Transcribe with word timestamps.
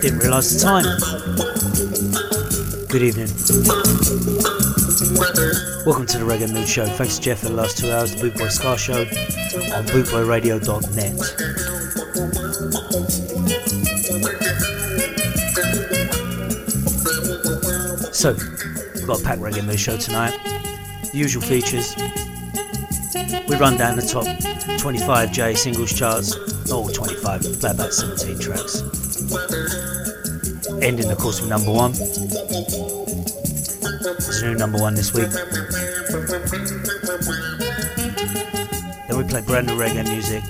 Didn't 0.00 0.20
realise 0.20 0.54
the 0.54 0.60
time. 0.62 0.84
Good 2.88 3.02
evening. 3.02 3.28
Welcome 5.84 6.06
to 6.06 6.18
the 6.18 6.24
Reggae 6.24 6.50
Mood 6.50 6.66
Show. 6.68 6.86
Thanks 6.86 7.16
to 7.16 7.22
Jeff 7.22 7.40
for 7.40 7.48
the 7.48 7.54
last 7.54 7.76
two 7.76 7.92
hours, 7.92 8.14
the 8.14 8.30
Bootboy 8.30 8.50
Scar 8.50 8.78
Show 8.78 9.00
on 9.00 9.84
bootboyradio.net. 9.86 11.77
So, 18.18 18.32
we've 18.32 19.06
got 19.06 19.20
a 19.20 19.22
packed 19.22 19.40
Reggae 19.40 19.64
Mood 19.64 19.78
Show 19.78 19.96
tonight. 19.96 20.36
The 20.42 21.10
usual 21.14 21.40
features. 21.40 21.94
We 23.48 23.54
run 23.54 23.76
down 23.76 23.94
the 23.94 24.02
top 24.02 24.24
25J 24.80 25.56
singles 25.56 25.96
charts, 25.96 26.34
all 26.72 26.88
25, 26.88 27.60
play 27.60 27.70
about 27.70 27.92
17 27.94 28.40
tracks. 28.40 28.82
Ending, 30.82 31.08
of 31.12 31.18
course, 31.18 31.40
with 31.40 31.48
number 31.48 31.70
one. 31.70 31.92
There's 33.92 34.42
a 34.42 34.48
new 34.48 34.56
number 34.56 34.80
one 34.80 34.96
this 34.96 35.14
week. 35.14 35.30
Then 39.06 39.16
we 39.16 39.22
play 39.28 39.42
brand 39.42 39.68
new 39.68 39.76
reggae 39.76 40.02
music. 40.10 40.42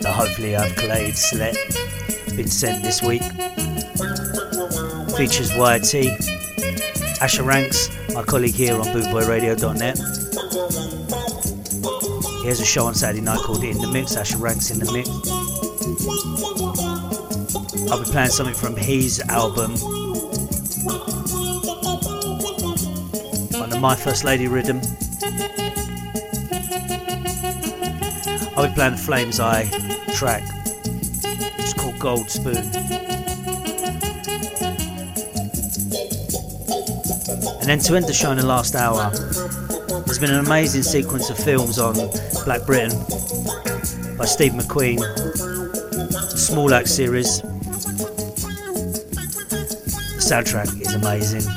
That 0.00 0.14
hopefully 0.16 0.56
I've 0.56 0.74
collated, 0.74 1.16
select, 1.16 1.58
been 2.36 2.48
sent 2.48 2.82
this 2.82 3.00
week. 3.00 3.22
Features 5.22 5.52
YT, 5.52 5.94
Asher 7.22 7.44
Ranks, 7.44 7.88
my 8.12 8.24
colleague 8.24 8.56
here 8.56 8.74
on 8.74 8.86
bootboyradio.net. 8.86 9.96
He 12.42 12.48
has 12.48 12.58
a 12.58 12.64
show 12.64 12.86
on 12.86 12.94
Saturday 12.96 13.20
night 13.20 13.38
called 13.38 13.62
In 13.62 13.78
the 13.78 13.86
Mix, 13.86 14.16
Asher 14.16 14.38
Ranks 14.38 14.72
in 14.72 14.80
the 14.80 14.90
Mix. 14.90 15.08
I'll 17.88 18.02
be 18.02 18.10
playing 18.10 18.30
something 18.30 18.52
from 18.52 18.74
his 18.74 19.20
album 19.28 19.74
on 23.62 23.70
the 23.70 23.78
My 23.80 23.94
First 23.94 24.24
Lady 24.24 24.48
rhythm. 24.48 24.80
I'll 28.56 28.66
be 28.66 28.74
playing 28.74 28.96
the 28.96 29.00
Flames 29.00 29.38
Eye 29.38 29.66
track. 30.14 30.42
It's 31.60 31.74
called 31.74 31.96
Gold 32.00 32.28
Spoon. 32.28 32.91
And 37.62 37.70
then 37.70 37.78
to 37.78 37.94
end 37.94 38.06
the 38.06 38.12
show 38.12 38.32
in 38.32 38.38
the 38.38 38.44
last 38.44 38.74
hour, 38.74 39.08
there's 40.04 40.18
been 40.18 40.32
an 40.32 40.44
amazing 40.44 40.82
sequence 40.82 41.30
of 41.30 41.38
films 41.38 41.78
on 41.78 41.94
Black 42.44 42.66
Britain 42.66 42.90
by 44.18 44.24
Steve 44.24 44.50
McQueen, 44.54 44.98
Small 46.36 46.74
Axe 46.74 46.90
series. 46.92 47.40
The 50.10 50.18
soundtrack 50.18 50.80
is 50.80 50.92
amazing 50.94 51.48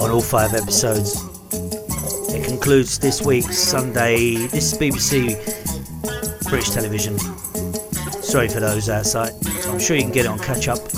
on 0.00 0.10
all 0.10 0.20
five 0.20 0.52
episodes. 0.52 1.14
It 2.34 2.44
concludes 2.44 2.98
this 2.98 3.22
week's 3.22 3.56
Sunday. 3.56 4.48
This 4.48 4.72
is 4.72 4.78
BBC 4.80 5.36
British 6.50 6.70
Television. 6.70 7.16
Sorry 8.20 8.48
for 8.48 8.58
those 8.58 8.88
outside. 8.88 9.30
I'm 9.68 9.78
sure 9.78 9.94
you 9.94 10.02
can 10.02 10.10
get 10.10 10.24
it 10.24 10.28
on 10.28 10.40
catch 10.40 10.66
up. 10.66 10.93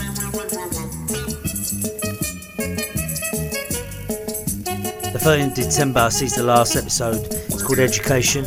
The 5.27 5.33
13th 5.33 5.55
December 5.57 6.09
sees 6.11 6.37
the 6.37 6.45
last 6.45 6.77
episode. 6.77 7.17
It's 7.17 7.61
called 7.61 7.81
Education. 7.81 8.45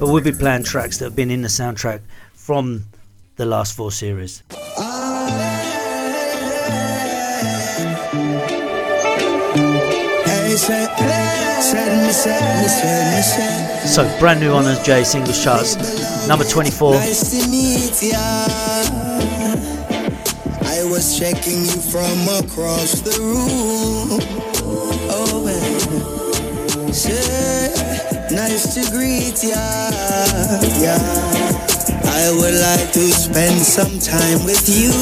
But 0.00 0.08
we'll 0.08 0.20
be 0.20 0.32
playing 0.32 0.64
tracks 0.64 0.98
that 0.98 1.04
have 1.04 1.14
been 1.14 1.30
in 1.30 1.42
the 1.42 1.46
soundtrack 1.46 2.00
from 2.34 2.86
the 3.36 3.46
last 3.46 3.76
four 3.76 3.92
series. 3.92 4.42
So, 13.94 14.18
brand 14.18 14.40
new 14.40 14.50
on 14.50 14.64
the 14.64 14.82
J 14.84 15.04
singles 15.04 15.40
charts, 15.44 16.26
number 16.26 16.44
24. 16.44 16.94
Checking 21.20 21.66
you 21.66 21.80
from 21.92 22.16
across 22.40 23.02
the 23.02 23.12
room. 23.20 24.24
Oh, 25.12 25.44
man. 25.44 26.94
Say, 26.94 27.68
nice 28.32 28.72
to 28.72 28.90
greet 28.90 29.36
ya. 29.44 29.60
Yeah. 30.80 30.96
I 32.08 32.32
would 32.32 32.54
like 32.56 32.92
to 32.92 33.04
spend 33.12 33.60
some 33.60 33.98
time 33.98 34.46
with 34.48 34.64
you. 34.64 34.96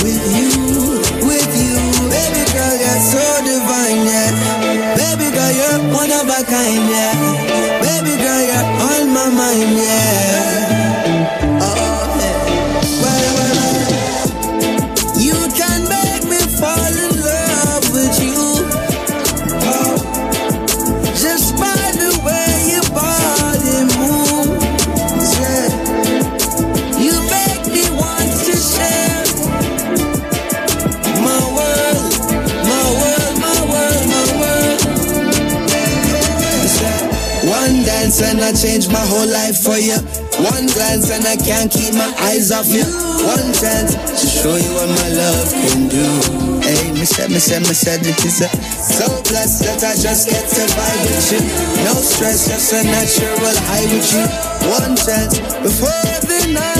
With 0.00 0.24
you, 0.32 0.96
with 1.28 1.52
you. 1.52 1.76
Baby 2.08 2.48
girl, 2.48 2.72
you're 2.72 3.04
so 3.04 3.20
divine, 3.44 4.00
yeah. 4.08 4.32
Baby 4.96 5.28
girl, 5.28 5.52
you're 5.52 5.92
one 5.92 6.10
of 6.10 6.24
a 6.24 6.40
kind, 6.48 6.88
yeah. 6.88 7.47
I 38.48 38.52
change 38.52 38.88
my 38.88 39.04
whole 39.04 39.28
life 39.28 39.60
for 39.60 39.76
you. 39.76 40.00
One 40.40 40.64
glance 40.72 41.12
and 41.12 41.20
I 41.28 41.36
can't 41.36 41.70
keep 41.70 41.92
my 41.92 42.08
eyes 42.32 42.48
off 42.50 42.64
you. 42.72 42.80
One 43.28 43.52
chance 43.52 43.92
to 43.92 44.24
show 44.24 44.56
you 44.56 44.72
what 44.72 44.88
my 44.88 45.08
love 45.12 45.52
can 45.52 45.84
do. 45.92 46.06
Hey, 46.64 46.90
me 46.96 47.04
said, 47.04 47.28
me 47.28 47.40
said, 47.44 47.60
me 47.68 47.76
said 47.76 48.00
it 48.00 48.16
is 48.24 48.40
a 48.40 48.48
so 48.48 49.04
blessed 49.28 49.68
that 49.68 49.84
I 49.84 49.92
just 50.00 50.32
get 50.32 50.48
to 50.48 50.64
vibe 50.64 51.00
with 51.04 51.28
you. 51.28 51.40
No 51.84 51.92
stress, 52.00 52.48
just 52.48 52.72
a 52.72 52.84
natural 52.84 53.52
high 53.68 53.84
with 53.92 54.08
you. 54.16 54.24
One 54.72 54.96
chance 54.96 55.36
before 55.60 56.08
the 56.24 56.48
night 56.48 56.77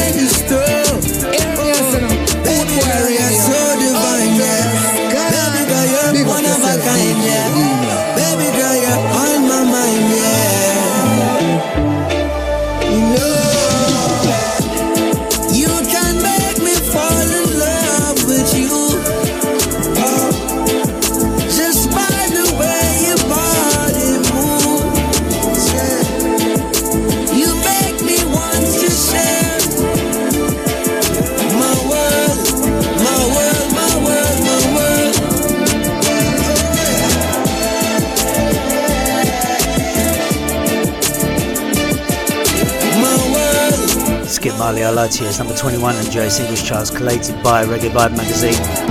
world. 44.69 44.79
Skip 44.79 44.85
Marley, 44.85 44.85
I 44.85 44.91
lied 44.91 45.11
to 45.13 45.23
you. 45.23 45.29
It's 45.29 45.39
number 45.39 45.57
21 45.57 45.97
in 45.97 46.11
J 46.11 46.29
singles 46.29 46.63
charts, 46.63 46.91
collated 46.91 47.43
by 47.43 47.65
Reggae 47.65 47.91
Vibe 47.91 48.17
magazine. 48.17 48.88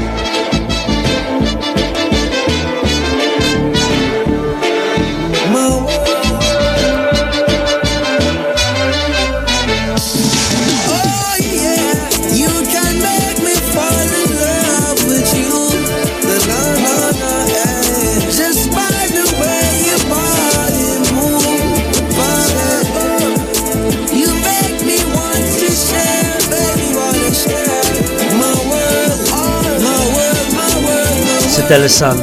Mandela's 31.67 31.95
son, 31.95 32.17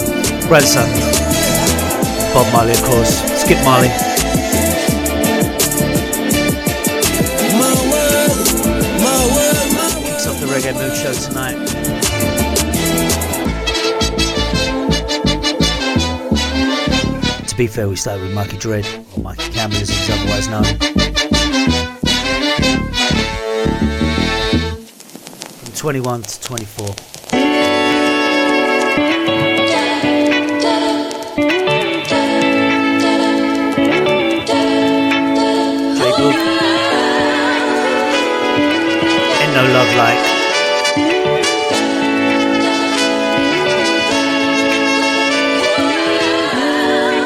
grandson, 0.49 0.89
Bob 2.33 2.51
Marley, 2.51 2.73
of 2.73 2.83
course, 2.83 3.21
Skip 3.43 3.63
Marley. 3.63 3.89
Kicks 10.01 10.27
off 10.27 10.41
the 10.41 10.47
Reggae 10.47 10.73
Mood 10.73 10.97
Show 10.97 11.13
tonight. 11.13 11.59
To 17.47 17.55
be 17.55 17.67
fair, 17.67 17.87
we 17.87 17.97
started 17.97 18.23
with 18.23 18.33
Mikey 18.33 18.57
Dread, 18.57 18.87
or 19.15 19.23
Mikey 19.25 19.53
Campbell 19.53 19.77
as 19.77 19.91
he's 19.91 20.09
otherwise 20.09 20.49
known. 20.49 20.65
From 25.59 25.73
21 25.75 26.23
to 26.23 26.41
24. 26.41 26.74
No 39.55 39.63
love 39.63 39.97
like. 39.97 40.23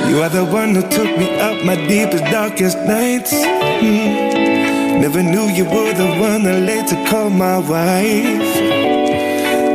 You 0.08 0.22
are 0.22 0.28
the 0.28 0.44
one 0.44 0.74
who 0.74 0.82
took 0.82 1.10
me 1.16 1.38
out 1.40 1.64
my 1.64 1.76
deepest, 1.86 2.24
darkest 2.24 2.76
nights. 2.78 3.32
Mm. 3.32 5.00
Never 5.00 5.22
knew 5.22 5.46
you 5.48 5.64
were 5.64 5.92
the 5.94 6.08
one 6.20 6.46
I 6.46 6.58
later 6.58 6.96
called 7.08 7.32
my 7.32 7.58
wife. 7.58 8.48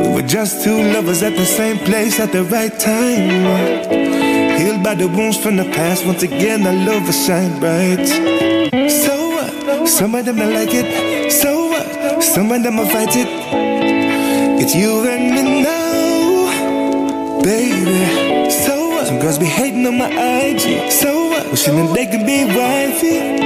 We 0.02 0.14
were 0.14 0.28
just 0.28 0.62
two 0.62 0.80
lovers 0.92 1.22
at 1.24 1.34
the 1.36 1.46
same 1.46 1.78
place 1.78 2.20
at 2.20 2.30
the 2.30 2.44
right 2.44 2.78
time. 2.78 3.30
Healed 4.60 4.84
by 4.84 4.94
the 4.94 5.08
wounds 5.08 5.38
from 5.38 5.56
the 5.56 5.64
past. 5.64 6.06
Once 6.06 6.22
again, 6.22 6.64
our 6.66 6.74
love 6.86 7.04
will 7.04 7.12
shine 7.12 7.58
bright. 7.58 8.06
So, 8.90 9.38
uh, 9.40 9.86
some 9.86 10.14
of 10.14 10.24
them 10.24 10.36
don't 10.36 10.52
like 10.52 10.70
it. 10.72 11.23
So, 12.34 12.40
some 12.40 12.50
of 12.50 12.64
them 12.64 12.78
will 12.78 12.86
fight 12.86 13.14
it. 13.14 13.28
It's 14.60 14.74
you 14.74 15.08
and 15.08 15.30
me 15.36 15.62
now, 15.62 17.40
baby. 17.44 18.50
So 18.50 18.88
what? 18.88 19.06
Some 19.06 19.20
girls 19.20 19.38
be 19.38 19.46
hating 19.46 19.86
on 19.86 19.98
my 19.98 20.10
IG. 20.10 20.90
So 20.90 21.28
what? 21.28 21.48
Wishing 21.52 21.76
that 21.76 21.94
they 21.94 22.06
could 22.06 22.26
be 22.26 22.44
wifey. 22.44 23.38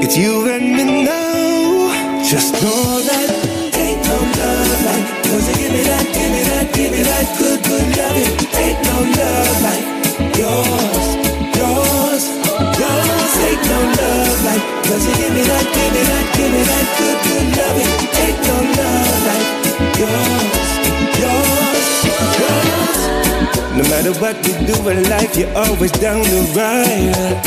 It's 0.00 0.16
you 0.16 0.48
and 0.48 0.64
me 0.76 1.04
now. 1.04 2.24
Just 2.24 2.54
know 2.54 3.02
that 3.02 3.28
no 4.08 4.16
love 4.16 4.84
like. 4.88 5.06
Cause 5.28 5.48
give 5.58 5.72
me 5.76 5.82
that, 5.84 6.06
give 6.16 6.30
me 6.32 6.42
that, 6.48 6.66
give 6.72 6.92
me 6.92 7.02
that 7.02 7.26
good, 7.36 7.60
good 7.68 7.86
loving. 7.98 8.32
Ain't 8.64 8.80
no 8.88 8.96
love 9.20 9.60
like 9.60 9.84
yours, 10.38 10.85
Cause 14.86 15.06
give 15.18 15.32
me 15.34 15.42
that, 15.42 15.66
give 15.74 15.90
me 15.94 16.02
that, 16.06 16.26
give 16.36 16.50
me 16.54 16.62
that 16.62 16.86
good, 16.98 17.18
good 17.26 17.46
loving. 17.58 17.92
Ain't 18.22 18.38
no 18.46 18.56
love 18.78 19.18
like 19.26 19.50
yours, 19.98 20.70
yours, 21.22 21.88
yours. 22.38 23.00
No 23.74 23.82
matter 23.90 24.14
what 24.22 24.36
we 24.46 24.52
do 24.64 24.76
in 24.88 25.02
life, 25.10 25.36
you're 25.36 25.52
always 25.58 25.90
down 25.90 26.22
the 26.22 26.42
ride. 26.54 27.42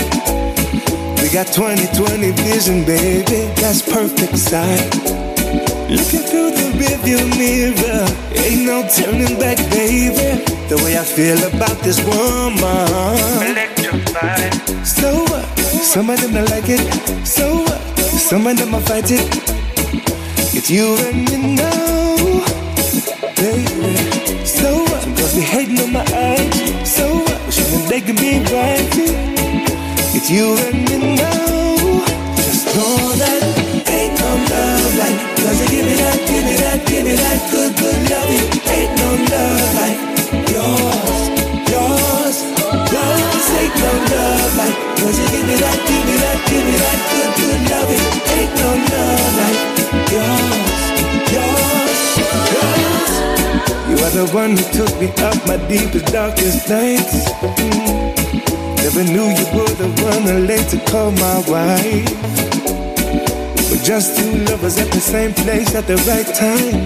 We 1.21 1.29
got 1.29 1.47
2020 1.47 2.31
vision, 2.43 2.83
baby. 2.83 3.47
That's 3.55 3.81
perfect 3.81 4.37
sight. 4.37 4.93
Looking 5.89 6.23
through 6.27 6.51
the 6.51 6.75
rearview 6.75 7.23
mirror, 7.39 8.05
ain't 8.35 8.65
no 8.67 8.83
turning 8.87 9.39
back, 9.39 9.57
baby. 9.71 10.43
The 10.67 10.77
way 10.83 10.97
I 10.97 11.03
feel 11.03 11.39
about 11.47 11.79
this 11.83 11.99
woman, 12.03 13.17
electrified. 13.47 14.78
Some 15.89 16.07
of 16.11 16.21
them 16.21 16.33
don't 16.35 16.47
like 16.51 16.69
it. 16.69 16.85
So 17.25 17.63
what? 17.63 17.81
Some 17.97 18.45
of 18.45 18.55
them 18.57 18.73
will 18.73 18.79
fight 18.81 19.09
it. 19.09 19.25
It's 20.53 20.69
you 20.69 20.95
and 21.07 21.25
me 21.25 21.55
now, 21.55 22.45
baby. 23.33 23.97
So 24.45 24.83
what? 24.83 25.01
Some 25.01 25.15
girls 25.15 25.33
hating 25.33 25.79
on 25.79 25.91
my 25.91 26.05
IG. 26.05 26.85
So 26.85 27.09
what? 27.25 27.41
Wishing 27.47 27.89
they 27.89 28.01
be 28.01 28.37
wifey. 28.53 29.17
It's 30.13 30.29
you 30.29 30.53
and 30.69 30.77
me 30.85 31.15
now. 31.15 32.05
Just 32.37 32.67
know 32.75 32.95
that 33.17 33.41
ain't 33.89 34.13
no 34.21 34.29
love 34.45 34.93
like. 34.93 35.17
Cause 35.41 35.71
give 35.71 35.85
me 35.89 35.95
that, 36.05 36.19
give 36.29 36.45
me 36.45 36.55
that, 36.61 36.85
give 36.85 37.03
me 37.03 37.15
that 37.15 37.39
good, 37.49 37.75
good 37.81 37.99
loving. 38.11 38.47
Ain't 38.77 38.93
no 39.01 39.09
love 39.33 39.73
like 39.73 39.98
Cause 44.99 45.17
you 45.17 45.27
give 45.31 45.47
me 45.47 45.55
that, 45.55 45.79
give 45.87 46.03
me 46.03 46.15
that, 46.19 46.39
give 46.51 46.65
me 46.67 46.75
that 46.75 46.99
good, 47.07 47.31
good 47.39 47.61
loving. 47.71 48.05
Ain't 48.35 48.51
no 48.59 48.69
love 48.91 49.31
like 49.39 49.61
yours, 50.11 50.83
yours, 51.31 51.99
yours. 52.51 53.11
You 53.87 53.95
are 54.05 54.13
the 54.13 54.27
one 54.35 54.51
who 54.59 54.65
took 54.75 54.91
me 54.99 55.07
out 55.23 55.39
my 55.47 55.55
deepest, 55.71 56.11
darkest 56.11 56.67
nights. 56.67 57.31
Mm. 57.63 58.11
Never 58.83 59.03
knew 59.03 59.27
you 59.31 59.47
were 59.55 59.73
the 59.79 59.87
one 60.03 60.27
I 60.27 60.39
later 60.39 60.79
called 60.91 61.15
my 61.15 61.39
wife. 61.47 62.11
We're 63.71 63.83
just 63.83 64.17
two 64.17 64.37
lovers 64.51 64.77
at 64.79 64.91
the 64.91 64.99
same 64.99 65.33
place 65.33 65.75
at 65.75 65.87
the 65.87 65.95
right 66.09 66.27
time. 66.35 66.83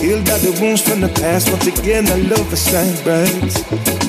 Healed 0.00 0.24
by 0.24 0.38
the 0.38 0.56
wounds 0.60 0.80
from 0.80 1.00
the 1.00 1.08
past. 1.20 1.50
Once 1.50 1.66
again, 1.66 2.08
our 2.08 2.18
love 2.18 2.48
will 2.48 2.56
shine 2.56 2.96
bright. 3.04 4.07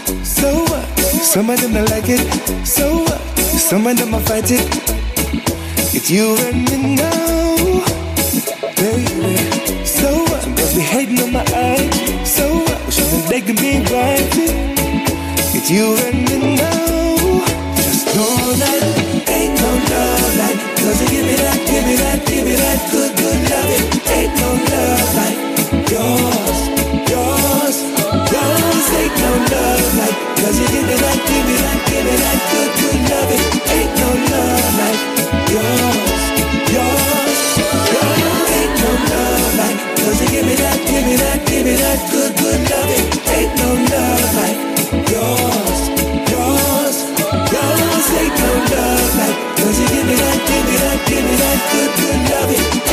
Some 1.30 1.48
of 1.52 1.62
them 1.62 1.74
don't 1.74 1.88
like 1.92 2.10
it. 2.10 2.26
So? 2.66 3.06
Some 3.38 3.86
of 3.86 3.96
them 3.98 4.14
will 4.14 4.20
fight 4.22 4.50
it. 4.50 4.66
It's 5.94 6.10
you 6.10 6.36
and 6.48 6.66
me 6.66 6.96
now, 6.96 7.86
baby. 8.74 9.38
So 9.86 10.24
what? 10.26 10.42
Some 10.42 10.74
be 10.74 10.82
hating 10.82 11.22
on 11.22 11.32
my 11.32 11.44
IG. 11.44 12.26
So 12.26 12.50
what? 12.66 12.84
Wishing 12.88 13.30
they 13.30 13.42
can 13.42 13.56
be 13.58 13.78
wifey. 13.94 14.50
It's 15.54 15.70
you 15.70 15.94
and 16.08 16.18
me 16.28 16.56
now. 16.56 17.46
Just 17.78 18.08
know 18.16 18.36
that 18.66 19.30
ain't 19.30 19.54
no 19.62 19.70
love 19.70 20.36
like. 20.42 20.58
Cause 20.82 21.00
you 21.00 21.10
give 21.14 21.26
me 21.28 21.36
that, 21.36 21.60
give 21.70 21.86
me 21.86 21.96
that, 21.96 22.26
give 22.26 22.44
me 22.44 22.56
that 22.56 22.90
good, 22.90 23.16
good 23.16 23.40
loving. 23.54 23.86
Ain't 24.18 24.34
no 24.42 24.50
love 24.74 25.16
like 25.16 25.39
Cause 30.40 30.58
you 30.60 30.68
give 30.72 30.88
me 30.88 30.96
that, 30.96 31.20
give 31.28 31.46
me 31.48 31.56
that, 31.60 31.80
give 31.92 32.06
me 32.08 32.16
that 32.16 32.40
good, 32.52 32.72
good 32.80 33.00
loving. 33.12 33.44
Ain't 33.76 33.92
no 34.00 34.10
love 34.32 34.72
like 34.80 35.00
yours, 35.52 36.24
yours, 36.76 37.42
yours. 37.92 38.50
Ain't 38.56 38.74
no 38.80 38.92
love 39.12 39.54
like. 39.60 39.78
Cause 40.00 40.18
you 40.24 40.28
give 40.32 40.46
me 40.48 40.56
that, 40.56 40.80
give 40.88 41.06
me 41.06 41.16
that, 41.20 41.40
give 41.46 41.64
me 41.68 41.76
that 41.76 42.00
good, 42.12 42.32
good 42.40 42.62
loving. 42.72 43.06
Ain't 43.36 43.52
no 43.60 43.70
love 43.92 44.28
like 44.40 44.60
yours, 45.12 45.80
yours, 46.32 46.98
yours. 47.52 48.06
Ain't 48.16 48.36
no 48.40 48.52
love 48.74 49.12
like. 49.20 49.38
Cause 49.60 49.76
you 49.76 49.88
give 49.92 50.06
me 50.08 50.16
that, 50.16 50.40
give 50.48 50.64
me 50.66 50.76
that, 50.80 50.98
give 51.04 51.24
me 51.28 51.36
that 51.36 51.60
good, 51.68 51.92
good 52.00 52.20
loving. 52.32 52.89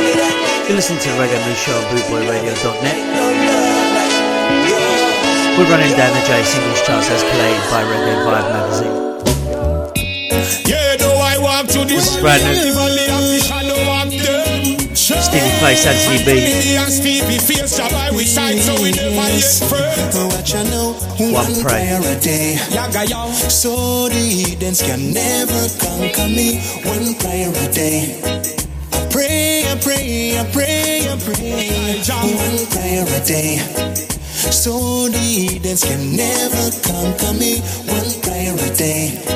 Me 0.00 0.16
that, 0.16 0.64
You're 0.66 0.76
listening 0.76 0.98
to 1.00 1.08
the 1.12 1.16
Reggae 1.20 1.36
Mood 1.44 1.56
Show 1.60 1.76
on 1.76 1.84
BootboyRadio.net. 1.92 2.96
no 3.12 3.28
love 3.36 3.92
like 3.92 4.16
yours. 4.64 5.60
We're 5.60 5.68
running 5.68 5.92
down 5.92 6.08
the 6.16 6.24
J 6.24 6.42
singles 6.44 6.80
charts 6.82 7.10
as 7.10 7.20
played 7.20 7.60
by 7.68 7.84
Reggae 7.84 8.24
Vibe 8.24 8.48
magazine. 8.48 8.96
Yeah, 10.64 10.96
do 10.96 11.04
I 11.04 11.36
walk 11.38 11.66
to 11.68 11.84
This 11.84 12.16
is 12.16 12.20
brand 12.22 12.42
new. 12.44 13.55
Stevie 15.26 15.50
Face, 15.60 15.86
Anthony 15.86 16.24
B. 16.24 16.76
and 16.76 16.92
Stevie 16.92 17.38
Face, 17.38 17.76
job 17.76 17.92
I 17.92 18.10
we 18.12 18.24
side 18.24 18.58
so 18.58 18.74
we 18.82 18.92
never 18.92 19.14
yet 19.34 19.62
friends. 19.68 20.16
What 20.16 20.48
you 20.52 20.64
know, 20.70 20.94
One 21.32 21.60
prayer. 21.62 22.00
a 22.00 22.20
day. 22.20 22.56
So 23.50 24.08
the 24.08 24.14
heathens 24.14 24.82
can 24.82 25.12
never 25.12 25.68
conquer 25.78 26.28
me. 26.28 26.60
One 26.84 27.14
prayer 27.16 27.50
a 27.50 27.68
day. 27.72 28.20
I 28.92 29.08
pray, 29.10 29.64
I 29.70 29.76
pray, 29.80 30.38
I 30.38 30.44
pray, 30.52 31.08
I 31.08 31.16
pray. 31.18 31.70
One 32.36 32.66
prayer 32.70 33.04
a 33.04 33.20
day. 33.24 33.58
So 34.50 35.08
the 35.08 35.18
heathens 35.18 35.82
can 35.84 36.14
never 36.16 36.70
conquer 36.86 37.32
me. 37.38 37.60
One 37.90 38.10
prayer 38.22 38.54
a 38.54 38.70
day. 38.76 39.35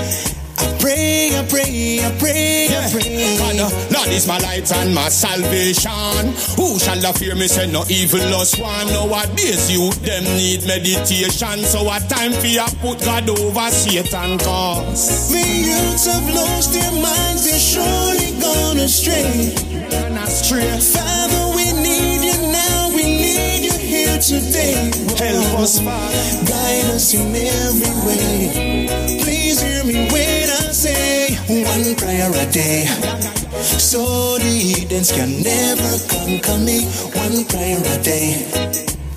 Is 4.20 4.26
my 4.26 4.38
light 4.38 4.70
and 4.72 4.94
my 4.94 5.08
salvation. 5.08 6.34
Who 6.56 6.78
shall 6.78 7.00
I 7.06 7.12
fear 7.12 7.34
me? 7.34 7.48
Say 7.48 7.70
no 7.70 7.84
evil 7.88 8.20
lost 8.30 8.60
one. 8.60 8.86
Nowadays 8.88 9.70
you 9.70 9.90
them 10.04 10.24
need 10.36 10.66
meditation. 10.66 11.64
So 11.64 11.88
a 11.88 11.98
time 12.00 12.32
for 12.32 12.46
you 12.46 12.66
put 12.80 13.00
God 13.00 13.28
over 13.30 13.70
Satan 13.70 14.38
cause. 14.38 15.32
The 15.32 15.40
youths 15.40 16.06
have 16.06 16.28
lost 16.34 16.72
their 16.72 16.92
minds, 16.92 17.44
they're 17.44 17.58
surely 17.72 18.30
gone 18.40 18.78
astray. 18.78 19.54
And 19.92 20.18
astray. 20.18 20.68
Father, 20.80 21.56
we 21.56 21.72
need 21.80 22.20
you 22.28 22.38
now, 22.52 22.88
we 22.90 23.04
need 23.04 23.64
you 23.64 23.76
here 23.78 24.18
today. 24.18 24.90
Help 25.16 25.60
us, 25.60 25.80
Father. 25.80 26.26
Guide 26.44 26.94
us 26.94 27.14
in 27.14 27.34
every 27.34 27.94
way. 28.06 29.22
Please 29.22 29.60
hear 29.60 29.84
me 29.84 30.08
when 30.12 30.50
I 30.50 30.72
say 30.72 31.36
one 31.48 31.94
prayer 31.96 32.30
a 32.30 32.46
day. 32.52 33.29
So 33.62 34.38
the 34.38 34.44
heathens 34.44 35.12
can 35.12 35.42
never 35.42 35.92
conquer 36.08 36.58
me. 36.58 36.86
One 37.12 37.44
prayer 37.44 37.78
a 37.78 38.02
day. 38.02 38.46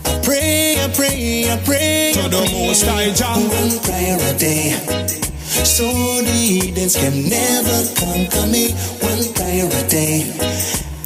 I 0.05 0.19
pray, 0.23 0.75
I 0.83 0.87
pray, 0.93 1.49
I 1.49 1.57
pray. 1.63 2.11
To 2.15 2.29
the 2.29 2.49
Most 2.51 2.83
High 2.85 3.11
Jah. 3.13 3.39
One 3.39 3.79
prayer 3.83 4.19
a 4.19 4.37
day. 4.37 4.71
So 5.63 5.87
the 5.87 6.31
heathens 6.31 6.95
can 6.95 7.29
never 7.29 7.79
conquer 7.95 8.47
me. 8.51 8.71
One 8.99 9.33
prayer 9.33 9.65
a 9.65 9.87
day. 9.87 10.27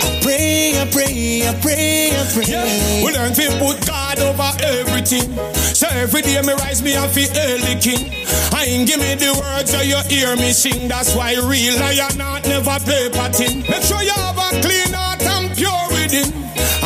I 0.02 0.20
pray, 0.22 0.82
I 0.82 0.90
pray, 0.92 1.48
I 1.48 1.54
pray, 1.62 2.10
I 2.12 2.26
pray. 2.34 2.46
Yeah, 2.48 3.06
we 3.06 3.14
learn 3.14 3.34
to 3.34 3.48
put 3.60 3.86
God 3.86 4.20
over 4.20 4.52
everything. 4.64 5.38
So 5.76 5.88
every 5.92 6.22
day 6.24 6.42
me 6.42 6.54
rise 6.54 6.82
me 6.82 6.96
and 6.96 7.12
feel 7.12 7.30
the 7.30 7.78
king. 7.80 8.12
I 8.52 8.66
ain't 8.66 8.88
give 8.88 9.00
me 9.00 9.16
the 9.16 9.34
words 9.40 9.72
so 9.72 9.82
you 9.82 9.98
hear 10.10 10.36
me 10.36 10.52
sing. 10.52 10.88
That's 10.88 11.16
why 11.16 11.36
real 11.36 11.80
lion 11.80 12.18
not 12.18 12.37
never 12.58 12.80
paper 12.86 13.30
thin. 13.34 13.62
Make 13.70 13.84
sure 13.84 14.02
you 14.02 14.18
have 14.18 14.38
a 14.38 14.50
clean 14.62 14.94
heart 14.94 15.22
and 15.22 15.56
pure 15.56 15.86
within. 15.94 16.34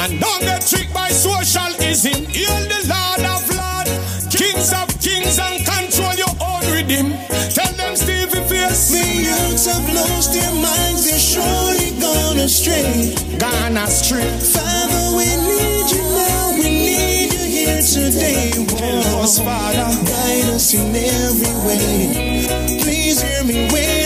And 0.02 0.20
don't 0.20 0.42
get 0.42 0.66
tricked 0.68 0.94
by 0.94 1.10
socialism. 1.10 2.26
Heal 2.28 2.60
the 2.68 2.82
Lord 2.92 3.24
of 3.24 3.44
Lords, 3.56 4.28
Kings 4.28 4.74
of 4.76 4.88
Kings 5.00 5.40
and 5.40 5.64
control 5.64 6.16
your 6.20 6.36
own 6.44 6.64
rhythm. 6.76 7.16
Tell 7.56 7.72
them 7.80 7.96
Stevie 7.96 8.44
Face. 8.52 8.92
The 8.92 9.06
youths 9.28 9.66
have 9.68 9.88
lost 9.96 10.34
their 10.34 10.54
minds, 10.60 11.08
they're 11.08 11.20
surely 11.20 11.96
gone 12.00 12.40
astray. 12.40 13.16
Gone 13.40 13.78
astray. 13.78 14.28
Father, 14.40 15.16
we 15.16 15.28
need 15.48 15.88
you 15.88 16.04
now, 16.20 16.52
we 16.60 16.68
need 16.68 17.32
you 17.32 17.46
here 17.48 17.82
today. 17.82 18.52
Help 18.76 19.24
us, 19.24 19.40
Father. 19.40 19.88
Guide 20.04 20.50
us 20.52 20.74
in 20.74 20.96
every 20.96 21.56
way. 21.64 22.82
Please 22.84 23.22
hear 23.22 23.44
me 23.44 23.72
when 23.72 24.01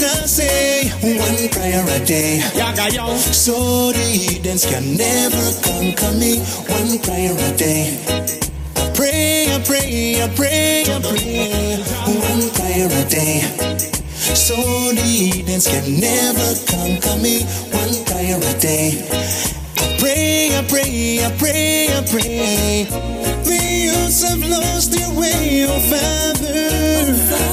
one 1.14 1.50
prayer 1.50 1.86
a 1.88 2.00
day. 2.06 2.40
So 3.32 3.92
the 3.92 4.00
heathens 4.00 4.66
can 4.66 4.98
never 4.98 5.46
conquer 5.62 6.12
me. 6.18 6.40
One 6.66 6.98
prayer 7.00 7.34
a 7.38 7.56
day. 7.56 8.00
I 8.76 8.90
pray, 8.96 9.54
I 9.54 9.62
pray, 9.64 10.24
I 10.24 10.28
pray, 10.36 10.84
I 10.90 11.00
pray. 11.02 11.78
One 12.10 12.50
prayer 12.58 12.90
a 12.90 13.06
day. 13.08 13.42
So 14.34 14.56
the 14.56 15.02
heathens 15.02 15.68
can 15.68 16.00
never 16.00 16.56
conquer 16.66 17.18
me. 17.22 17.44
One 17.70 18.04
prayer 18.06 18.38
a 18.38 18.60
day. 18.60 19.06
I 19.78 19.98
pray, 20.00 20.58
I 20.58 20.64
pray, 20.68 21.24
I 21.24 21.32
pray, 21.38 21.88
I 21.94 22.02
pray. 22.10 22.88
The 23.46 23.60
youths 23.86 24.24
have 24.28 24.44
lost 24.50 24.92
their 24.92 25.12
way, 25.14 25.66
oh 25.70 25.80
Father. 25.86 26.46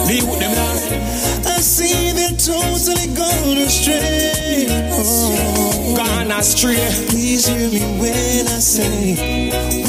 Them 0.08 0.54
now. 0.54 1.21
I 1.46 1.60
see 1.60 2.12
they're 2.12 2.36
totally 2.36 3.08
gone 3.14 3.58
astray. 3.58 4.66
Oh. 4.92 5.94
Gone 5.96 6.30
astray. 6.30 6.76
Please 7.08 7.46
hear 7.46 7.68
me 7.70 7.80
when 8.00 8.46
I 8.46 8.58
say 8.60 9.14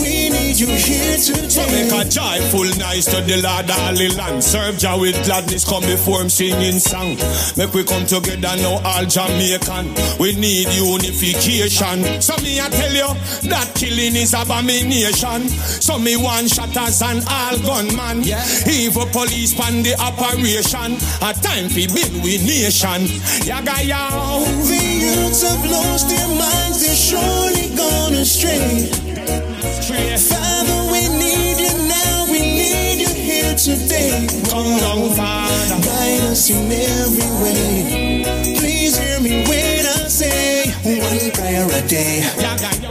we 0.02 0.13
need 0.54 0.60
you 0.60 0.76
here 0.76 1.18
So 1.18 1.66
make 1.68 1.92
a 1.92 2.08
joyful 2.10 2.70
nice 2.78 3.06
to 3.06 3.22
the 3.22 3.42
Lord 3.42 3.70
all 3.72 3.94
the 3.94 4.14
land. 4.18 4.44
Serve 4.44 4.78
Jah 4.78 4.98
with 5.00 5.16
gladness, 5.26 5.66
come 5.66 5.84
before 5.84 6.22
him 6.22 6.30
singing 6.30 6.80
song. 6.80 7.18
Make 7.58 7.74
we 7.74 7.84
come 7.84 8.06
together 8.06 8.56
now, 8.58 8.82
all 8.84 9.06
Jamaican. 9.06 9.94
We 10.20 10.36
need 10.36 10.70
unification. 10.74 12.22
So 12.22 12.36
me 12.44 12.60
I 12.60 12.70
tell 12.70 12.94
you 12.94 13.10
that 13.50 13.72
killing 13.76 14.16
is 14.16 14.34
abomination. 14.34 15.50
So 15.82 15.98
me 15.98 16.18
one 16.18 16.48
shatters 16.48 17.02
and 17.02 17.24
all 17.28 17.58
gunman. 17.60 18.24
Evil 18.70 19.08
police 19.10 19.54
pan 19.54 19.82
the 19.82 19.96
operation. 20.00 20.98
A 21.22 21.34
time 21.34 21.70
fi 21.70 21.88
build 21.88 22.24
we 22.24 22.38
nation. 22.44 23.10
Yaga 23.48 23.86
yow. 23.86 24.44
The 24.70 24.82
youths 25.02 25.42
have 25.42 25.66
lost 25.66 26.10
their 26.10 26.28
minds, 26.38 26.82
they're 26.82 26.96
surely 26.96 27.76
gone 27.76 28.14
astray. 28.14 29.13
Father, 29.28 30.92
we 30.92 31.08
need 31.18 31.60
you 31.60 31.74
now, 31.88 32.26
we 32.32 32.40
need 32.40 33.02
you 33.02 33.14
here 33.14 33.56
today. 33.56 34.28
Come 34.50 34.80
down, 34.80 35.10
Father. 35.16 35.80
Guide 35.86 36.22
us 36.32 36.50
in 36.50 36.72
every 36.72 37.30
way. 37.44 38.56
Please 38.60 38.98
hear 38.98 39.20
me 39.22 39.44
when 39.48 39.86
I 39.86 40.08
say 40.08 40.72
one 40.84 41.32
prayer 41.32 41.66
a 41.68 41.88
day. 41.88 42.22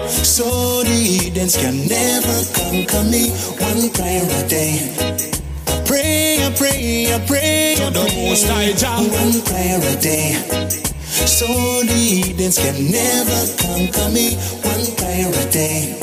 So 0.09 0.83
the 0.83 0.91
heathens 0.91 1.57
can 1.57 1.87
never 1.87 2.37
conquer 2.55 3.05
me. 3.05 3.31
One 3.61 3.91
prayer 3.91 4.25
a 4.25 4.49
day. 4.49 4.95
Pray, 5.87 6.45
I 6.45 6.53
pray, 6.57 7.15
I 7.15 7.19
pray, 7.27 7.75
To 7.77 7.91
the 7.91 8.05
Most 8.17 8.49
High. 8.49 8.73
Jah. 8.73 8.99
One 8.99 9.43
prayer 9.43 9.79
a 9.79 10.01
day. 10.01 10.82
So 11.27 11.47
the 11.83 11.93
heathens 11.93 12.59
can 12.59 12.91
never 12.91 13.41
conquer 13.63 14.09
me. 14.13 14.37
One 14.63 14.85
prayer 14.97 15.29
a 15.31 15.51
day. 15.51 15.99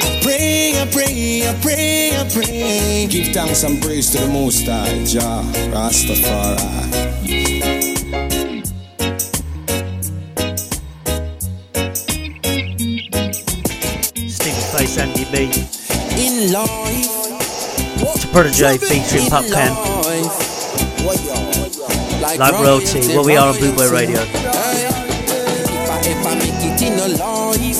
I 0.00 0.20
pray, 0.22 0.80
I 0.80 0.86
pray, 0.90 1.48
I 1.48 1.54
pray, 1.60 2.16
I 2.16 2.28
pray. 2.32 3.06
Give 3.10 3.28
thanks 3.34 3.62
and 3.64 3.80
praise 3.82 4.10
to 4.12 4.18
the 4.22 4.28
Most 4.28 4.66
High, 4.66 5.04
Jah 5.04 5.42
Rastafari. 5.72 6.94
Sting 14.28 14.60
Face 14.72 14.98
Andy 14.98 15.24
B. 15.32 15.50
in 16.16 16.52
life. 16.52 17.10
It's 18.00 18.24
a 18.24 18.28
Protoje 18.28 18.78
featuring 18.78 19.26
Popcaan. 19.30 19.74
Like, 22.24 22.40
Like 22.40 22.52
royalty, 22.54 23.14
what 23.14 23.26
we 23.26 23.36
are 23.36 23.48
on 23.48 23.54
Bootboy 23.54 23.92
Radio. 23.92 24.16
Hey, 24.16 24.88
if 26.08 26.24
I 26.24 26.32
make 26.40 26.56
it 26.64 26.80
in 26.80 26.96
a 26.96 27.08
life, 27.20 27.76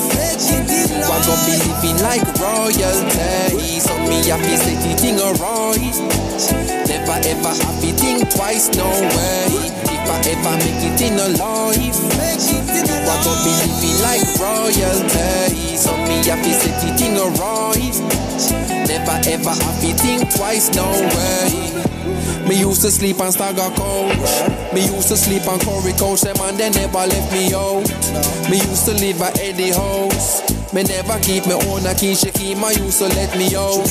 I 1.01 1.17
gonna 1.25 1.41
be 1.49 1.57
living 1.65 1.97
like 2.05 2.21
royalty. 2.37 3.81
So 3.81 3.97
me 4.05 4.21
happy 4.29 4.57
set 4.61 4.85
it 4.85 5.01
in 5.03 5.17
a 5.17 5.33
right. 5.41 5.97
Never 6.85 7.17
ever 7.25 7.55
happy 7.57 7.93
think 7.97 8.29
twice, 8.37 8.69
no 8.77 8.85
way. 8.85 9.73
If 9.89 10.11
I 10.13 10.21
ever 10.29 10.57
make 10.61 10.93
it 10.93 11.01
in 11.01 11.17
a 11.19 11.29
life, 11.41 11.97
I 13.07 13.17
gonna 13.23 13.45
be 13.45 13.53
living 13.53 13.99
like 14.03 14.25
royalty. 14.41 15.77
So 15.77 15.93
me 16.09 16.25
happy 16.25 16.53
set 16.53 16.81
it 16.85 17.01
in 17.05 17.17
a 17.17 17.27
right. 17.37 17.97
Never 18.89 19.17
ever 19.29 19.55
happy 19.65 19.93
think 19.93 20.35
twice, 20.35 20.75
no 20.75 20.91
way. 20.91 21.85
Me 22.49 22.61
used 22.61 22.83
to 22.83 22.91
sleep 22.91 23.21
on 23.21 23.33
Stagger 23.33 23.73
Coach. 23.75 24.75
Me 24.75 24.85
used 24.85 25.09
to 25.09 25.17
sleep 25.17 25.47
on 25.49 25.59
Corey 25.61 25.93
Coach. 25.93 26.21
Them 26.21 26.37
and 26.43 26.59
they 26.59 26.71
never 26.71 27.07
left 27.07 27.33
me 27.33 27.55
out. 27.55 27.89
Me 28.51 28.59
used 28.59 28.85
to 28.87 28.93
live 28.95 29.21
at 29.23 29.39
Eddie 29.41 29.73
House. 29.73 30.43
Me 30.75 30.83
never 30.83 31.19
keep 31.21 31.47
me 31.47 31.55
own 31.55 31.87
a 31.87 31.95
key. 31.95 32.15
She 32.15 32.31
keep 32.33 32.59
my 32.59 32.73
used 32.73 32.99
to 32.99 33.09
let 33.09 33.37
me 33.39 33.55
out. 33.57 33.89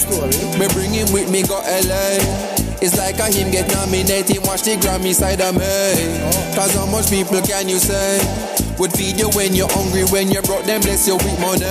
Me 0.60 0.68
bring 0.74 0.94
him 0.94 1.12
with 1.14 1.32
me 1.32 1.42
go 1.44 1.58
LA. 1.66 2.54
It's 2.82 2.98
like 2.98 3.18
a 3.18 3.32
him 3.32 3.50
get 3.50 3.72
nominated. 3.72 4.46
Watch 4.46 4.64
the 4.64 4.76
Grammy 4.76 5.14
side 5.14 5.42
of 5.42 5.56
me. 5.56 6.56
Cause 6.56 6.76
how 6.76 6.86
much 6.86 7.10
people 7.10 7.42
can 7.42 7.70
you 7.70 7.80
say? 7.80 8.63
Would 8.80 8.92
feed 8.94 9.20
you 9.20 9.30
when 9.38 9.54
you're 9.54 9.70
hungry, 9.70 10.04
when 10.10 10.32
you're 10.32 10.42
broke, 10.42 10.66
them 10.66 10.82
bless 10.82 11.08
you 11.08 11.16
with 11.16 11.40
money. 11.40 11.62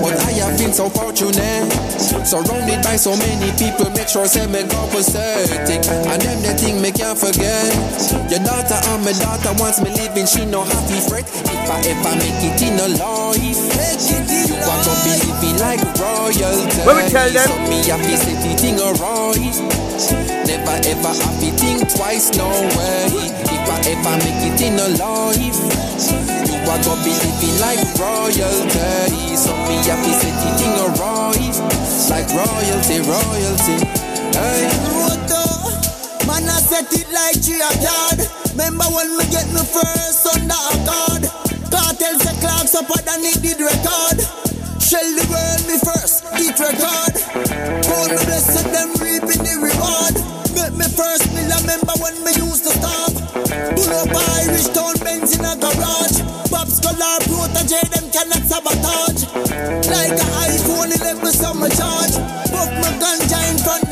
But 0.00 0.16
I 0.24 0.32
have 0.40 0.58
been 0.58 0.72
so 0.72 0.88
fortunate, 0.88 1.68
surrounded 2.24 2.82
by 2.82 2.96
so 2.96 3.14
many 3.14 3.52
people, 3.60 3.90
make 3.92 4.08
sure 4.08 4.26
say 4.26 4.46
me 4.48 4.64
go 4.64 4.80
pathetic. 4.88 5.84
And 5.84 6.20
them 6.22 6.40
the 6.42 6.56
thing 6.56 6.80
me 6.80 6.90
can't 6.92 7.18
forget. 7.18 7.70
Your 8.32 8.40
daughter 8.40 8.80
and 8.88 9.04
my 9.04 9.12
daughter 9.20 9.52
wants 9.60 9.84
me 9.84 9.92
living, 9.94 10.26
she 10.26 10.44
no 10.48 10.64
happy 10.64 10.98
fret. 11.06 11.28
If 11.28 11.70
I 11.70 11.78
ever 11.92 12.14
make 12.16 12.40
it 12.40 12.60
in 12.64 12.80
a 12.80 12.88
life, 12.96 13.60
you 14.08 14.56
are 14.58 14.80
gonna 14.80 15.04
be 15.04 15.12
living 15.28 15.56
like 15.60 15.82
royalty. 16.00 16.82
What 16.88 16.96
we 16.98 17.04
tell 17.12 17.28
them? 17.28 17.46
So 17.46 17.56
me 17.68 17.84
happy 17.84 18.16
set 18.16 18.42
it 18.42 18.64
in 18.64 18.80
a 18.80 18.90
right. 18.96 19.56
Never 20.48 20.76
ever 20.88 21.12
happy 21.20 21.50
think 21.54 21.84
twice, 21.94 22.32
no 22.34 22.48
way. 22.48 23.30
If 23.82 24.06
I 24.06 24.14
make 24.22 24.42
it 24.46 24.60
in 24.62 24.78
a 24.78 24.88
life, 24.96 25.58
you 26.46 26.70
are 26.70 26.80
gonna 26.86 27.02
be 27.02 27.10
living 27.10 27.56
like 27.58 27.82
royalty. 27.98 29.34
So 29.34 29.50
me 29.66 29.76
happy 29.82 30.12
set 30.14 30.38
it 30.38 30.60
in 30.62 30.72
a 30.78 30.86
right, 31.02 31.56
like 32.08 32.28
royalty, 32.30 33.02
royalty. 33.02 33.76
Hey. 34.32 34.70
Man, 36.26 36.48
I 36.48 36.56
set 36.56 36.88
it 36.94 37.10
like 37.12 37.36
tree 37.44 37.60
of 37.60 37.76
yard. 37.84 38.24
Remember 38.56 38.88
when 38.96 39.12
me 39.18 39.24
get 39.28 39.46
me 39.52 39.60
first 39.60 40.24
under 40.32 40.56
a 40.56 40.74
card? 40.88 41.22
Cartel 41.68 42.16
say 42.18 42.34
clocks 42.40 42.74
up 42.74 42.88
and 42.88 43.24
it 43.24 43.42
did 43.42 43.60
record. 43.60 44.24
Shell 44.80 45.04
the 45.18 45.24
world 45.28 45.62
me 45.68 45.76
first, 45.84 46.24
eat 46.40 46.56
record. 46.56 47.14
Call 47.84 48.08
me 48.08 48.16
blessed, 48.24 48.64
them 48.72 48.90
reaping 49.02 49.44
the 49.44 49.54
reward. 49.60 50.16
Make 50.56 50.72
me 50.80 50.88
first 50.96 51.28
me 51.34 51.42
remember 51.44 51.92
when 52.00 52.24
me. 52.24 52.43
A 53.94 54.06
Benz 55.04 55.38
in 55.38 55.44
a 55.44 55.54
garage. 55.54 56.18
Them. 58.82 59.22
Like 59.86 60.18
a 60.18 60.28
iPhone 60.50 60.90
11, 61.00 61.26
summer 61.32 61.68
charge. 61.68 62.18
My 62.50 62.66
front 62.82 62.98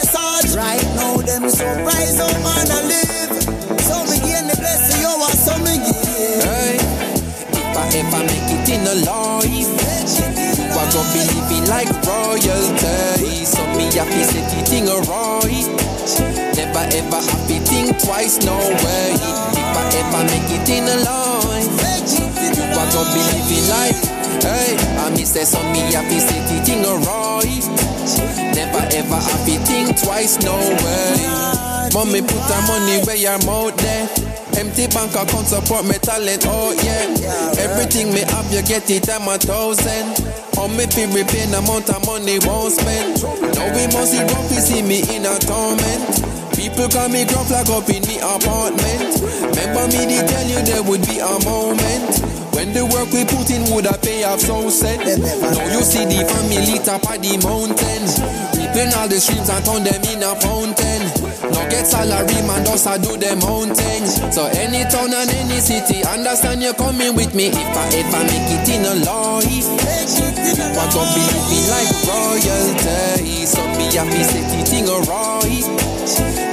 the. 0.03 0.57
Right 0.57 0.83
now, 0.97 1.17
them 1.19 1.49
surprise, 1.49 2.19
oh 2.19 2.35
I 2.71 2.83
live. 2.83 3.33
So 3.87 4.03
me 4.11 4.19
blessing, 4.59 5.03
yo, 5.03 5.23
so 5.31 5.55
me 5.63 5.79
give. 5.79 6.43
If 7.95 8.15
I 8.15 8.23
make 8.27 8.51
it 8.51 8.69
in 8.75 8.87
a 8.87 8.95
be 11.13 11.23
living 11.31 11.67
like 11.71 11.91
royalty. 12.03 13.45
So 13.45 13.63
me 13.77 13.85
happy 13.95 14.25
set 14.25 14.51
the 14.51 14.65
thing 14.67 14.89
right. 15.07 16.42
Never 16.83 17.15
ever 17.15 17.23
happy 17.31 17.59
think 17.63 18.03
twice, 18.03 18.43
no 18.45 18.59
way. 18.59 19.15
If 19.15 19.71
I 19.71 19.87
ever 20.03 20.23
make 20.35 20.51
it 20.51 20.67
in 20.67 20.83
a 20.83 20.99
life, 21.07 21.71
I 21.79 22.91
gon' 22.91 23.07
be 23.15 23.23
living 23.23 23.71
life. 23.71 24.03
Hey, 24.43 24.75
I 24.99 25.11
miss 25.15 25.31
that 25.39 25.47
so 25.47 25.63
me 25.71 25.79
happy 25.95 26.19
set 26.19 26.43
the 26.51 26.59
thing 26.67 26.83
right. 26.83 27.63
Never 28.59 28.83
ever 28.99 29.15
happy 29.15 29.63
think 29.63 29.95
twice, 30.03 30.43
no 30.43 30.59
way. 30.59 31.23
Mommy 31.95 32.21
put 32.21 32.51
her 32.51 32.63
money 32.67 32.99
where 33.07 33.15
your 33.15 33.39
mouth 33.47 33.77
there. 33.79 34.11
Empty 34.59 34.89
bank 34.91 35.15
account 35.15 35.47
support 35.47 35.87
me 35.87 36.03
talent, 36.03 36.43
oh 36.51 36.75
yeah. 36.83 37.63
Everything 37.63 38.11
me 38.11 38.27
have, 38.27 38.51
you 38.51 38.63
get 38.63 38.91
it, 38.91 39.09
I'm 39.09 39.29
a 39.29 39.39
thousand. 39.39 40.19
On 40.59 40.75
me 40.77 40.87
feel 40.91 41.07
repay 41.15 41.47
amount 41.47 41.95
of 41.95 42.05
money 42.07 42.43
won't 42.43 42.75
spend. 42.75 43.23
Now 43.55 43.71
we 43.71 43.87
must 43.95 44.11
see 44.11 44.27
grumpy 44.27 44.59
see 44.59 44.83
me 44.83 44.99
in 45.15 45.27
a 45.31 45.39
torment. 45.39 46.32
People 46.63 46.87
call 46.89 47.09
me 47.09 47.25
gruff 47.27 47.51
like 47.51 47.69
up 47.75 47.91
in 47.91 48.07
the 48.07 48.23
apartment. 48.23 49.19
Remember 49.51 49.83
me, 49.91 50.07
they 50.07 50.23
tell 50.23 50.47
you 50.47 50.63
there 50.63 50.83
would 50.87 51.03
be 51.11 51.19
a 51.19 51.35
moment. 51.43 52.23
When 52.55 52.71
the 52.73 52.87
work 52.87 53.11
we 53.11 53.27
put 53.27 53.51
in 53.51 53.67
would 53.75 53.87
have 53.91 54.01
pay 54.01 54.23
off 54.23 54.39
so 54.39 54.71
set. 54.71 55.03
Now 55.03 55.67
you 55.75 55.83
see 55.83 56.07
the 56.07 56.23
family 56.23 56.79
top 56.79 57.03
of 57.03 57.19
the 57.19 57.35
mountain. 57.43 58.07
Reaping 58.55 58.95
all 58.95 59.09
the 59.11 59.19
streams 59.19 59.51
and 59.51 59.65
turn 59.67 59.83
them 59.83 60.07
in 60.07 60.23
a 60.23 60.39
fountain. 60.39 61.03
Now 61.51 61.67
get 61.69 61.87
salary 61.87 62.39
man 62.47 62.65
just 62.65 62.87
a 62.87 62.95
do 63.03 63.17
them 63.19 63.43
own 63.43 63.75
things. 63.75 64.23
So 64.35 64.47
any 64.55 64.87
town 64.87 65.11
and 65.11 65.31
any 65.31 65.59
city, 65.59 66.05
understand 66.07 66.63
you 66.63 66.73
coming 66.75 67.15
with 67.17 67.35
me. 67.35 67.49
If 67.51 67.75
I 67.75 67.91
ever 67.99 68.23
make 68.31 68.51
it 68.55 68.69
in 68.71 68.87
a 68.87 68.95
life, 69.03 69.67
I 70.79 70.85
gon' 70.95 71.09
be 71.11 71.23
living 71.35 71.67
like 71.67 71.91
royalty. 72.07 73.47
So 73.47 73.63
me 73.75 73.91
happy 73.91 74.23
set 74.23 74.47
the 74.55 74.63
thing 74.63 74.87
right. 74.87 75.67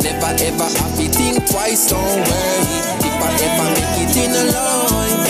Never 0.01 0.33
ever 0.33 0.69
happy 0.81 1.07
think 1.07 1.45
twice, 1.45 1.89
don't 1.89 2.01
worry. 2.01 2.81
If 3.05 3.13
I 3.13 3.29
ever 3.45 3.69
make 3.77 4.09
it 4.09 4.15
in 4.17 4.33
a 4.33 4.43
life, 4.49 5.29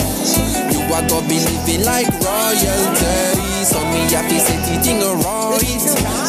you 0.72 0.80
are 0.88 1.04
gonna 1.04 1.28
be 1.28 1.36
living 1.36 1.84
like 1.84 2.08
royalty. 2.24 3.64
So 3.64 3.78
me 3.92 4.08
happy 4.08 4.38
set 4.40 4.60
the 4.64 4.80
thing 4.80 5.00
right. 5.04 5.60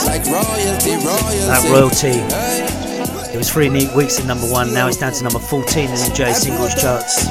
Like 0.05 0.25
royalty, 0.27 0.99
royalty. 0.99 1.47
That 1.47 1.63
royalty. 1.71 2.19
Hey. 2.35 2.90
It 3.33 3.37
was 3.37 3.49
three 3.49 3.69
neat 3.69 3.95
weeks 3.95 4.19
at 4.19 4.25
number 4.25 4.45
one. 4.45 4.73
Now 4.73 4.87
it's 4.87 4.97
down 4.97 5.13
to 5.13 5.23
number 5.23 5.39
14 5.39 5.85
in 5.85 5.91
the 5.91 6.11
J 6.13 6.33
singles 6.33 6.75
charts. 6.75 7.25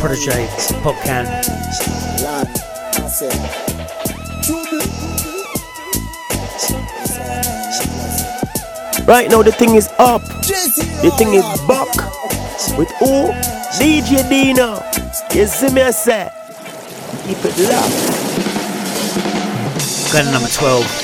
Protoje, 0.00 0.48
Popcaan. 0.82 1.26
Right 9.06 9.30
now 9.30 9.42
the 9.42 9.52
thing 9.52 9.76
is 9.76 9.88
up. 9.98 10.22
The 10.22 11.14
thing 11.16 11.34
is 11.34 11.44
back. 11.68 11.94
With 12.76 12.90
who? 12.98 13.30
DJ 13.78 14.28
Dino. 14.28 14.82
You 15.32 15.46
see 15.46 15.72
me 15.72 15.82
I 15.82 15.90
say? 15.92 16.30
Keep 17.24 17.38
it 17.44 17.58
locked. 17.70 18.24
Going 20.12 20.24
to 20.26 20.32
number 20.32 20.48
12. 20.48 21.03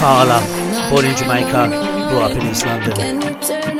Carla, 0.00 0.40
born 0.88 1.04
in 1.04 1.14
Jamaica, 1.14 1.68
brought 2.08 2.30
up 2.30 2.36
in 2.38 2.46
East 2.48 2.64
London. 2.64 3.79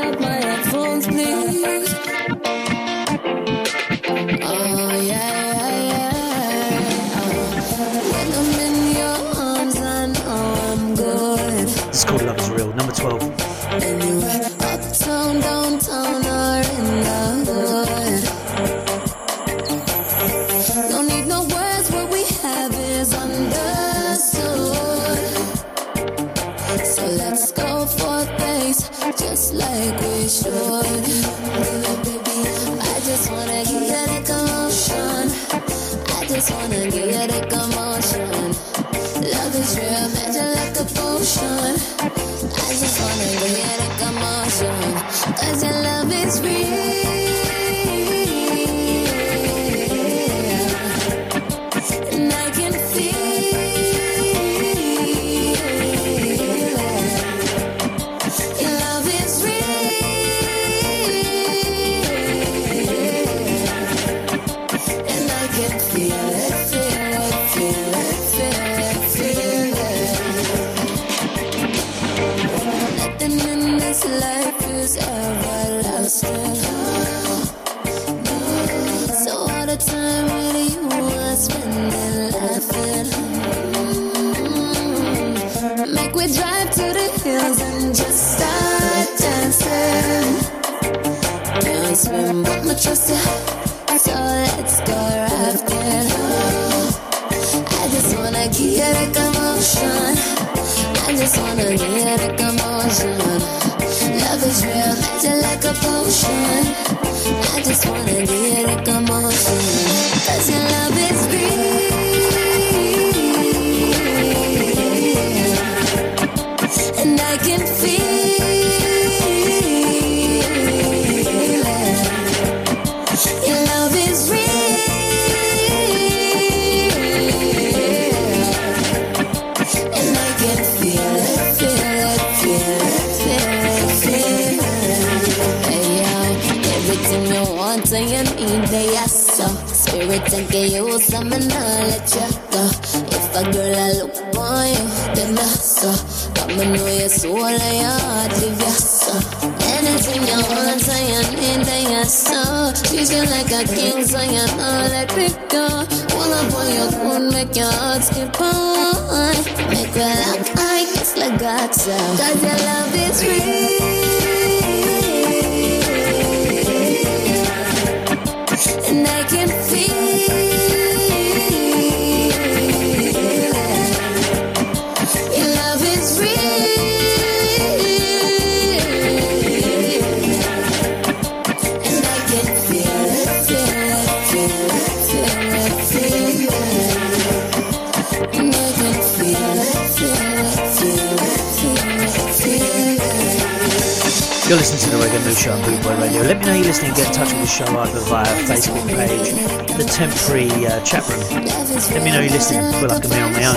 Chat 200.91 201.09
room. 201.09 201.21
Let 201.21 202.03
me 202.03 202.11
know 202.11 202.19
you're 202.19 202.33
listening. 202.33 202.65
I 202.65 202.81
feel 202.81 202.89
like 202.89 203.05
I'm 203.05 203.13
here 203.13 203.25
on 203.25 203.33
my 203.33 203.45
own. 203.47 203.55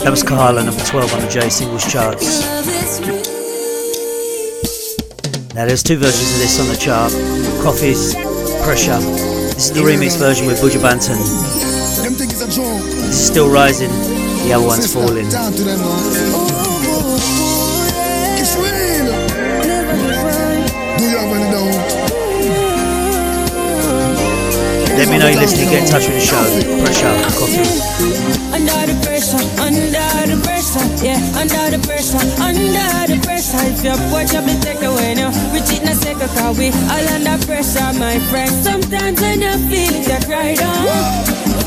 That 0.00 0.10
was 0.10 0.22
Kahala, 0.22 0.66
number 0.66 0.84
12 0.84 1.14
on 1.14 1.20
the 1.22 1.28
J 1.30 1.48
singles 1.48 1.90
charts. 1.90 2.44
Now 5.54 5.64
there's 5.64 5.82
two 5.82 5.96
versions 5.96 6.34
of 6.34 6.38
this 6.40 6.60
on 6.60 6.68
the 6.68 6.76
chart. 6.76 7.10
Koffee's 7.64 8.14
Pressure. 8.66 8.98
This 9.54 9.70
is 9.70 9.72
the 9.72 9.80
remix 9.80 10.18
version 10.18 10.46
with 10.46 10.60
Buju 10.60 10.82
Banton. 10.82 11.16
This 12.18 13.18
is 13.18 13.26
still 13.26 13.50
rising. 13.50 13.88
The 14.46 14.52
other 14.52 14.66
one's 14.66 14.92
falling. 14.92 16.43
Let 25.04 25.12
me 25.12 25.18
know 25.18 25.28
you're 25.28 25.38
listening. 25.38 25.68
Get 25.68 25.82
in 25.82 25.86
touch 25.86 26.08
with 26.08 26.16
the 26.16 26.24
show. 26.24 26.40
Pressure, 26.80 27.12
Koffee. 27.36 27.60
Under 28.56 28.88
the 28.88 28.96
pressure, 29.04 29.36
under 29.60 29.84
the 30.32 30.40
pressure, 30.40 31.04
yeah, 31.04 31.20
under 31.36 31.76
the 31.76 31.86
pressure, 31.86 32.16
under 32.40 33.12
the 33.12 33.20
pressure. 33.20 33.60
If 33.68 33.84
your 33.84 34.00
watch 34.08 34.32
up 34.32 34.46
the 34.48 34.56
take 34.64 34.80
away 34.80 35.12
now, 35.12 35.28
we 35.52 35.60
cheat 35.60 35.84
na 35.84 35.92
second 35.92 36.32
car 36.32 36.54
we 36.54 36.72
all 36.88 37.08
under 37.12 37.36
pressure, 37.44 37.92
my 38.00 38.18
friend. 38.32 38.48
Sometimes 38.64 39.20
when 39.20 39.42
you 39.42 39.52
feel 39.68 39.92
it, 39.92 40.08
you 40.08 40.26
cry 40.26 40.54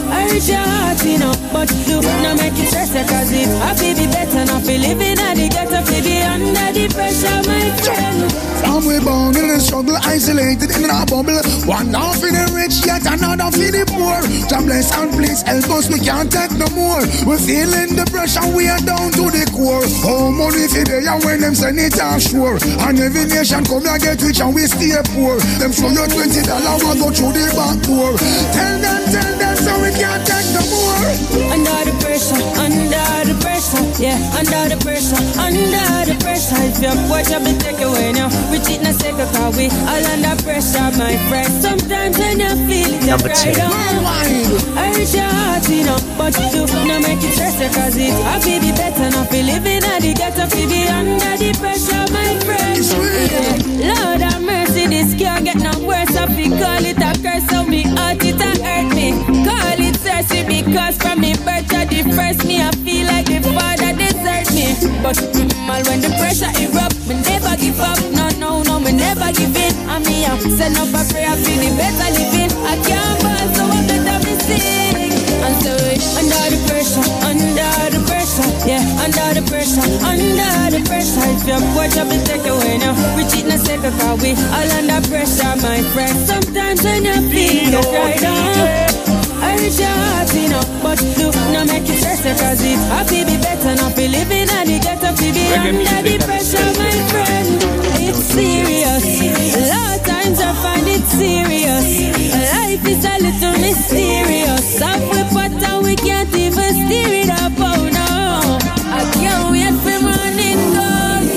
I 0.09 0.29
reach 0.31 0.49
your 0.49 0.57
heart, 0.57 1.03
you 1.03 1.17
know, 1.19 1.33
but 1.51 1.67
do 1.85 2.01
not 2.01 2.37
make 2.37 2.57
it 2.57 2.67
stress, 2.67 2.91
cause 2.91 3.31
it 3.31 3.47
happy 3.63 3.93
be 3.93 4.05
better, 4.11 4.45
not 4.45 4.65
be 4.65 4.77
living 4.77 5.19
at 5.19 5.35
the 5.35 5.47
ghetto, 5.49 5.81
fi 5.83 6.01
be 6.01 6.21
under 6.21 6.71
the 6.73 6.85
pressure, 6.93 7.41
my 7.47 7.71
friend. 7.81 8.31
Some 8.61 8.85
we 8.87 8.99
born 8.99 9.35
in 9.37 9.53
a 9.53 9.59
struggle, 9.59 9.97
isolated 10.01 10.71
in 10.75 10.89
a 10.89 11.05
bubble. 11.05 11.37
One 11.69 11.93
half 11.93 12.23
in 12.23 12.33
the 12.33 12.45
rich, 12.55 12.85
yet 12.85 13.05
another 13.05 13.51
for 13.53 13.69
the 13.69 13.83
poor. 13.85 14.17
God 14.49 14.65
bless 14.65 14.89
and 14.97 15.11
please 15.13 15.41
help 15.43 15.69
us, 15.77 15.89
we 15.89 15.99
can't 15.99 16.31
take 16.31 16.51
no 16.57 16.67
more. 16.73 17.03
We're 17.27 17.41
feeling 17.41 17.93
the 17.93 18.05
pressure, 18.09 18.45
we 18.55 18.67
are 18.67 18.81
down 18.81 19.11
to 19.13 19.29
the 19.29 19.45
core. 19.53 19.85
Oh, 20.07 20.31
money 20.31 20.65
for 20.67 20.83
the 20.83 21.05
and 21.07 21.23
when 21.23 21.39
them 21.41 21.55
send 21.55 21.79
it 21.79 21.99
offshore. 22.01 22.57
And 22.83 22.99
every 22.99 23.25
nation 23.29 23.63
come 23.63 23.85
and 23.85 24.01
get 24.01 24.21
rich 24.21 24.41
and 24.41 24.53
we 24.55 24.65
stay 24.65 24.97
poor. 25.13 25.37
Them 25.61 25.71
show 25.71 25.89
you 25.93 26.05
twenty 26.09 26.41
dollar, 26.41 26.75
we 26.81 26.97
go 26.97 27.07
through 27.13 27.37
the 27.37 27.45
back 27.53 27.77
door. 27.85 28.17
Tell 28.57 28.75
them, 28.81 29.01
tell 29.13 29.31
them, 29.36 29.36
so 29.67 29.73
we 29.83 29.91
can't 29.91 30.23
take 30.23 30.47
no 30.55 30.63
more. 30.71 31.11
Under 31.51 31.79
the 31.87 31.93
pressure, 31.99 32.39
under 32.55 33.09
the 33.27 33.35
pressure, 33.43 33.83
yeah, 33.99 34.17
under 34.39 34.63
the 34.71 34.77
pressure, 34.79 35.19
under 35.35 35.91
the 36.07 36.15
pressure. 36.23 36.59
If 36.63 36.79
your 36.79 36.95
watch 37.11 37.31
up 37.35 37.43
and 37.43 37.59
take 37.59 37.81
away 37.83 38.13
now, 38.13 38.29
we 38.51 38.59
cheat 38.63 38.81
na 38.81 38.91
second 38.91 39.27
car 39.35 39.51
we 39.51 39.67
all 39.91 40.05
under 40.13 40.35
pressure, 40.43 40.87
my 40.95 41.15
friend. 41.27 41.56
Number 43.07 43.29
cry 43.29 43.53
10. 43.53 43.55
down. 43.55 43.71
I 44.75 44.91
reach 44.99 45.15
your 45.15 45.23
heart, 45.23 45.63
you 45.69 45.85
know, 45.87 45.95
but 46.19 46.35
do 46.51 46.67
make 46.99 47.23
it 47.23 47.31
stress 47.31 47.55
you, 47.55 47.71
cause 47.71 47.95
it 47.95 48.11
happy 48.27 48.59
be 48.59 48.75
better, 48.75 49.09
not 49.09 49.31
be 49.31 49.43
living 49.43 49.79
at 49.79 50.01
the 50.03 50.11
ghetto, 50.13 50.43
fi 50.51 50.67
be 50.67 50.83
under 50.91 51.39
the 51.39 51.55
pressure, 51.55 52.03
my 52.11 52.35
friend. 52.43 52.83
Yeah. 53.79 53.95
Lord 53.95 54.19
have 54.27 54.43
mercy, 54.43 54.87
this 54.87 55.15
can't 55.15 55.45
get 55.45 55.55
no 55.55 55.71
worse. 55.87 56.17
I 56.19 56.27
feel 56.35 56.51
call 56.59 56.83
it 56.83 56.99
a 56.99 57.15
curse, 57.23 57.47
so 57.47 57.63
me 57.63 57.83
heart 57.95 58.19
it 58.25 58.43
a 58.43 58.51
hurt 58.59 58.91
me. 58.91 59.15
Call 59.47 59.79
it 59.79 59.95
thirsty 60.03 60.43
because 60.43 60.97
from 60.97 61.21
me 61.21 61.31
birth 61.47 61.63
to 61.71 61.87
the 61.87 62.03
first 62.11 62.43
me, 62.43 62.59
I 62.59 62.71
feel 62.83 63.07
like 63.07 63.27
the 63.31 63.39
father 63.55 63.95
desert 63.95 64.51
me. 64.51 64.75
But 64.99 65.15
mm, 65.15 65.47
all 65.63 65.81
when 65.87 66.01
the 66.03 66.11
pressure 66.19 66.51
erupt, 66.59 66.99
me 67.07 67.15
never 67.23 67.55
give 67.55 67.79
up. 67.79 68.16
Never 69.27 69.51
give. 69.51 69.75
I 69.91 69.99
me 70.07 70.23
up, 70.23 70.39
send 70.39 70.77
up 70.77 70.87
a 70.87 71.03
prayer 71.11 71.35
for 71.35 71.55
the 71.59 71.69
better 71.75 72.09
living. 72.15 72.51
I 72.63 72.79
can't 72.79 73.19
ball, 73.19 73.47
so 73.55 73.63
I 73.67 73.83
better 73.83 74.19
me 74.23 74.33
sing. 74.39 75.11
And 75.43 75.55
so 75.59 75.73
it 75.91 75.99
under 76.15 76.43
the 76.47 76.59
pressure, 76.63 77.03
under 77.27 77.67
the 77.91 77.99
pressure, 78.07 78.47
yeah, 78.63 79.03
under 79.03 79.27
the 79.35 79.43
pressure, 79.51 79.83
under 80.07 80.71
the 80.71 80.79
pressure. 80.87 81.27
If 81.27 81.43
your 81.43 81.59
watch 81.75 81.97
up 81.99 82.07
and 82.07 82.23
take 82.23 82.47
away 82.47 82.77
now, 82.79 82.95
we 83.17 83.27
cheat 83.27 83.47
na 83.47 83.57
second 83.59 83.99
car 83.99 84.15
we 84.15 84.31
all 84.31 84.71
under 84.79 85.03
pressure, 85.11 85.55
my 85.59 85.83
friend. 85.91 86.15
Sometimes 86.23 86.83
when 86.87 87.03
you 87.03 87.19
feel 87.27 87.67
you 87.67 87.83
cry 87.83 88.15
down. 88.15 88.87
I 89.43 89.59
reach 89.59 89.75
your 89.75 89.91
heart, 89.91 90.31
you 90.31 90.47
know, 90.47 90.63
but 90.79 91.03
do 91.19 91.31
not 91.51 91.67
make 91.67 91.83
it 91.83 91.99
stress 91.99 92.23
cause 92.23 92.63
it 92.63 92.79
happy 92.95 93.27
be 93.27 93.35
better, 93.43 93.75
not 93.75 93.91
be 93.91 94.07
living 94.07 94.47
at 94.47 94.71
the 94.71 94.79
ghetto, 94.79 95.11
be 95.19 95.35
be 95.35 95.51
under 95.51 95.99
the 95.99 96.15
pressure, 96.23 96.63
my 96.79 96.95
friend. 97.11 97.76
It's 98.09 98.23
serious. 98.23 99.03
A 99.53 99.67
lot 99.67 99.99
of 99.99 100.05
times 100.07 100.39
I 100.39 100.53
find 100.63 100.87
it 100.87 101.03
serious. 101.11 101.87
Life 102.55 102.87
is 102.87 103.03
a 103.03 103.19
little 103.19 103.59
mysterious. 103.59 104.81
Up 104.81 105.01
we 105.11 105.23
pot 105.35 105.51
and 105.51 105.83
we 105.83 105.95
can't 105.97 106.33
even 106.33 106.71
steer 106.87 107.27
it 107.27 107.29
up, 107.29 107.51
oh 107.59 107.83
no. 107.91 108.59
I 108.95 109.03
can't 109.11 109.51
wait 109.51 109.75
for 109.83 109.99
morning 110.07 110.59
come. 110.71 111.27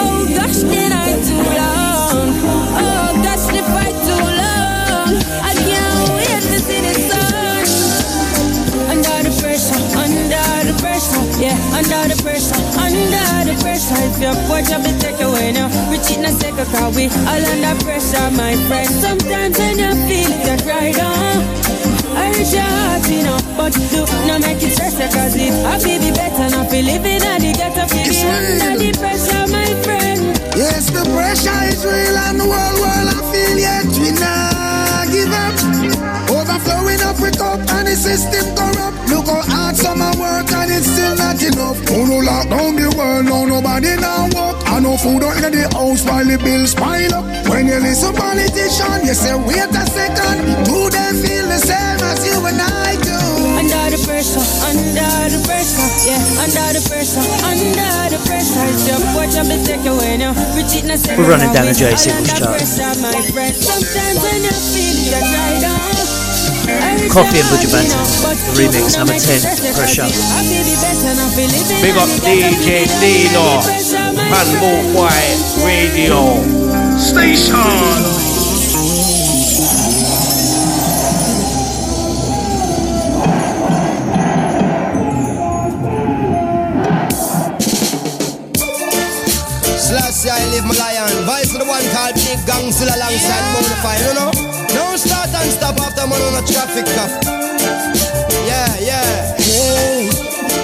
Oh 0.00 0.24
gosh, 0.32 0.64
did 0.64 0.88
I 0.88 1.20
too 1.20 1.44
long? 1.60 2.32
Oh 2.80 3.12
gosh, 3.20 3.46
the 3.52 3.60
fight 3.76 3.96
too 4.08 4.26
long. 4.40 5.20
I 5.20 5.52
can't 5.68 6.00
wait 6.16 6.42
to 6.48 6.58
see 6.64 6.80
the 6.80 6.94
sun. 7.12 7.64
Under 8.88 9.28
the 9.28 9.32
pressure, 9.36 9.84
under 10.00 10.64
the 10.64 10.74
pressure, 10.80 11.24
yeah, 11.44 11.76
under 11.76 12.08
the 12.08 12.16
pressure, 13.86 14.02
under 14.02 14.16
the 14.16 14.16
pressure. 14.16 14.16
If 14.16 14.20
your 14.20 14.34
watch 14.48 14.70
up 14.72 14.84
and 14.86 15.00
take 15.00 15.20
away 15.20 15.52
now, 15.52 15.68
we 15.90 15.98
cheat 15.98 16.20
na 16.20 16.30
second 16.30 16.66
car 16.72 16.90
we 16.90 17.06
all 17.26 17.44
under 17.46 17.84
pressure, 17.84 18.30
my 18.36 18.54
friend. 18.66 18.90
Sometimes 18.90 19.58
when 19.58 19.80
uh, 19.80 19.82
you 19.82 19.94
feel 20.06 20.32
it, 20.32 20.46
you 20.46 20.64
cry 20.64 20.92
down. 20.92 21.44
I 22.16 22.32
reach 22.32 22.52
your 22.52 22.62
heart, 22.62 23.08
you 23.08 23.22
know, 23.22 23.38
but 23.56 23.72
do 23.72 24.04
not 24.26 24.40
make 24.40 24.62
it 24.62 24.72
stress 24.72 24.96
cause 25.14 25.36
it 25.36 25.52
happy 25.64 25.98
be 25.98 26.10
better, 26.12 26.48
not 26.50 26.70
be 26.70 26.82
living 26.82 27.22
at 27.22 27.40
the 27.40 27.52
ghetto, 27.52 27.84
It's 27.92 28.24
under 28.24 28.78
the 28.78 28.92
pressure, 28.98 29.46
my 29.52 29.68
friend. 29.84 30.36
Yes, 30.56 30.90
the 30.90 31.04
pressure 31.12 31.62
is 31.68 31.84
real 31.84 32.16
and 32.16 32.40
the 32.40 32.46
world, 32.46 32.78
world 32.80 33.08
I 33.12 33.20
feel 33.32 33.58
yet 33.58 33.84
we 33.84 34.10
not 34.12 34.14
give 34.16 34.22
up. 34.22 34.45
Overflowing 37.26 37.58
up 37.58 37.58
with 37.58 37.70
up 37.70 37.76
and 37.76 37.86
the 37.88 37.96
system 37.96 38.54
corrupt. 38.54 39.10
Look 39.10 39.26
how 39.26 39.42
hard 39.42 39.76
some 39.76 39.98
work 40.18 40.50
and 40.52 40.70
it's 40.70 40.86
still 40.86 41.16
not 41.16 41.42
enough. 41.42 41.78
Oh 41.90 42.04
no 42.06 42.18
lock 42.22 42.48
down 42.48 42.76
the 42.76 42.88
world, 42.96 43.24
no 43.26 43.44
nobody 43.44 43.96
now 43.96 44.28
walk. 44.32 44.62
I 44.66 44.80
no 44.80 44.96
food 44.96 45.24
out 45.24 45.42
in 45.42 45.52
the 45.52 45.66
house 45.74 46.04
while 46.04 46.24
the 46.24 46.38
bills 46.38 46.74
pile 46.74 47.14
up. 47.14 47.24
When 47.48 47.66
you 47.66 47.78
listen 47.80 48.14
politician, 48.14 49.06
you 49.06 49.14
say 49.14 49.34
wait 49.34 49.70
a 49.74 49.84
second. 49.90 50.38
Do 50.66 50.90
they 50.90 51.10
feel 51.22 51.46
the 51.50 51.58
same 51.58 52.00
as 52.02 52.22
you 52.26 52.38
and 52.46 52.60
I 52.62 52.94
do? 53.02 53.18
Under 53.58 53.96
the 53.96 54.00
pressure, 54.06 54.46
under 54.68 55.10
the 55.32 55.40
pressure, 55.46 55.88
yeah, 56.06 56.42
under 56.44 56.78
the 56.78 56.82
pressure, 56.86 57.24
under 57.42 57.98
the 58.12 58.18
pressure. 58.26 58.64
It's 58.70 58.86
your 58.86 59.00
watch 59.16 59.34
up 59.34 59.50
and 59.50 59.62
take 59.66 59.86
away 59.86 60.18
now. 60.18 60.34
We 60.54 60.62
cheat 60.68 60.84
na 60.84 60.96
second 60.96 61.18
We're 61.24 61.30
running 61.30 61.50
down 61.52 61.66
we 61.66 61.72
the 61.72 61.78
J 61.78 61.90
all 61.90 61.96
singles 61.98 62.38
chart. 62.38 62.54
pressure, 62.54 62.94
my 63.02 63.14
friend. 63.32 63.54
Sometimes 63.56 64.18
when 64.22 64.40
you 64.46 64.54
feel 64.70 64.96
you 65.10 65.20
cry 65.26 65.52
down. 65.62 65.74
I 65.76 65.90
reach 65.98 66.15
Koffee 66.66 67.38
and 67.38 67.48
Buju 67.48 67.70
Banton, 67.70 68.02
the 68.46 68.52
remix 68.58 68.98
number 68.98 69.14
10, 69.14 69.40
Pressure. 69.74 70.10
Big 71.80 71.96
up 71.96 72.10
DJ 72.26 72.90
Dino, 73.00 73.62
Handball 74.26 74.82
White 74.94 75.38
Radio 75.64 76.42
Station. 76.98 78.16
I 90.28 90.44
live 90.50 90.64
my 90.64 90.74
lion. 90.74 91.24
Voice 91.24 91.52
of 91.54 91.60
the 91.60 91.66
one 91.66 91.84
called 91.94 92.14
Big 92.16 92.44
Gang 92.46 92.72
still 92.72 92.88
alongside 92.88 93.44
Bonafide, 93.54 94.08
you 94.08 94.14
know? 94.14 94.45
Man 96.08 96.22
on 96.22 96.42
a 96.42 96.46
traffic 96.46 96.86
cop. 96.94 97.10
Yeah, 98.46 98.70
yeah. 98.78 99.34
Hey, 99.38 100.08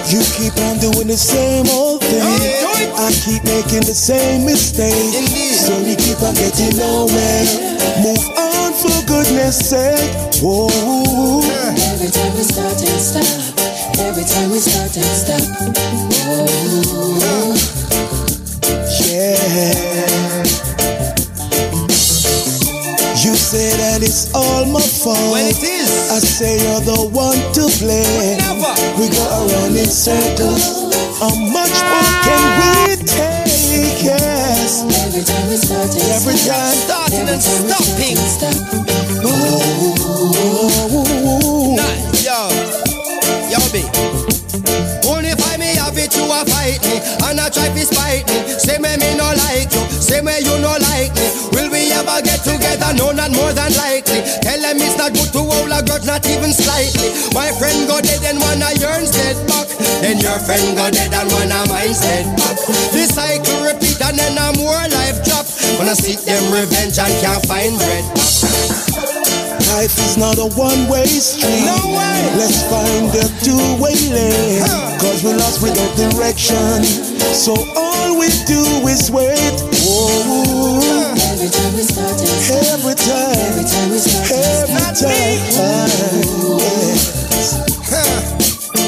you 0.07 0.21
keep 0.35 0.55
on 0.67 0.79
doing 0.79 1.07
the 1.07 1.17
same 1.17 1.67
old 1.69 2.01
thing. 2.01 2.21
Oh, 2.23 3.07
I 3.07 3.11
keep 3.11 3.43
making 3.43 3.83
the 3.83 3.93
same 3.95 4.45
mistake. 4.45 5.13
So 5.59 5.75
we 5.83 5.95
keep 5.95 6.21
on 6.21 6.35
getting 6.35 6.77
nowhere. 6.77 7.45
Move 8.03 8.25
on 8.37 8.73
for 8.73 8.95
goodness 9.07 9.57
sake. 9.69 10.11
Whoa. 10.41 10.67
Every 11.91 12.09
time 12.09 12.33
we 12.35 12.43
start 12.43 12.79
and 12.81 13.01
stop. 13.01 13.27
Every 13.99 14.23
time 14.23 14.49
we 14.49 14.59
start 14.59 14.95
and 14.95 15.15
stop. 15.15 15.43
Whoa. 16.25 17.55
Yeah. 18.99 20.32
Say 23.53 23.69
that 23.77 24.01
it's 24.01 24.33
all 24.33 24.65
my 24.65 24.81
fault. 24.81 25.21
Well, 25.29 25.45
it 25.45 25.61
is. 25.61 26.09
I 26.09 26.17
say 26.17 26.57
you're 26.57 26.81
the 26.81 27.05
one 27.13 27.37
to 27.53 27.69
blame. 27.77 28.41
Never. 28.41 28.73
We 28.97 29.13
go 29.13 29.21
around 29.29 29.77
in 29.77 29.85
circles. 29.85 30.89
How 31.21 31.29
much 31.53 31.77
more 31.85 32.13
can 32.25 32.41
we 32.57 32.97
take? 33.05 34.01
Yes. 34.01 34.81
Every 35.05 35.21
time 35.21 35.45
we 35.53 35.57
start 35.61 35.93
and 35.93 36.17
Every 36.17 36.33
time. 36.33 36.73
Starting 36.81 37.29
and 37.29 37.37
stopping. 37.37 38.17
Ooh. 39.21 39.29
ooh, 39.29 39.53
ooh. 40.97 41.77
Nah, 41.77 41.93
yo, 42.25 42.49
yo, 43.53 43.61
be. 43.69 43.85
Only 45.05 45.37
find 45.37 45.61
me 45.61 45.77
have 45.77 45.93
it, 45.93 46.09
you 46.17 46.25
a 46.25 46.41
fight 46.49 46.81
me, 46.89 46.97
and 47.29 47.37
I 47.37 47.49
try 47.53 47.69
to 47.69 47.83
spite 47.85 48.25
me. 48.27 48.49
Say 48.57 48.81
me 48.81 48.97
me 48.97 49.13
no 49.13 49.29
like 49.45 49.69
you, 49.69 49.83
say 50.01 50.21
me 50.25 50.41
you 50.41 50.57
no 50.57 50.73
like 50.89 51.13
me. 51.13 51.27
Will 51.53 51.69
we 51.69 51.91
ever 51.93 52.17
get 52.25 52.41
together? 52.41 52.72
No, 53.23 53.29
not 53.29 53.39
more 53.39 53.53
than 53.53 53.71
likely. 53.79 54.19
Tell 54.43 54.59
them 54.59 54.83
it's 54.83 54.99
not 54.99 55.15
good 55.15 55.31
to 55.31 55.47
hold 55.47 55.71
a 55.71 55.79
grudge, 55.87 56.03
not 56.03 56.27
even 56.27 56.51
slightly. 56.51 57.07
My 57.31 57.55
friend 57.55 57.87
go 57.87 58.03
dead 58.03 58.19
and 58.27 58.35
one 58.35 58.59
of 58.59 58.75
yours 58.75 59.15
dead 59.15 59.39
back. 59.47 59.71
Then 60.03 60.19
your 60.19 60.35
friend 60.43 60.75
go 60.75 60.91
dead 60.91 61.15
and 61.15 61.31
one 61.31 61.47
of 61.47 61.71
mine's 61.71 62.03
dead 62.03 62.27
back. 62.35 62.59
The 62.91 63.07
cycle 63.07 63.63
repeat 63.63 63.95
and 64.03 64.19
then 64.19 64.35
a 64.35 64.51
more 64.59 64.75
life 64.91 65.23
drop. 65.23 65.47
I 65.79 65.95
seek 65.95 66.19
them 66.27 66.51
revenge 66.51 66.99
and 66.99 67.15
can't 67.23 67.39
find 67.47 67.79
bread. 67.79 68.03
Life 69.71 69.95
is 70.03 70.19
not 70.19 70.35
a 70.35 70.51
one-way 70.59 71.07
street. 71.07 71.63
No 71.63 71.95
way. 71.95 72.19
Let's 72.35 72.59
find 72.67 73.07
a 73.07 73.23
two-way 73.39 73.95
lane. 74.11 74.67
Cause 74.99 75.23
we 75.23 75.31
lost 75.31 75.63
without 75.63 75.95
direction. 75.95 76.83
So 77.31 77.55
all 77.79 78.19
we 78.19 78.27
do 78.43 78.83
is 78.83 79.07
wait. 79.11 79.55
Whoa. 79.87 80.42
Every 81.43 81.59
time 81.59 81.75
we 81.75 81.83
start 81.83 82.19
and 82.23 82.29
stop. 82.39 82.63
Every 82.71 82.95
time. 82.95 83.35
Every 83.35 83.65
time 83.67 83.89
we 83.91 83.97
start 83.99 84.31
and 84.31 84.79
Every 84.79 84.95
stop. 84.95 85.11
time. 85.11 85.91
Yes. 86.63 87.03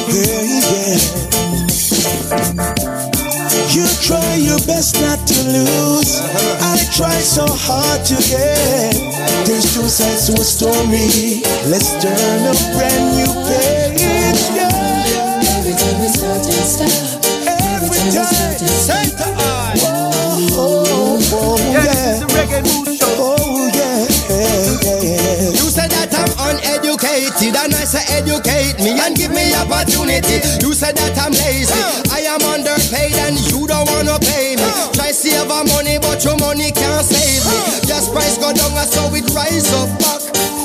Yeah, 0.08 0.39
yeah. 0.48 0.96
You 3.76 3.84
try 4.00 4.36
your 4.39 4.60
best 4.63 4.96
not 5.02 5.20
to 5.28 5.36
lose. 5.52 6.15
Uh-huh. 6.24 6.72
I 6.72 6.80
try 6.96 7.20
so 7.20 7.44
hard 7.46 8.06
to 8.08 8.15
get. 8.24 8.96
There's 9.46 9.68
two 9.76 9.89
sides 9.91 10.28
to 10.32 10.39
a 10.39 10.46
story. 10.48 11.44
Let's 11.68 11.91
turn 12.00 12.39
a 12.48 12.56
brand 12.72 13.20
new 13.20 13.36
page. 13.52 14.00
Yeah. 14.56 14.72
Every 15.60 15.76
time 15.76 16.00
we 16.00 16.08
start 16.08 16.48
and 16.48 16.63
stop. 16.63 17.20
Every 17.52 17.91
Every 17.91 18.15
time 18.15 18.32
we 18.48 18.63
time. 18.63 18.80
start 18.80 19.12
and 19.28 19.35
uneducated 27.15 27.56
and 27.56 27.73
I 27.73 27.84
say 27.88 28.04
educate 28.12 28.78
me 28.84 28.99
and 28.99 29.15
give 29.15 29.32
me 29.32 29.54
opportunity. 29.56 30.43
You 30.60 30.73
said 30.73 30.95
that 30.99 31.15
I'm 31.17 31.32
lazy, 31.32 31.75
I 32.12 32.28
am 32.28 32.43
underpaid 32.43 33.15
and 33.15 33.39
you 33.47 33.67
don't 33.67 33.88
wanna 33.88 34.19
pay 34.19 34.56
me. 34.56 34.67
Try 34.93 35.12
save 35.12 35.49
our 35.49 35.63
money 35.63 35.97
but 35.99 36.23
your 36.23 36.38
money 36.38 36.71
can't 36.71 37.06
save 37.06 37.43
me. 37.47 37.58
Gas 37.88 38.10
price 38.12 38.38
go 38.38 38.51
down 38.51 38.75
so 38.88 39.08
it 39.15 39.28
rise 39.32 39.71
up 39.71 39.89
back. 39.99 40.21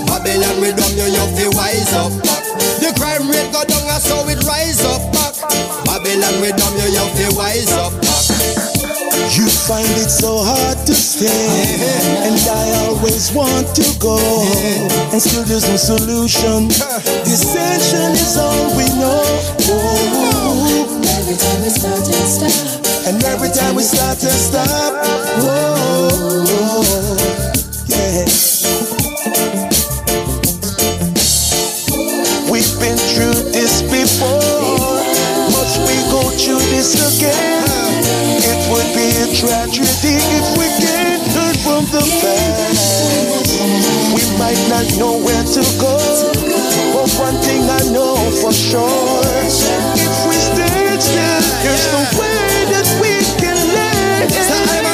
Babylon 0.06 0.60
we 0.60 0.74
dumb 0.74 0.94
you, 0.98 1.06
you 1.06 1.24
feel 1.38 1.52
wise 1.54 1.92
up 1.94 2.10
back. 2.26 2.42
The 2.82 2.90
crime 2.98 3.30
rate 3.30 3.52
go 3.52 3.62
down 3.64 3.86
so 4.00 4.26
it 4.26 4.42
rise 4.42 4.82
up 4.82 5.02
back. 5.14 5.34
Babylon 5.86 6.34
we 6.42 6.50
dumb 6.50 6.74
you, 6.82 6.90
you 6.90 7.06
feel 7.14 7.32
wise 7.38 7.70
up 7.78 7.94
back. 8.02 8.39
You 9.30 9.46
find 9.48 9.86
it 9.96 10.10
so 10.10 10.42
hard 10.42 10.76
to 10.86 10.94
stay, 10.94 11.28
and 12.26 12.36
I 12.50 12.86
always 12.88 13.32
want 13.32 13.74
to 13.76 13.86
go, 13.98 14.18
and 15.12 15.22
still 15.22 15.44
there's 15.44 15.68
no 15.68 15.76
solution. 15.76 16.68
Dissension 16.68 18.10
is 18.12 18.36
all 18.36 18.76
we 18.76 18.84
know. 18.98 19.22
Oh, 19.70 21.00
Every 21.16 21.36
time 21.38 21.62
we 21.62 21.70
start 21.70 22.04
and 22.04 22.28
stop. 22.28 23.06
and 23.06 23.24
every 23.24 23.50
time 23.50 23.76
we 23.76 23.82
start 23.84 24.18
to 24.18 24.30
stop, 24.30 24.66
oh, 25.46 27.14
yeah. 27.86 28.26
We've 32.50 32.74
been 32.82 32.98
through 32.98 33.38
this 33.54 33.80
before, 33.82 34.98
must 35.54 35.78
we 35.86 35.94
go 36.10 36.28
through 36.36 36.58
this 36.74 36.98
again? 37.16 37.49
Tragedy 40.00 40.16
if 40.36 40.48
we 40.56 40.66
can't 40.80 41.22
learn 41.36 41.54
from 41.60 41.84
the 41.92 42.00
past. 42.20 43.60
We 44.14 44.22
might 44.38 44.60
not 44.68 44.86
know 44.98 45.18
where 45.18 45.44
to 45.44 45.62
go, 45.78 45.96
but 46.92 47.10
one 47.18 47.36
thing 47.42 47.62
I 47.68 47.92
know 47.92 48.16
for 48.40 48.52
sure: 48.52 49.20
if 49.94 50.28
we 50.28 50.34
stay 50.36 50.96
still, 50.98 51.40
there's 51.62 51.86
no 51.92 52.00
way 52.18 52.64
that 52.72 52.88
we 53.00 53.12
can. 53.40 53.56
So 54.30 54.54
I'm. 54.74 54.90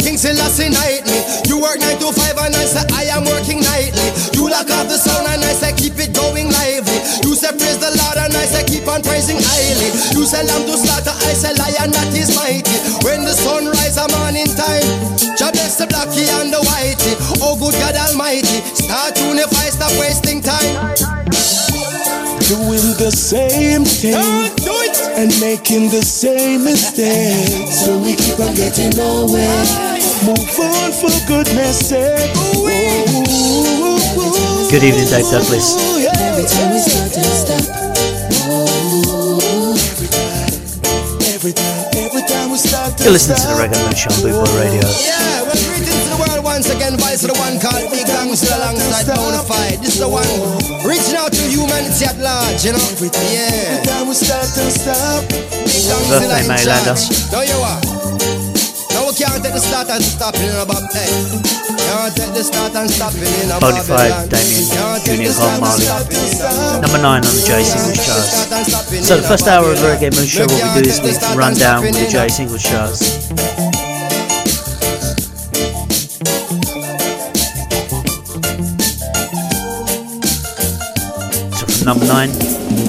King 0.00 0.18
Selassie 0.18 0.68
knight 0.70 1.02
me. 1.06 1.18
You 1.48 1.58
work 1.60 1.80
nine 1.80 1.98
to 1.98 2.12
five 2.12 2.36
and 2.38 2.54
I 2.54 2.64
say 2.64 2.84
I 2.92 3.04
am 3.16 3.24
working 3.24 3.60
nightly. 3.60 4.08
You 4.36 4.50
lock 4.50 4.70
off 4.70 4.86
the 4.88 4.98
sound 5.00 5.26
and 5.26 5.42
I 5.42 5.52
say 5.56 5.72
keep 5.74 5.96
it 5.98 6.14
going 6.14 6.52
lively. 6.52 6.98
You 7.24 7.34
say 7.34 7.50
praise 7.56 7.80
the 7.80 7.90
Lord 7.90 8.18
and 8.20 8.34
I 8.36 8.44
say 8.44 8.64
keep 8.68 8.86
on 8.86 9.02
praising 9.02 9.40
highly. 9.40 9.90
You 10.14 10.22
say 10.28 10.44
lamb 10.44 10.66
to 10.68 10.76
slaughter, 10.76 11.14
I 11.14 11.32
say 11.32 11.56
lion 11.56 11.90
that 11.96 12.12
is 12.14 12.30
mighty. 12.36 12.76
Morning 14.18 14.46
time, 14.46 14.86
Jah 15.36 15.50
bless 15.52 15.76
the 15.78 15.86
blacky 15.86 16.26
and 16.40 16.52
the 16.52 16.60
whitey. 16.60 17.14
Oh 17.42 17.56
good 17.58 17.74
God 17.80 17.96
Almighty, 17.96 18.60
start 18.74 19.18
unify, 19.20 19.68
stop 19.70 19.92
wasting 19.98 20.40
time. 20.40 20.94
Doing 22.44 22.92
the 23.00 23.10
same 23.10 23.84
thing 23.86 24.12
Do 24.60 24.72
it. 24.84 25.00
and 25.16 25.32
making 25.40 25.88
the 25.88 26.02
same 26.02 26.64
mistake. 26.64 27.68
So 27.72 27.98
we 27.98 28.14
keep 28.16 28.38
on 28.38 28.54
getting 28.54 28.92
nowhere. 28.96 29.64
Move 30.28 30.60
on 30.60 30.92
for 30.92 31.12
goodness 31.26 31.88
sake. 31.88 32.32
Good 34.70 34.82
evening, 34.82 35.08
Dave 35.08 35.30
Douglas. 35.30 35.76
Every 36.04 36.44
time 36.44 36.72
we 36.74 36.80
start 36.80 37.16
and 37.16 37.24
stop. 37.24 37.64
Every 39.94 40.06
time, 40.06 40.44
every 41.22 41.52
time 41.52 41.52
we 41.52 41.52
start 41.52 41.54
to 41.54 41.73
You're 43.04 43.12
listening 43.12 43.36
to 43.36 43.44
the 43.44 43.52
stop. 43.52 43.60
Reggae 43.60 43.76
Mood 43.84 43.98
Show 44.00 44.08
on 44.16 44.20
Boot 44.24 44.32
Boy 44.32 44.64
Radio. 44.64 44.80
Yeah, 44.96 45.44
well, 45.44 45.52
greetings 45.52 46.08
to 46.08 46.16
the 46.16 46.20
world 46.24 46.40
once 46.40 46.72
again. 46.72 46.96
Vice 46.96 47.20
of 47.20 47.36
the 47.36 47.38
one 47.38 47.60
called 47.60 47.92
Big 47.92 48.08
Gang 48.08 48.32
still 48.32 48.56
alongside 48.56 49.04
Bonafide. 49.12 49.84
This 49.84 49.94
is 49.96 50.00
the 50.00 50.08
one 50.08 50.24
reaching 50.88 51.20
out 51.20 51.28
to 51.36 51.44
humanity 51.44 52.08
at 52.08 52.16
large, 52.16 52.64
you 52.64 52.72
know? 52.72 52.80
Yeah. 53.28 53.76
Every 53.76 53.84
time 53.84 54.08
we 54.08 54.14
start 54.16 54.48
to 54.56 54.64
stop. 54.72 55.20
Big 55.28 55.84
Gang 55.84 56.00
Birthday, 56.08 56.32
still 56.32 56.32
in 56.32 56.48
May 56.48 56.56
charge. 56.64 56.88
Lander. 56.88 56.96
No, 57.28 57.40
you 57.44 57.60
are. 57.60 57.93
Can't 59.14 59.42
take 59.42 59.52
the 59.54 59.60
start 59.60 59.88
and 59.90 60.02
stop 60.02 60.34
in 60.36 60.50
a 60.50 60.66
bab. 60.66 60.90
Hey. 60.92 61.06
Can't 61.78 62.14
take 62.16 62.34
the 62.34 62.42
start 62.42 62.74
and 62.74 62.90
stop 62.90 63.14
in 63.14 63.50
a 63.50 63.56
Bonafide, 63.62 64.10
Babylon. 64.10 64.28
Damian, 64.28 65.04
Junior 65.06 65.32
Hall 65.32 65.60
Marley. 65.60 65.84
stop 65.86 66.06
it 66.10 66.18
in 66.18 66.42
a- 66.42 66.80
Number 66.82 66.98
9 66.98 67.22
on 67.22 67.34
the 67.34 67.42
J 67.46 67.62
Singles 67.62 68.04
charts. 68.04 69.06
So 69.06 69.16
the 69.16 69.22
first 69.28 69.46
hour 69.46 69.70
of 69.70 69.78
the 69.78 69.86
Reggae 69.86 70.10
Mood 70.18 70.28
Show, 70.28 70.46
what 70.46 70.76
we 70.76 70.82
do 70.82 70.88
is 70.90 71.00
we 71.00 71.14
run 71.36 71.54
down 71.54 71.82
with 71.82 71.94
the 71.94 72.08
J 72.10 72.28
Singles 72.28 72.62
charts. 72.62 73.30
So 81.54 81.66
from 81.66 81.84
number 81.86 82.06
9 82.06 82.30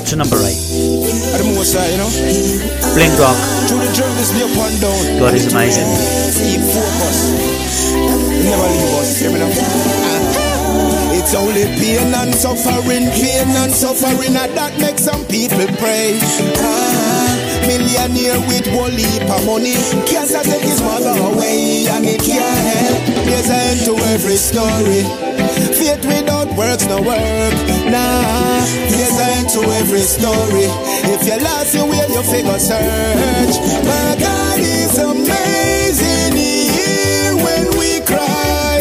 to 0.06 0.16
number 0.16 0.38
8. 0.38 0.46
At 1.34 1.42
the 1.42 1.50
most, 1.56 1.74
you 1.74 1.98
know, 1.98 2.10
Bling 2.94 3.16
Rock, 3.18 3.38
through 3.66 3.82
the 3.82 3.90
journeys 3.90 4.30
be 4.34 4.46
up 4.46 4.54
and 4.54 4.78
down. 4.78 5.20
God 5.20 5.34
is 5.34 5.50
amazing. 5.50 5.90
Keep. 6.38 6.62
Never 8.46 8.68
leave 8.70 8.94
us, 9.02 9.18
hear 9.18 9.32
me 9.34 9.40
now? 9.40 9.50
Ah. 9.50 11.16
It's 11.18 11.34
only 11.34 11.66
pain 11.82 12.14
and 12.14 12.36
suffering, 12.36 13.10
pain 13.18 13.50
and 13.58 13.72
suffering, 13.74 14.36
and 14.38 14.54
that 14.54 14.78
makes 14.80 15.02
some 15.02 15.26
people 15.26 15.66
pray. 15.82 16.20
Ah, 16.62 17.66
millionaire 17.66 18.38
with 18.46 18.70
one 18.78 18.94
heap 18.94 19.26
of 19.26 19.42
money. 19.48 19.74
Cancer 20.06 20.44
take 20.46 20.62
his 20.62 20.82
mother 20.86 21.18
away 21.34 21.88
and 21.90 22.06
it 22.06 22.22
can't 22.22 22.46
help. 22.46 23.26
There's 23.26 23.50
an 23.50 23.58
end 23.74 23.82
to 23.90 23.98
every 24.14 24.38
story. 24.38 25.02
Faith 25.74 26.06
without 26.06 26.25
works 26.56 26.86
no 26.86 27.02
work. 27.02 27.54
Nah, 27.92 28.66
there's 28.90 29.20
end 29.20 29.50
to 29.50 29.62
every 29.80 30.02
story. 30.02 30.68
If 31.14 31.28
you 31.28 31.38
lost 31.44 31.74
your 31.76 31.88
way, 31.88 32.06
you 32.10 32.24
figure 32.24 32.60
search. 32.60 33.56
My 33.84 34.16
God 34.20 34.60
is 34.60 34.98
amazing. 34.98 36.36
He 36.36 36.68
hear 36.76 37.36
when 37.36 37.66
we 37.78 38.00
cry. 38.02 38.80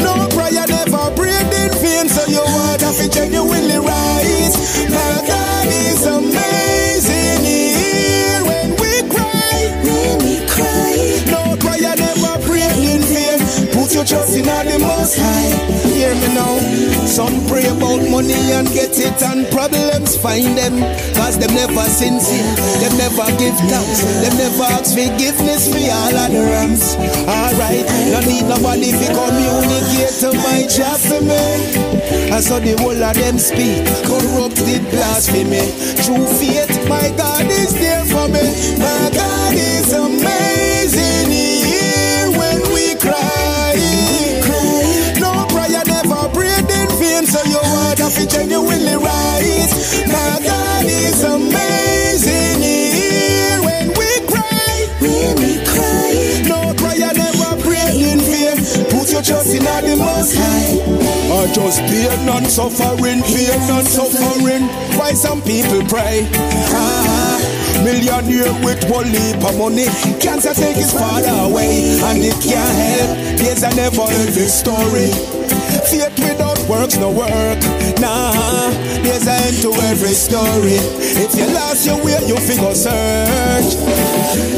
No 0.00 0.28
prayer 0.34 0.66
never 0.66 1.10
prayed 1.14 1.52
in 1.62 1.70
vain, 1.80 2.08
so 2.08 2.24
you 2.26 2.40
want 2.40 2.80
to 2.80 3.08
genuinely 3.08 3.78
rise. 3.78 4.01
Now. 16.34 16.58
Some 17.06 17.44
pray 17.46 17.66
about 17.66 18.02
money 18.08 18.36
and 18.56 18.68
get 18.72 18.96
it, 18.98 19.20
and 19.22 19.46
problems 19.52 20.16
find 20.16 20.56
them. 20.56 20.80
Cause 21.14 21.38
them 21.38 21.54
never 21.54 21.84
sincere, 21.88 22.42
them 22.80 22.94
never 22.96 23.28
give 23.36 23.56
thanks, 23.68 24.00
them 24.22 24.34
never 24.36 24.66
ask 24.72 24.96
forgiveness 24.96 25.68
for 25.68 25.84
all 25.92 26.16
wrongs. 26.32 26.96
Alright, 27.28 27.86
no 28.12 28.20
need 28.24 28.46
nobody 28.48 28.90
to 28.92 29.08
communicate 29.12 30.14
to 30.20 30.32
my 30.44 30.66
job 30.66 30.98
for 31.00 31.20
me. 31.20 31.92
I 32.32 32.40
saw 32.40 32.58
the 32.58 32.76
whole 32.80 32.96
of 32.96 33.14
them 33.14 33.38
speak, 33.38 33.84
corrupted 34.08 34.82
blasphemy. 34.90 35.68
True 36.04 36.26
faith, 36.40 36.88
my 36.88 37.12
God 37.16 37.46
is 37.46 37.72
there 37.74 38.04
for 38.04 38.28
me. 38.28 38.44
My 38.78 39.10
God 39.12 39.54
is 39.54 39.92
amazing. 39.92 40.51
To 48.10 48.26
genuinely 48.26 48.96
right. 48.96 49.68
My 50.08 50.40
God 50.42 50.84
is 50.84 51.22
amazing. 51.22 52.58
He 52.58 52.90
hear 52.90 53.62
when 53.62 53.88
we 53.94 54.10
cry. 54.26 54.86
When 54.98 55.36
we 55.38 55.62
cry. 55.62 56.42
No 56.48 56.74
prayer 56.74 57.12
never 57.14 57.54
prayed 57.62 58.02
in 58.02 58.18
vain. 58.18 58.56
Put 58.90 59.12
your 59.12 59.22
trust 59.22 59.54
in 59.54 59.62
the 59.62 59.96
Most 59.96 60.34
High. 60.36 60.82
Or 61.30 61.46
just 61.54 61.80
pain 61.86 62.28
and 62.28 62.46
suffering, 62.46 63.22
pain 63.22 63.60
and 63.70 63.86
suffering. 63.86 64.68
Why 64.98 65.12
some 65.12 65.40
people 65.42 65.82
pray? 65.88 66.28
Ah, 66.74 67.38
millionaire 67.84 68.52
with 68.64 68.82
one 68.90 69.10
leap 69.12 69.42
of 69.44 69.56
money. 69.58 69.86
Cancer 70.20 70.54
take 70.54 70.76
his 70.76 70.92
father 70.92 71.30
away, 71.48 71.98
and 72.02 72.18
it 72.18 72.34
can't 72.42 72.76
help. 72.76 73.38
There's 73.38 73.62
a 73.62 73.74
never 73.74 74.02
ending 74.10 74.48
story. 74.48 75.41
Works 76.72 76.96
no 76.96 77.10
work. 77.10 77.60
Nah, 78.00 78.32
there's 79.04 79.26
an 79.26 79.36
end 79.44 79.60
to 79.60 79.74
every 79.92 80.16
story. 80.16 80.80
If 81.20 81.36
you 81.36 81.44
lost 81.52 81.84
your 81.84 82.02
way, 82.02 82.16
you 82.26 82.34
figure 82.40 82.74
search. 82.74 83.76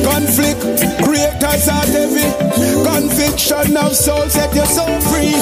Conflict, 0.06 0.60
creators 1.02 1.66
are 1.66 1.84
heavy. 1.90 2.30
Conviction 2.86 3.76
of 3.76 3.96
soul 3.96 4.30
set 4.30 4.54
your 4.54 4.64
soul 4.66 5.00
free. 5.10 5.34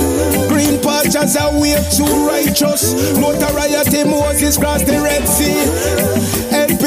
Green 0.48 0.80
patches 0.80 1.36
are 1.36 1.52
way 1.60 1.76
too 1.92 2.08
righteous. 2.26 2.94
Notoriety 3.20 4.04
Moses 4.04 4.56
crossed 4.56 4.86
the 4.86 4.98
Red 4.98 5.28
Sea. 5.28 6.41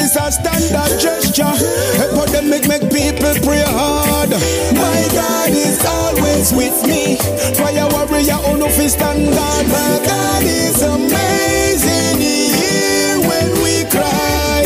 Is 0.06 0.16
a 0.18 0.32
standard 0.32 1.00
gesture. 1.02 1.50
Epidemic 1.98 2.68
make 2.68 2.86
people 2.94 3.34
pray 3.42 3.64
hard. 3.66 4.30
My 4.30 5.02
God 5.18 5.50
is 5.50 5.84
always 5.84 6.54
with 6.54 6.78
me. 6.86 7.18
Fire 7.58 7.90
warrior 7.90 8.38
on 8.46 8.60
no 8.60 8.70
fist 8.70 9.02
and 9.02 9.34
God. 9.34 9.66
My 9.66 9.98
God 10.06 10.44
is 10.44 10.80
amazing. 10.84 12.22
He 12.22 13.18
when 13.26 13.50
we 13.66 13.82
cry. 13.90 14.62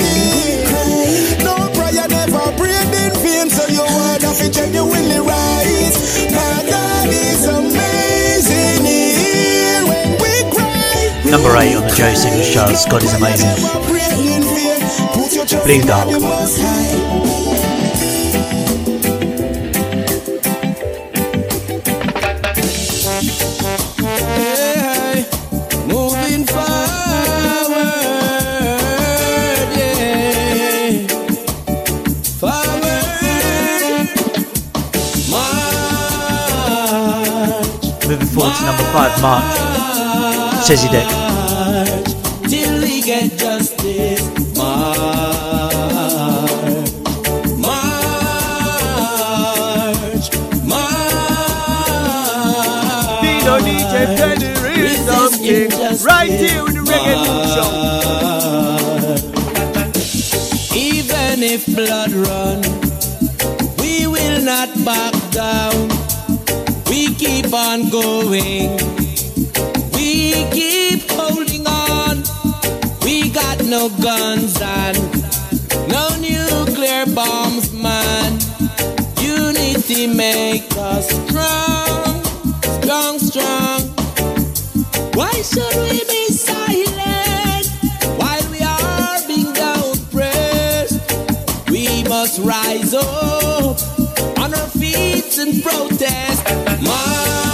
No 1.39 1.55
prayer 1.71 2.07
never 2.09 2.43
prayed 2.59 2.91
in 2.99 3.13
vain, 3.23 3.49
so 3.49 3.63
you 3.71 3.79
want 3.95 4.19
to 4.19 4.51
genuinely 4.51 5.19
rise. 5.23 5.95
My 6.35 6.67
God 6.67 7.07
is 7.07 7.47
amazing. 7.47 8.83
He 8.83 9.87
when 9.87 10.19
we 10.19 10.51
cry. 10.51 11.31
Number 11.31 11.55
8 11.55 11.75
on 11.77 11.87
the 11.87 11.95
Joe 11.95 12.13
Singles 12.13 12.51
charts. 12.51 12.85
God 12.91 13.03
is 13.03 13.13
amazing. 13.13 14.28
Dark. 15.49 16.05
Moving 25.87 26.45
forward, 26.45 26.93
yeah. 29.75 31.07
Forward, 32.37 32.85
Moving 38.07 38.27
forward 38.27 38.55
to 38.55 38.63
number 38.65 38.83
5, 38.83 39.21
March. 39.23 40.63
Says 40.63 40.83
he 40.83 40.89
did. 40.89 41.38
Blood 61.85 62.11
run, 62.11 62.61
we 63.79 64.05
will 64.05 64.41
not 64.43 64.69
back 64.83 65.13
down. 65.31 65.87
We 66.89 67.15
keep 67.15 67.53
on 67.53 67.89
going. 67.89 68.71
We 69.95 70.11
keep 70.51 71.09
holding 71.11 71.65
on. 71.65 72.23
We 73.05 73.29
got 73.29 73.63
no 73.63 73.87
guns 74.01 74.59
and 74.61 74.97
no 75.87 76.05
nuclear 76.19 77.05
bombs, 77.15 77.71
man. 77.71 78.39
Unity 79.21 80.07
make 80.07 80.69
us 80.75 81.07
strong, 81.21 82.23
strong, 82.81 83.19
strong. 83.19 83.79
Why 85.15 85.31
should 85.49 85.75
we 85.87 86.03
be 86.13 86.23
silent 86.33 86.88
rise 92.49 92.95
up 92.95 93.77
on 94.39 94.53
our 94.55 94.69
feet 94.69 95.37
and 95.37 95.61
protest. 95.61 96.43
March, 96.81 97.48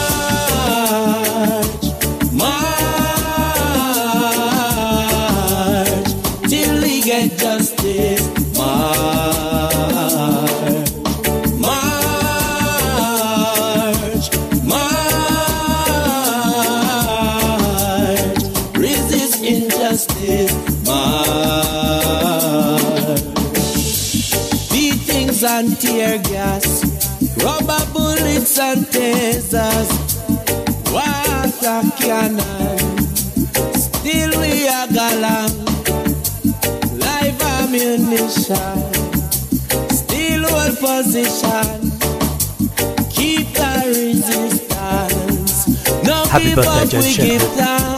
tasers, 28.56 29.90
water 30.94 31.82
cannon. 31.98 32.80
Still 33.76 34.40
we 34.40 34.68
are 34.68 34.88
galang, 34.88 35.56
live 36.98 37.42
ammunition. 37.42 38.94
Still 39.90 40.48
hold 40.48 40.80
position, 40.80 41.92
keep 43.10 43.48
the 43.54 43.84
resistance. 43.88 45.68
No 46.06 46.24
Happy 46.26 46.46
give 46.46 46.56
birthday, 46.56 46.98
up, 46.98 47.04
we 47.04 47.14
give. 47.14 47.95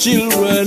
Children 0.00 0.59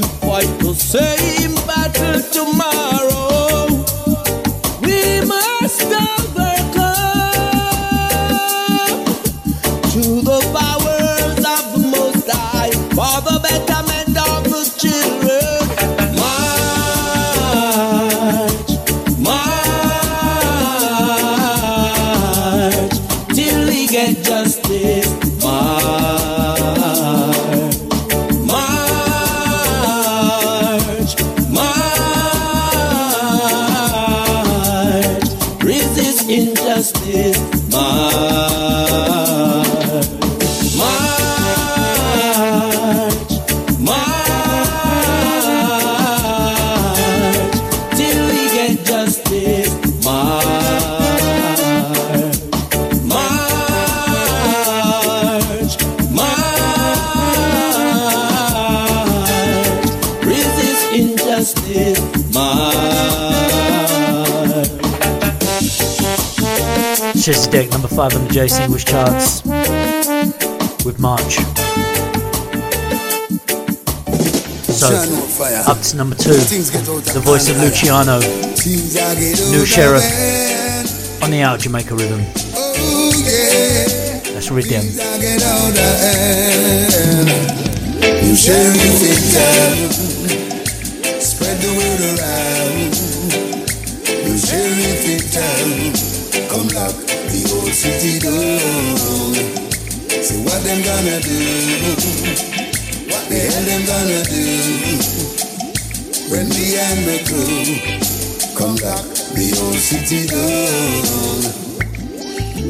five 67.96 68.16
on 68.16 68.28
the 68.28 68.34
J 68.34 68.48
Singles 68.48 68.84
charts 68.84 69.44
with 70.84 71.00
March. 71.00 71.36
So, 74.74 74.88
up 75.68 75.80
to 75.80 75.98
number 75.98 76.16
two, 76.16 76.34
the 76.34 77.22
voice 77.24 77.50
of 77.50 77.58
Luciano, 77.58 78.20
new 79.52 79.66
sheriff 79.66 80.04
on 81.22 81.30
the 81.30 81.41
Out 81.41 81.60
Jamaica 81.60 81.94
rhythm. 81.94 82.22
That's 84.34 84.50
Rhythm. 84.50 84.84
You 88.24 88.36
share 88.36 88.74
city 97.84 98.15
down. 98.23 99.36
See 100.23 100.39
what 100.47 100.63
them 100.63 100.79
gonna 100.88 101.19
do? 101.19 101.36
What 103.11 103.27
the 103.27 103.39
hell 103.43 103.65
them 103.67 103.84
gonna 103.84 104.23
do? 104.23 104.47
When 106.31 106.47
me 106.47 106.79
and 106.79 106.99
my 107.03 107.19
crew 107.27 107.75
come 108.55 108.79
back, 108.79 109.03
the 109.36 109.51
old 109.59 109.75
city 109.75 110.31
down. 110.31 111.43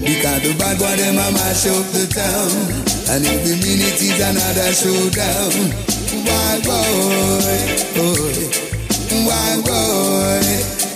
Because 0.01 0.41
the 0.41 0.57
bad 0.57 0.81
boy 0.81 0.95
them 0.97 1.21
a 1.21 1.29
mash 1.31 1.67
up 1.67 1.85
the 1.93 2.03
town 2.11 2.51
And 3.13 3.23
every 3.23 3.55
minute 3.55 4.01
is 4.01 4.19
another 4.19 4.73
showdown 4.73 5.53
Why 6.27 6.59
boy, 6.65 7.55
boy, 7.95 8.35
why 9.23 9.61
boy 9.63 10.43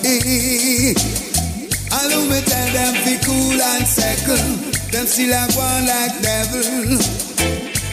eh. 0.03 0.91
Allow 1.87 2.23
me 2.27 2.41
tell 2.41 2.69
them 2.73 2.93
be 3.57 3.63
cool 3.63 3.63
and 3.63 3.87
second 3.87 4.73
Them 4.91 5.05
still 5.05 5.33
a 5.33 5.47
go 5.53 5.65
like 5.85 6.21
devil 6.21 6.97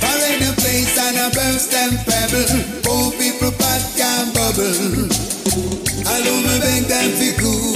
Parade 0.01 0.41
the 0.41 0.53
place 0.61 0.99
and 0.99 1.17
a 1.17 1.31
burst 1.35 1.71
them 1.73 1.97
pebble 2.05 2.47
Poor 2.83 3.11
people 3.19 3.53
pot 3.53 3.83
can 3.97 4.33
bubble 4.33 5.09
Allow 6.07 6.39
me 6.45 6.61
beg 6.61 6.85
them 6.85 7.11
be 7.19 7.33
cool 7.39 7.75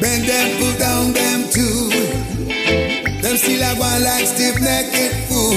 Beg 0.00 0.26
them 0.26 0.48
put 0.58 0.78
down 0.78 1.12
them 1.12 1.48
too 1.50 1.88
them 3.18 3.36
still 3.36 3.60
a 3.60 3.74
go 3.74 4.04
like 4.04 4.26
stiff 4.26 4.60
necked 4.60 5.26
fool. 5.26 5.52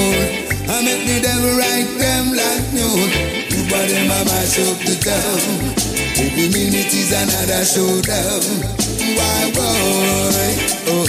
I 0.68 0.82
make 0.82 1.06
the 1.06 1.22
devil 1.22 1.54
right 1.56 1.88
them 2.02 2.34
like 2.34 2.68
noon. 2.74 3.08
You 3.54 3.70
bought 3.70 3.88
them 3.88 4.10
a 4.10 4.20
mash 4.26 4.58
up 4.60 4.82
the 4.82 4.98
town. 4.98 5.92
Every 6.18 6.50
minute 6.50 6.92
is 6.92 7.14
another 7.14 7.64
showdown. 7.64 8.82
Why 9.02 9.52
boy, 9.54 10.52
oh, 10.90 11.01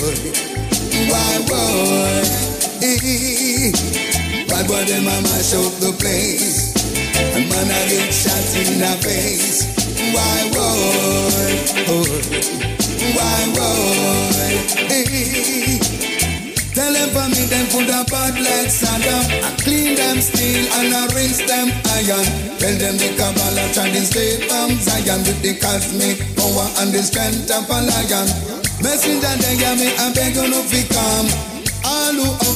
boy, 1.83 2.22
why 4.51 4.62
boy 4.66 4.85
them 4.87 5.07
a 5.07 5.16
mash 5.26 5.55
up 5.55 5.74
the 5.83 5.91
place. 5.99 6.74
And 7.35 7.49
man 7.49 7.70
I 7.70 7.83
get 7.91 8.12
shot 8.12 8.51
in 8.55 8.78
the 8.78 8.93
face. 9.03 9.66
Why 10.14 10.39
boy, 10.55 11.51
oh, 11.91 12.07
why 13.16 13.41
boy. 13.57 14.22
Tell 16.72 16.93
them 16.93 17.09
for 17.12 17.28
me, 17.28 17.45
them 17.53 17.66
put 17.68 17.89
a 17.93 18.01
pot 18.09 18.33
like 18.41 18.72
Saddam. 18.72 19.24
I 19.45 19.51
clean 19.61 19.95
them 19.95 20.20
steel 20.20 20.64
and 20.80 20.95
I 20.95 21.07
rinse 21.14 21.45
them 21.45 21.68
iron. 22.01 22.24
Tell 22.59 22.76
them 22.80 22.97
the 22.97 23.12
Kabbalah 23.18 23.68
trading 23.74 24.09
straight 24.09 24.49
from 24.49 24.80
Zion 24.80 25.20
with 25.20 25.43
the 25.43 25.53
cosmic 25.61 26.18
power 26.37 26.68
and 26.80 26.93
the 26.93 27.03
strength 27.03 27.51
of 27.53 27.68
a 27.68 27.78
lion. 27.85 28.28
Messenger, 28.80 29.37
they 29.45 29.57
hear 29.61 29.76
me, 29.76 29.95
I 29.97 30.12
beg 30.14 30.35
you 30.35 30.49
no 30.49 30.62
fi 30.62 30.83
come. 30.89 31.51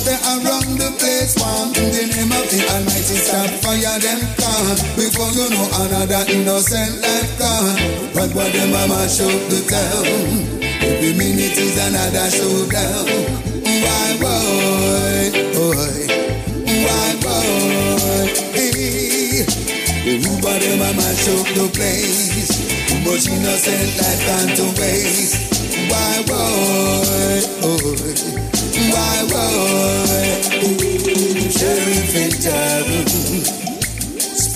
There 0.07 0.23
around 0.39 0.79
the 0.79 0.95
place 1.03 1.35
warm 1.35 1.75
In 1.75 1.91
the 1.91 2.05
name 2.15 2.31
of 2.31 2.47
the 2.47 2.63
Almighty 2.71 3.19
stop 3.27 3.51
fire 3.59 3.99
them 3.99 4.23
can 4.39 4.77
Before 4.95 5.35
you 5.35 5.51
know 5.51 5.67
another 5.83 6.23
innocent 6.31 7.03
life 7.03 7.33
gone 7.43 8.15
But 8.15 8.31
what 8.31 8.53
them 8.55 8.71
a 8.71 8.87
mash 8.87 9.19
up 9.19 9.43
the 9.51 9.67
town 9.67 10.67
Every 10.87 11.13
minute 11.15 11.59
is 11.59 11.77
another 11.77 12.31
showdown. 12.31 13.07
Why 13.67 14.17
boy, 14.23 15.31
boy, 15.53 16.07
why 16.87 17.11
boy? 17.21 18.31
Eh. 18.55 19.43
Who 20.07 20.41
but 20.41 20.61
them 20.63 20.81
a 20.81 20.95
mash 20.95 21.29
up 21.29 21.47
the 21.59 21.69
place? 21.75 22.49
Too 22.87 23.01
much 23.03 23.27
innocent 23.27 23.99
life 23.99 24.27
gone 24.27 24.57
to 24.57 24.81
waste 24.81 25.56
Boy, 25.97 26.23
boy 26.27 26.57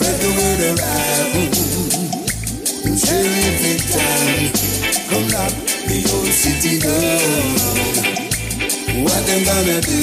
spread 0.01 0.17
the 0.21 0.31
word 0.37 0.61
around. 0.71 1.51
Come 5.11 5.27
lock 5.29 5.53
the 5.89 5.99
old 6.15 6.33
city. 6.33 6.79
What 9.05 9.21
gonna 9.45 9.81
do? 9.81 10.01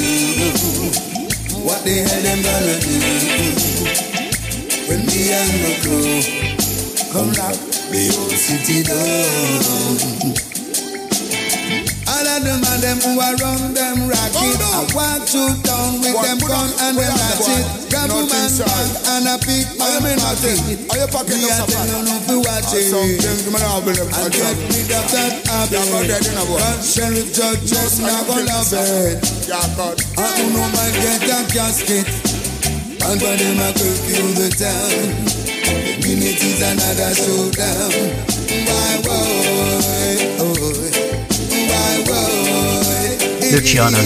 What 1.65 1.81
the 1.83 1.95
hell 2.05 2.25
gonna 2.43 2.75
do? 2.81 2.97
When 4.88 5.01
crew 5.81 6.21
come 7.11 7.31
the 7.91 8.03
old 8.19 8.31
city 8.31 8.83
down. 8.83 10.56
Of 12.38 12.43
them 12.45 12.61
and 12.61 12.83
them 12.85 13.01
who 13.01 13.17
are 13.17 13.33
run 13.41 13.73
them 13.73 14.05
racket. 14.05 14.61
I 14.61 14.85
walk 14.93 15.25
through 15.25 15.57
town 15.65 16.05
with 16.05 16.21
them 16.21 16.38
gun 16.38 16.69
and 16.85 16.93
them 16.93 17.09
hatchet. 17.09 17.65
Grab 17.89 18.13
a 18.13 18.21
man 18.29 18.49
bag 18.53 18.89
and 19.09 19.25
a 19.25 19.35
pick 19.41 19.65
my 19.73 19.89
pocket. 20.05 20.61
Are 20.85 21.01
you 21.01 21.09
Me 21.33 21.49
a 21.49 21.57
tell 21.57 21.81
you 21.81 22.05
no 22.05 22.13
fi 22.29 22.38
watch 22.38 22.77
it. 22.77 22.93
And 22.93 24.29
get 24.29 24.53
rid 24.69 24.85
of 24.85 25.05
that 25.17 25.33
habit. 25.49 25.81
Cause 25.81 26.93
sheriff 26.93 27.33
judge 27.33 27.65
just 27.65 28.05
not 28.05 28.21
gonna 28.29 28.45
love 28.45 28.69
it. 28.69 29.17
And 29.49 30.38
who 30.38 30.45
no 30.53 30.61
man 30.77 30.93
get 30.93 31.25
a 31.25 31.41
casket. 31.49 32.05
And 33.01 33.17
for 33.17 33.33
them 33.33 33.57
I 33.65 33.73
curfew 33.73 34.29
the 34.38 34.53
town. 34.53 35.57
Minute 36.05 36.38
is 36.38 36.61
another 36.61 37.17
showdown. 37.17 38.38
Why, 38.61 39.01
why, 39.09 40.06
Luciano, 43.51 43.97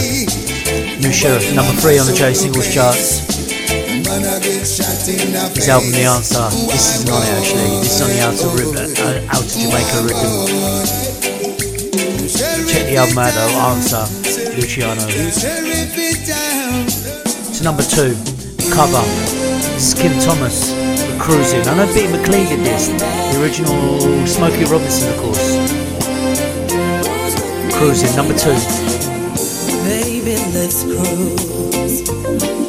new 1.00 1.12
sheriff, 1.12 1.52
number 1.54 1.72
three 1.80 1.98
on 1.98 2.06
the 2.06 2.12
J 2.14 2.32
singles 2.32 2.72
charts. 2.72 3.26
His 5.56 5.68
album 5.68 5.90
The 5.90 6.04
Answer. 6.06 6.46
This 6.70 7.02
isn't 7.02 7.10
it 7.10 7.26
actually. 7.34 7.80
This 7.82 7.98
is 7.98 8.02
on 8.02 8.10
the 8.10 8.22
Outer, 8.22 8.46
uh, 9.02 9.34
Outer 9.34 9.58
Jamaica 9.58 9.98
Rhythm. 10.06 10.46
Check 12.70 12.86
the 12.86 12.96
album 12.96 13.18
out 13.18 13.34
though. 13.34 13.50
Answer. 13.72 14.06
Luciano. 14.54 15.02
To 17.50 17.62
number 17.64 17.82
two, 17.82 18.14
cover. 18.70 19.02
Kim 19.98 20.14
Thomas. 20.20 20.70
The 20.70 21.18
Cruising. 21.18 21.66
I 21.66 21.74
know 21.74 21.86
Beatty 21.92 22.08
McLean 22.12 22.46
did 22.48 22.60
this. 22.60 22.86
The 22.88 23.42
original 23.42 24.26
Smokey 24.26 24.64
Robinson, 24.70 25.12
of 25.12 25.18
course. 25.18 25.58
Cruising. 27.74 28.14
Number 28.14 28.38
two. 28.38 29.01
Baby, 30.24 30.40
let's 30.54 30.84
cruise. 30.84 32.61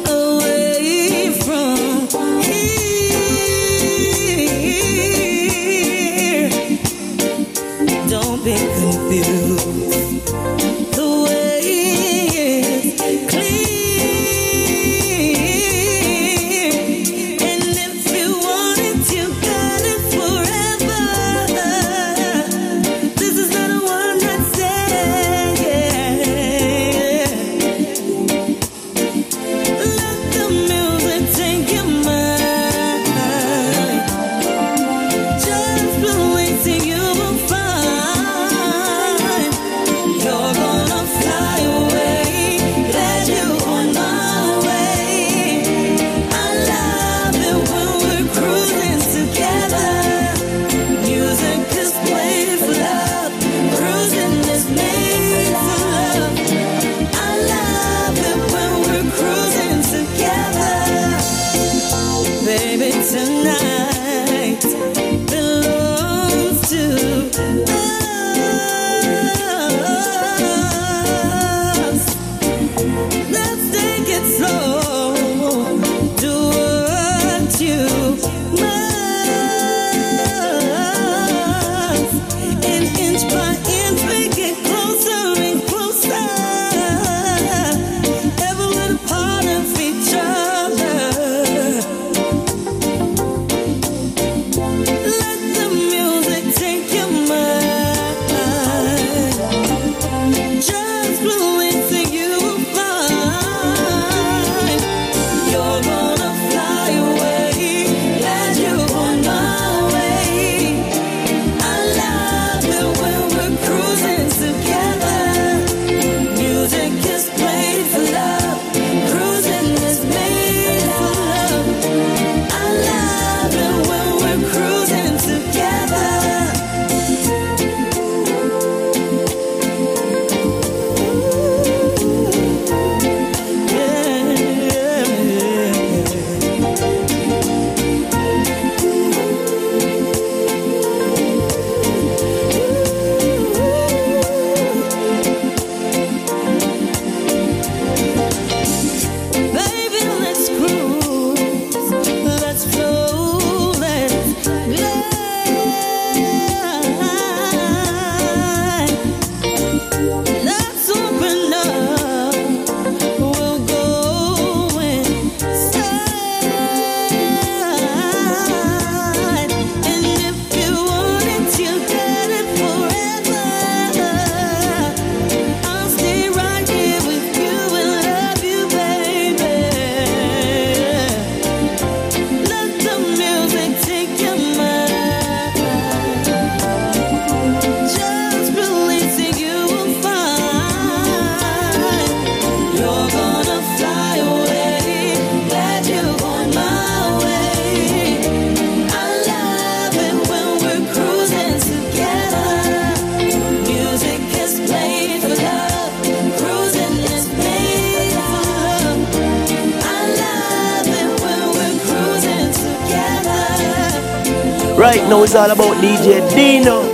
It's 215.34 215.42
all 215.42 215.50
about 215.50 215.82
DJ 215.82 216.22
Dino. 216.30 216.86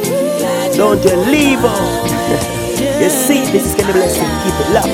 Don't 0.74 1.04
you 1.04 1.14
leave 1.30 1.58
out. 1.58 2.08
you 3.02 3.10
see, 3.10 3.44
this 3.52 3.66
is 3.66 3.74
gonna 3.74 3.92
bless 3.92 4.16
you. 4.16 4.24
Keep 4.40 4.56
it 4.56 4.70
locked. 4.72 4.88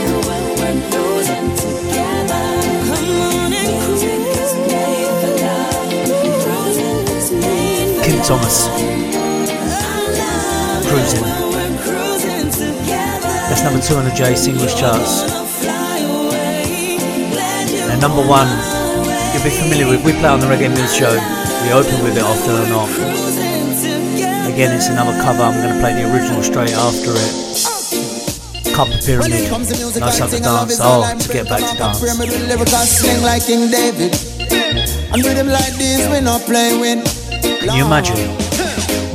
Kim 8.03 8.19
Thomas. 8.25 8.67
Cruising. 10.89 11.23
That's 13.47 13.63
number 13.63 13.81
two 13.81 13.95
on 13.95 14.07
the 14.07 14.15
J 14.17 14.35
singles 14.35 14.75
charts. 14.75 15.23
And 17.93 18.01
number 18.01 18.27
one, 18.27 18.49
you'll 19.33 19.45
be 19.45 19.51
familiar 19.51 19.87
with. 19.87 20.05
We 20.05 20.15
play 20.15 20.31
on 20.31 20.41
the 20.41 20.47
Reggae 20.47 20.69
Mood 20.69 20.91
Show. 20.91 21.47
We 21.67 21.73
open 21.73 21.99
with 22.05 22.17
it 22.17 22.23
often 22.23 22.55
and 22.63 22.73
off. 22.73 22.95
Again, 24.47 24.71
it's 24.71 24.87
another 24.87 25.19
cover. 25.21 25.43
I'm 25.43 25.61
going 25.61 25.75
to 25.75 25.81
play 25.81 25.95
the 25.95 26.07
original 26.15 26.41
straight 26.41 26.71
after 26.71 27.11
it. 27.11 28.73
Cup 28.73 28.87
of 28.87 29.03
Pyramid. 29.05 29.51
No 29.51 30.11
such 30.15 30.31
dance. 30.31 30.79
Oh, 30.81 31.03
to 31.19 31.33
get 31.33 31.49
back 31.49 31.59
to 31.69 31.77
dance. 31.77 31.99
like 33.21 33.47
King 33.47 33.69
David. 33.69 34.15
And 35.11 35.25
with 35.25 35.37
him 35.37 35.49
like 35.49 35.75
this, 35.75 36.07
we 36.09 36.21
not 36.21 36.43
play 36.43 36.79
with. 36.79 37.03
Can 37.43 37.75
you 37.75 37.85
imagine? 37.85 38.15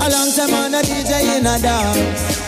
A 0.03 0.09
long 0.11 0.29
time 0.35 0.53
on 0.53 0.73
a 0.73 0.81
DJ 0.83 1.39
in 1.39 1.47
a 1.47 1.57
dance. 1.57 2.40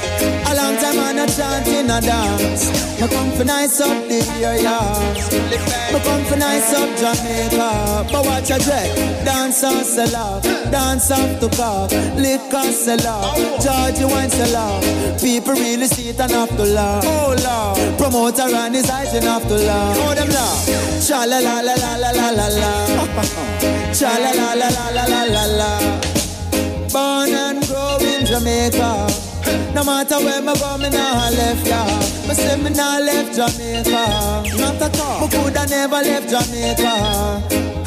A 0.50 0.52
long 0.56 0.76
time 0.78 1.00
on 1.00 1.20
a 1.20 1.28
chant 1.28 1.68
in 1.68 1.90
a 1.90 2.00
dance. 2.02 2.72
Me 3.00 3.08
come 3.08 3.32
for 3.32 3.44
nice 3.44 3.82
up 3.82 4.08
the 4.08 4.20
area. 4.42 4.78
Me 5.92 6.00
come 6.00 6.24
for 6.26 6.38
nice 6.38 6.74
up 6.74 6.90
Jamaica. 6.98 8.08
But 8.12 8.26
watch 8.26 8.52
a 8.52 8.58
dread. 8.60 8.90
Dance 9.26 9.64
on 9.64 9.84
sell 9.84 10.16
off. 10.16 10.44
Dance 10.72 11.12
off 11.12 11.40
to 11.40 11.50
cock. 11.58 11.92
Liquor 12.16 12.72
sell 12.72 13.08
off. 13.08 13.36
Georgie 13.64 14.06
wine 14.06 14.30
sell 14.30 14.56
off. 14.56 14.84
People 15.22 15.54
really 15.54 15.88
see 15.88 16.10
it 16.10 16.20
and 16.20 16.32
have 16.32 16.56
to 16.56 16.64
laugh. 16.64 17.04
Oh 17.06 17.36
Lord. 17.46 17.98
Promoter 17.98 18.54
and 18.56 18.76
his 18.76 18.90
eyes 18.90 19.14
and 19.14 19.26
have 19.26 19.48
to 19.48 19.56
laugh. 19.56 19.98
Oh 20.00 20.14
them 20.16 20.30
laugh. 20.30 21.08
Cha 21.08 21.26
la 21.26 21.40
la 21.40 21.60
la 21.60 21.74
la 21.74 21.96
la 21.96 22.12
la 22.12 22.30
la 22.30 22.48
la. 22.62 22.72
Cha 23.94 24.12
la 24.24 24.32
la 24.32 24.54
la 24.54 24.68
la 24.70 24.88
la 24.90 25.06
la 25.06 25.24
la 25.36 25.46
la. 25.60 25.72
Born 26.94 27.34
and 27.34 27.66
grow 27.68 27.98
in 28.00 28.26
Jamaica. 28.26 29.33
No 29.74 29.84
matter 29.84 30.18
where 30.18 30.42
me 30.42 30.54
go, 30.60 30.78
me 30.78 30.90
nah 30.90 31.30
left 31.30 31.68
ya. 31.68 31.84
Me 32.28 32.34
say 32.36 32.56
me 32.62 32.70
nah 32.70 33.00
left 33.00 33.36
Jamaica. 33.36 34.44
Not 34.58 34.82
at 34.82 35.00
all. 35.00 35.22
Me 35.22 35.28
coulda 35.34 35.66
never 35.68 36.02
left 36.02 36.30
Jamaica. 36.30 37.83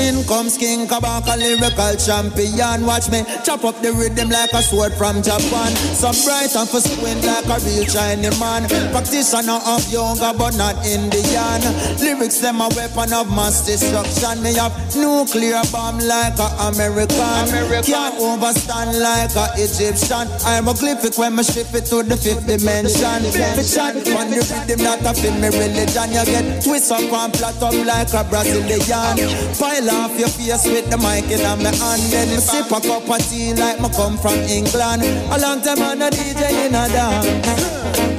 In 0.00 0.24
comes 0.24 0.56
King 0.56 0.88
Kabaka, 0.88 1.36
lyrical 1.36 1.92
champion. 2.00 2.86
Watch 2.88 3.10
me 3.12 3.20
chop 3.44 3.64
up 3.68 3.76
the 3.84 3.92
rhythm 3.92 4.30
like 4.30 4.52
a 4.56 4.62
sword 4.62 4.94
from 4.96 5.20
Japan. 5.20 5.76
Some 5.92 6.16
bright 6.24 6.56
and 6.56 6.64
for 6.64 6.80
squint 6.80 7.20
like 7.28 7.44
a 7.44 7.60
real 7.68 7.84
Chinese 7.84 8.32
man. 8.40 8.64
Practitioner 8.96 9.60
of 9.68 9.84
yoga, 9.92 10.32
but 10.32 10.56
not 10.56 10.80
Indian. 10.88 11.60
Lyrics 12.00 12.40
them 12.40 12.64
a 12.64 12.68
weapon 12.72 13.12
of 13.12 13.28
mass 13.28 13.60
destruction. 13.68 14.40
Me 14.40 14.56
have 14.56 14.72
nuclear 14.96 15.60
bomb 15.68 16.00
like 16.00 16.40
a 16.40 16.48
American. 16.72 17.44
Can't 17.84 18.16
overstand 18.16 18.96
like 18.96 19.36
a 19.36 19.52
Egyptian. 19.60 20.32
I'm 20.48 20.68
a 20.68 20.72
glyphic 20.72 21.20
when 21.20 21.36
me 21.36 21.44
shift 21.44 21.76
it 21.76 21.84
to 21.92 22.00
the 22.00 22.16
fifth 22.16 22.48
dimension. 22.48 23.20
Fiction 23.36 24.16
on 24.16 24.32
the 24.32 24.40
rhythm 24.48 24.80
that 24.80 25.04
a 25.04 25.12
me 25.36 25.52
religion. 25.52 26.08
You 26.08 26.24
get 26.24 26.64
twist 26.64 26.88
up 26.88 27.04
and 27.04 27.36
flat 27.36 27.60
up 27.60 27.76
like 27.84 28.12
a 28.16 28.24
Brazilian. 28.24 29.28
Pile 29.60 29.89
off 29.90 30.18
your 30.18 30.28
face 30.28 30.66
with 30.66 30.90
the 30.90 30.96
mic 30.98 31.30
in 31.30 31.42
my 31.42 31.74
hand. 31.74 32.02
Then 32.10 32.28
sip 32.40 32.66
a 32.66 32.80
cup 32.80 33.08
of 33.08 33.18
tea 33.28 33.54
like 33.54 33.80
me 33.80 33.88
come 33.90 34.16
from 34.18 34.38
England. 34.48 35.02
A 35.02 35.38
long 35.38 35.60
time 35.60 35.82
on 35.82 36.02
a 36.02 36.10
DJ 36.10 36.66
in 36.66 36.74
a 36.74 36.88
dance. 36.88 37.46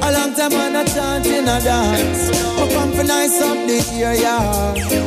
A 0.02 0.12
long 0.12 0.34
time 0.34 0.54
on 0.54 0.76
a 0.76 0.84
chant 0.84 1.26
in 1.26 1.48
a 1.48 1.60
dance. 1.60 2.30
Me 2.30 2.74
come 2.74 2.92
for 2.92 3.04
nice 3.04 3.40
up 3.40 3.56
the 3.66 3.78
area. 3.98 4.36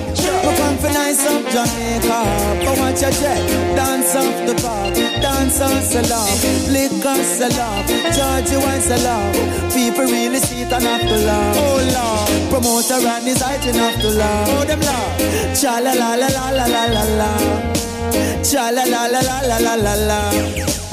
Me 0.10 0.15
come 0.58 0.78
for 0.78 0.92
nice 0.92 1.26
up 1.26 1.44
Jamaica. 1.54 2.20
But 2.66 2.78
watch 2.80 3.02
your 3.02 3.12
jet. 3.12 3.42
Dance 3.76 4.16
off 4.16 4.38
the 4.48 4.56
bar. 4.62 4.92
Dance 5.22 5.62
on 5.62 5.78
off. 6.12 6.40
Liquor 6.72 7.20
off. 7.60 7.86
Georgie 8.16 8.60
wine 8.64 9.06
off. 9.06 9.74
People 9.74 10.06
really 10.06 10.40
see 10.40 10.62
it 10.64 10.72
and 10.72 10.84
have 10.84 11.02
to 11.02 11.18
laugh. 11.28 11.56
Oh 11.60 11.80
Lord. 11.96 12.52
Promoter 12.52 13.08
and 13.08 13.26
his 13.26 13.42
height 13.42 13.66
enough 13.68 14.00
to 14.02 14.10
laugh. 14.10 14.50
Oh 14.52 14.66
them 14.66 14.80
laugh. 14.82 15.60
Cha 15.60 15.80
la 15.80 15.94
la 15.94 16.16
la 16.16 16.28
la 16.28 16.50
la 16.50 16.66
la 16.66 16.84
la 16.96 17.04
la. 17.20 17.32
Cha 18.44 18.70
la 18.70 18.84
la 18.84 19.06
la 19.08 19.22
la 19.22 19.40
la 19.42 19.58
la 19.58 19.76
la 19.76 19.94
la. 20.10 20.85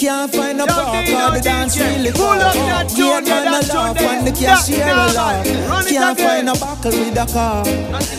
Can't 0.00 0.32
find 0.32 0.58
a 0.58 0.64
park 0.64 1.08
or 1.08 1.36
the 1.36 1.40
dance 1.44 1.78
really 1.78 2.10
far. 2.12 2.38
Yeah, 2.38 3.20
man, 3.20 3.48
a 3.48 3.60
laugh 3.68 4.00
and 4.00 4.26
the 4.26 4.32
cashier 4.32 4.82
a 4.82 5.12
laugh. 5.12 5.44
Can't 5.86 6.18
find 6.18 6.48
a 6.48 6.54
buckle 6.54 6.90
with 6.90 7.18
a 7.18 7.26
car. 7.30 7.62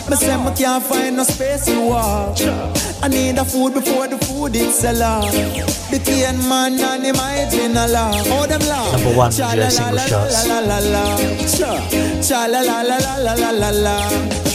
Me 0.08 0.14
say 0.14 0.36
me 0.36 0.54
can't 0.54 0.84
find 0.84 1.16
no 1.16 1.24
space 1.24 1.64
to 1.64 1.80
walk. 1.80 2.38
I 3.02 3.08
need 3.08 3.36
a 3.36 3.44
food 3.44 3.74
before 3.74 4.06
the 4.06 4.16
food 4.18 4.54
it's 4.54 4.84
a 4.84 4.92
laugh. 4.92 5.32
The 5.90 5.98
cane 5.98 6.38
man 6.48 6.78
and 6.78 7.04
him 7.04 7.16
hygiene 7.16 7.76
a 7.76 7.88
laugh. 7.88 8.26
Oh, 8.30 8.46
them 8.46 8.60
laugh. 8.60 8.92
Number 8.92 9.18
one 9.18 9.32
Cha 9.32 9.50
DJ 9.50 9.58
la 9.58 9.68
single 9.68 9.96
la 9.96 10.02
la 10.02 10.08
charts. 10.08 10.46
La 10.46 10.60
la 10.60 10.78
la 10.78 10.94
la. 10.94 11.16
Cha 11.50 12.22
cha 12.22 12.46
la 12.46 12.60
la 12.60 12.82
la 12.82 12.96
la 12.98 13.16
la 13.16 13.34
la 13.34 13.50
la 13.50 13.70
la. 13.70 14.52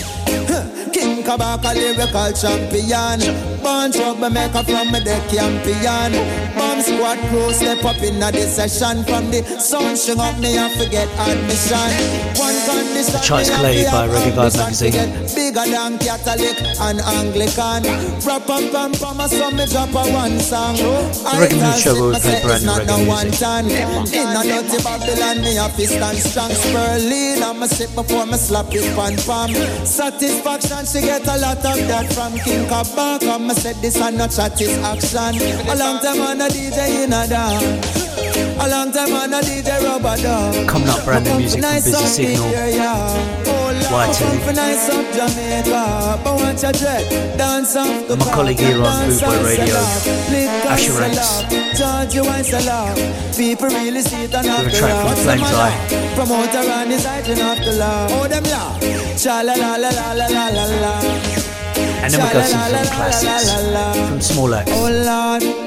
King 0.97 1.21
Kabaka 1.21 1.75
lyrical 1.75 2.31
champion 2.33 3.19
Born 3.61 3.91
troublemaker 3.91 4.63
from 4.63 4.91
me 4.91 4.99
the 4.99 5.21
champion 5.29 6.11
Bomb 6.57 6.81
squad 6.97 7.19
crew 7.29 7.53
step 7.53 7.85
up 7.85 8.01
in 8.01 8.21
a 8.21 8.31
this 8.31 8.55
session 8.57 9.03
From 9.05 9.29
the 9.29 9.45
sound 9.61 9.97
string 9.97 10.19
up 10.19 10.37
me 10.41 10.57
and 10.57 10.73
forget 10.73 11.07
admission. 11.29 11.93
One 12.41 12.57
condition 12.65 13.21
Charts 13.21 13.49
me 13.49 13.53
have 13.53 13.61
collated 13.61 13.85
to 13.85 13.91
by 13.93 14.07
Reggae 14.09 14.33
Vibe 14.33 14.57
magazine. 14.57 15.09
Bigger 15.37 15.65
than 15.69 15.93
Catholic 16.01 16.57
and 16.81 16.99
Anglican. 17.21 17.85
Rap 18.25 18.49
up 18.49 18.73
and 18.73 18.93
pam 18.97 19.21
so 19.29 19.51
me 19.53 19.65
drop 19.69 19.93
a 19.93 20.03
one 20.09 20.39
song. 20.41 20.75
The 20.77 21.37
Reggae 21.37 21.61
Mood 21.61 21.77
Show 21.77 21.93
will 21.93 22.17
play 22.17 22.41
brand 22.41 22.65
new 22.65 22.73
reggae 22.73 23.05
one 23.05 23.29
music. 23.29 24.17
In 24.17 24.33
a 24.33 24.41
dirty 24.41 24.77
Babylon 24.81 25.37
me 25.45 25.57
a 25.57 25.69
fist 25.69 26.01
and 26.01 26.17
strong. 26.17 26.49
Sperlin 26.49 27.41
I'ma 27.45 27.67
sit 27.69 27.93
before 27.93 28.25
me 28.25 28.37
slap 28.41 28.73
it 28.73 28.85
pan 28.97 29.15
pam. 29.27 29.53
Satisfaction 29.85 30.83
she 30.89 31.05
get 31.05 31.27
a 31.29 31.37
lot 31.37 31.61
of 31.61 31.77
that 31.91 32.09
from 32.13 32.33
King 32.41 32.65
Kabaka. 32.65 33.37
Me 33.37 33.53
said 33.53 33.77
this 33.85 33.97
and 34.01 34.17
not 34.17 34.31
chat 34.33 34.59
is 34.61 34.77
action. 34.81 35.37
A 35.69 35.75
long 35.77 36.01
time 36.01 36.21
on 36.21 36.41
a 36.41 36.49
DJ 36.49 36.86
in 36.87 37.13
a. 37.13 37.27
A 38.59 38.67
long 38.69 38.91
time 38.91 39.13
on 39.13 39.33
a 39.33 39.39
DJ 39.41 39.69
rubber 39.83 40.17
dog. 40.21 40.67
Coming 40.67 40.89
up, 40.89 41.03
brand 41.05 41.25
new 41.25 41.37
music 41.37 41.61
from 41.61 41.83
Busy 41.83 42.05
Signal. 42.05 42.49
YT. 43.87 44.19
Nice 44.55 44.89
My 48.17 48.25
colleague 48.33 48.59
here 48.59 48.81
on 48.81 49.09
Bootboy 49.09 49.43
Radio, 49.45 49.77
Assurance. 50.69 51.43
Charge 51.77 52.15
a. 52.15 52.95
People 53.37 53.69
really 53.69 54.01
see 54.01 54.23
it 54.23 54.33
the 54.65 54.71
track 54.71 54.95
from 55.05 55.15
Flames 55.23 55.51
the. 55.51 55.71
Oh, 58.11 58.27
them. 58.27 58.43
Cha 59.17 59.41
la 59.41 59.53
la 59.53 59.75
la 59.75 59.89
la 59.89 60.11
la 60.13 60.27
la 60.27 60.47
la. 60.65 61.01
And 62.03 62.11
then 62.13 62.19
we 62.21 62.27
got 62.33 62.45
some 62.45 62.71
classics 62.89 63.51
from 64.09 64.21
Small 64.21 64.53
Axe. 64.53 64.71
Oh, 64.73 64.89
Lord. 64.89 65.66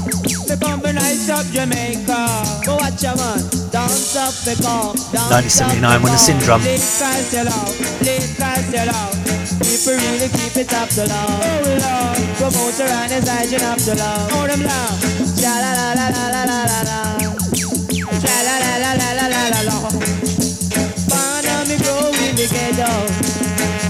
We 0.91 0.97
come 0.97 1.03
to 1.03 1.07
nice 1.07 1.29
up 1.29 1.45
Jamaica. 1.53 2.65
Go 2.65 2.75
watch 2.75 3.03
your 3.03 3.15
man. 3.15 3.39
Dance 3.71 4.15
up 4.19 4.35
the 4.43 4.59
cork. 4.59 4.99
1979 5.31 6.03
when 6.03 6.11
the 6.11 6.17
Syndrome. 6.17 6.59
Play 6.59 6.75
cry, 6.75 7.15
sell 7.31 7.47
out. 7.47 7.71
Play 8.03 8.19
cry, 8.35 8.59
sell 8.67 8.89
out. 8.91 9.15
People 9.63 9.95
really 9.95 10.27
keep 10.35 10.57
it 10.57 10.73
up 10.73 10.89
to 10.89 11.07
love. 11.07 11.39
Oh 11.47 11.63
Lord, 11.79 12.19
promoter 12.35 12.91
and 12.91 13.11
his 13.11 13.23
agent 13.23 13.63
up 13.63 13.79
to 13.79 13.95
love. 13.95 14.35
Oh 14.35 14.47
them 14.47 14.63
love. 14.67 14.99
Sha 15.39 15.53
la 15.63 15.71
la 15.79 15.95
la 15.95 16.07
la 16.11 16.23
la 16.27 16.43
la 16.43 16.59
la 16.67 16.79
la. 16.83 16.99
Sha 18.19 18.35
la 18.43 18.55
la 18.59 18.73
la 18.83 18.91
la 18.99 19.09
la 19.15 19.25
la 19.31 19.43
la 19.47 19.61
la. 19.71 19.77
Found 21.07 21.47
on 21.55 21.63
me 21.71 21.75
grow 21.79 22.11
in 22.19 22.35
the 22.35 22.47
ghetto. 22.51 22.91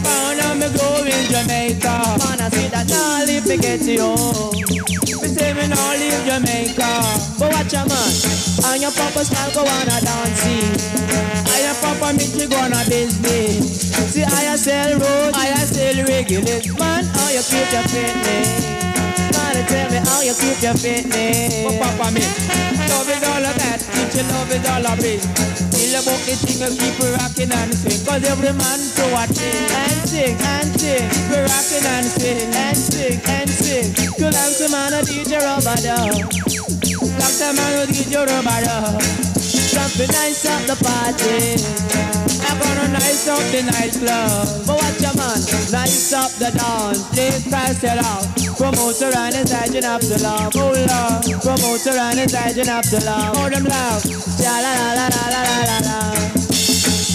Found 0.05 0.37
on 0.45 0.53
me 0.61 0.69
grow 0.77 1.01
in 1.01 1.25
Jamaica. 1.33 1.93
Man, 2.21 2.45
I 2.45 2.49
see 2.53 2.69
that 2.69 2.85
now 2.89 3.25
live 3.25 3.45
to 3.49 3.57
get 3.57 3.81
to 3.89 3.91
you. 3.91 5.00
Say 5.41 5.53
me 5.53 5.67
now 5.67 5.93
leave 5.97 6.23
Jamaica. 6.23 7.01
But 7.39 7.49
watch 7.51 7.73
a 7.73 7.81
man. 7.89 8.13
And 8.69 8.79
your 8.79 8.91
papa 8.91 9.25
style 9.25 9.51
go 9.55 9.61
on 9.61 9.87
a 9.89 9.97
dancing. 10.05 10.69
I 11.49 11.65
your 11.65 11.75
papa 11.81 12.13
meet 12.13 12.35
you 12.37 12.47
go 12.47 12.57
on 12.57 12.73
a 12.73 12.85
business. 12.87 13.89
See 14.13 14.23
I 14.23 14.55
sell 14.55 14.99
road, 14.99 15.33
I 15.33 15.65
sell 15.65 16.05
regulars. 16.05 16.77
Man, 16.77 17.05
how 17.05 17.29
you 17.31 17.41
keep 17.41 17.73
your 17.73 17.87
fitness? 17.89 18.80
Man, 19.61 19.69
tell 19.69 19.91
me 19.91 19.99
how 20.09 20.21
you 20.21 20.33
keep 20.33 20.61
your 20.61 20.73
fitness. 20.73 21.53
But 21.61 21.77
papa 21.77 22.11
me, 22.13 22.21
love 22.89 23.09
is 23.09 23.21
all 23.21 23.45
of 23.45 23.55
that. 23.61 23.77
Teach 23.77 24.15
you 24.17 24.25
love 24.33 24.49
is 24.49 24.65
all 24.65 24.87
of 24.87 25.05
it. 25.05 25.21
Feel 25.69 26.01
about 26.01 26.21
the 26.25 26.33
thing 26.33 26.61
and 26.65 26.73
keep 26.79 26.97
rocking 26.97 27.51
and 27.51 27.73
swing. 27.73 28.01
Cause 28.05 28.23
every 28.25 28.53
man 28.53 28.79
to 28.97 29.03
watch 29.13 29.37
it 29.37 29.71
and 29.71 30.09
sing 30.09 30.37
and 30.37 30.69
sing. 30.79 31.05
It 31.05 31.45
rocking 31.45 31.85
and 31.85 32.05
sing 32.05 32.53
and 32.53 32.77
sing 32.77 33.21
and 33.21 33.49
sing. 33.49 33.93
Good 34.17 34.33
long 34.33 34.53
to 34.57 34.67
man 34.71 34.93
a 34.93 35.01
DJ 35.05 35.37
rubber 35.37 35.77
dub. 35.77 36.09
Long 37.21 37.35
time 37.37 37.55
man 37.55 37.77
a 37.77 37.91
DJ 37.91 38.25
rubber 38.25 38.61
dub. 38.65 39.30
Jumping 39.71 40.11
nice 40.11 40.45
up 40.45 40.61
the 40.67 40.75
party. 40.83 41.55
I'm 42.43 42.59
gonna 42.59 42.91
nice 42.91 43.27
up 43.27 43.39
the 43.55 43.63
nightclub. 43.63 44.67
But 44.67 44.75
watch 44.83 44.99
your 44.99 45.15
man, 45.15 45.39
nice 45.71 46.11
up 46.11 46.31
the 46.35 46.51
dance. 46.51 47.07
Please 47.15 47.47
pass 47.47 47.79
it 47.83 47.99
out. 48.03 48.27
Promoter 48.59 49.15
and 49.15 49.35
his 49.35 49.51
agent 49.53 49.85
up 49.85 50.01
to 50.01 50.17
love. 50.19 50.51
Oh 50.55 50.75
love. 50.75 51.23
Promoter 51.39 51.95
and 51.95 52.19
his 52.19 52.35
agent 52.35 52.69
up 52.69 52.83
to 52.91 52.99
love. 53.05 53.35
Oh 53.39 53.49
them 53.49 53.63
love. 53.63 54.03
Cha 54.37 54.59
la 54.59 54.71
la 54.75 55.07
la 55.07 55.07
la 55.07 55.41
la 55.47 55.55
la 55.65 55.77
la. 55.87 55.97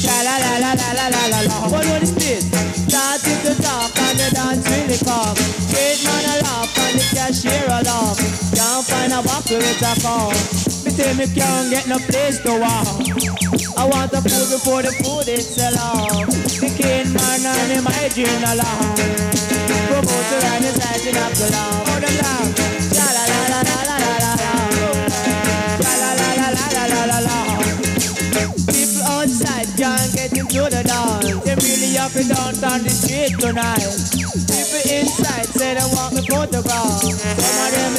Cha 0.03 0.17
La 0.25 0.37
la 0.39 0.53
la 0.59 0.73
la 0.73 0.89
la 0.97 1.07
la 1.13 1.23
la 1.29 1.41
la. 1.45 1.57
What 1.69 1.85
what 1.87 2.03
is 2.03 2.15
this? 2.15 2.49
Starting 2.89 3.41
to 3.45 3.53
talk 3.63 3.93
and 4.01 4.17
the 4.19 4.29
dance 4.33 4.65
really 4.71 4.99
come. 5.05 5.37
Great 5.69 6.01
man 6.09 6.25
a 6.25 6.35
laugh 6.43 6.79
and 6.89 6.99
the 6.99 7.07
cashier 7.15 7.67
a 7.69 7.83
laugh. 7.85 8.19
Can't 8.57 8.87
find 8.87 9.13
a 9.13 9.21
buckle 9.23 9.59
with 9.59 9.83
a 9.83 9.95
call 10.01 10.76
say 10.97 11.13
me 11.13 11.27
can't 11.29 11.71
get 11.71 11.87
no 11.87 11.99
place 12.09 12.39
to 12.41 12.53
walk. 12.57 12.89
I 13.77 13.85
want 13.85 14.11
the 14.11 14.21
food 14.25 14.49
before 14.49 14.81
the 14.81 14.93
food 15.05 15.29
is 15.29 15.61
out. 15.77 16.25
The 16.61 16.69
king 16.73 17.13
man 17.13 17.45
and 17.45 17.69
him 17.77 17.87
I 17.87 18.09
dream 18.17 18.43
along. 18.53 18.97
Promoter 19.93 20.41
and 20.57 20.65
his 20.65 20.77
lighting 20.81 21.19
up 21.21 21.33
the 21.37 21.49
law. 21.53 21.85
Oh, 21.93 22.01
the 22.01 22.13
law. 22.25 22.43
La 22.97 23.07
la 23.17 23.25
la 23.33 23.41
la 23.53 23.61
la 23.69 23.77
la 23.77 23.97
la 24.01 24.13
la. 24.25 24.33
La 25.85 25.93
la 26.03 26.11
la 26.21 26.31
la 26.57 26.65
la 26.77 26.85
la 26.93 27.03
la 27.13 27.19
la. 27.29 27.39
People 28.73 29.05
outside 29.05 29.69
can't 29.77 30.09
get 30.17 30.33
into 30.33 30.63
the 30.65 30.81
dance. 30.81 31.45
They 31.45 31.55
really 31.61 31.87
on 32.65 32.83
the 32.83 32.91
street 32.91 33.37
tonight. 33.39 33.85
People 34.49 34.83
inside 34.89 35.49
say 35.53 35.75
they 35.75 35.89
want 35.93 36.15
the 36.17 36.23
photograph. 36.25 37.01
Some 37.05 37.59
of 37.65 37.71
them 37.77 37.93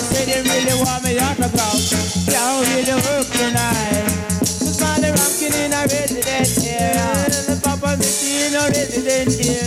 down 2.08 2.60
with 2.62 2.86
the 2.86 2.96
work 2.96 3.28
tonight. 3.36 4.08
In 5.48 5.74
a 5.74 5.88
here. 6.62 6.92
In 7.48 8.56
a 8.56 9.32
here. 9.32 9.67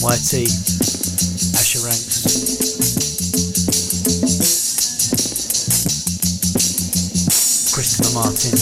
From 0.00 0.16
YT, 0.16 0.48
Asher 1.60 1.84
Ranks, 1.84 2.24
Christopher 7.68 8.12
Martin. 8.16 8.56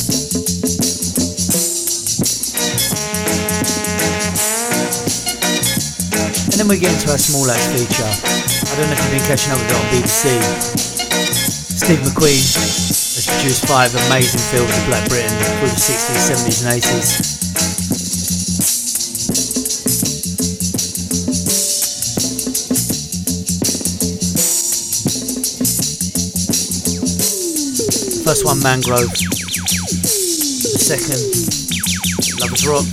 And 6.43 6.59
then 6.59 6.67
we 6.67 6.79
get 6.81 6.91
into 6.93 7.13
our 7.13 7.19
Small 7.19 7.49
Axe 7.51 7.71
feature. 7.71 8.03
I 8.03 8.75
don't 8.75 8.91
know 8.91 8.95
if 8.95 8.99
you've 8.99 9.11
been 9.15 9.23
catching 9.31 9.53
up 9.53 9.59
with 9.59 9.71
it 9.71 9.77
on 9.79 9.87
BBC. 9.95 10.43
Steve 11.79 12.01
McQueen 12.01 12.43
has 13.15 13.27
produced 13.31 13.65
five 13.67 13.95
amazing 13.95 14.41
films 14.51 14.77
of 14.77 14.87
Black 14.87 15.09
Britain 15.09 15.31
through 15.61 15.69
the 15.69 15.79
60s, 15.79 16.35
70s, 16.35 16.67
and 16.67 16.83
80s. 16.83 17.38
First 28.29 28.45
one, 28.45 28.61
Mangrove. 28.61 29.09
Second, 30.77 31.17
Lovers 32.45 32.69
Rock. 32.69 32.85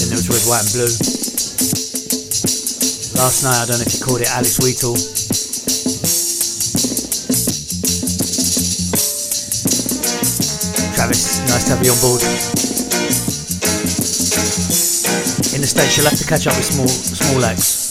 Then 0.00 0.08
there 0.08 0.16
was 0.16 0.24
Red, 0.32 0.40
White, 0.48 0.64
and 0.64 0.72
Blue. 0.72 0.88
Last 3.20 3.44
night, 3.44 3.60
I 3.60 3.68
don't 3.68 3.76
know 3.76 3.84
if 3.84 3.92
you 3.92 4.00
called 4.00 4.22
it 4.24 4.32
Alex 4.32 4.56
Wheatle. 4.64 4.96
Travis, 10.96 11.44
nice 11.52 11.64
to 11.68 11.76
have 11.76 11.84
you 11.84 11.92
on 11.92 12.00
board. 12.00 12.24
In 15.52 15.60
the 15.60 15.68
States, 15.68 15.98
you'll 15.98 16.08
have 16.08 16.16
to 16.16 16.24
catch 16.24 16.46
up 16.46 16.56
with 16.56 16.64
small, 16.64 16.88
small 16.88 17.44
axe. 17.44 17.89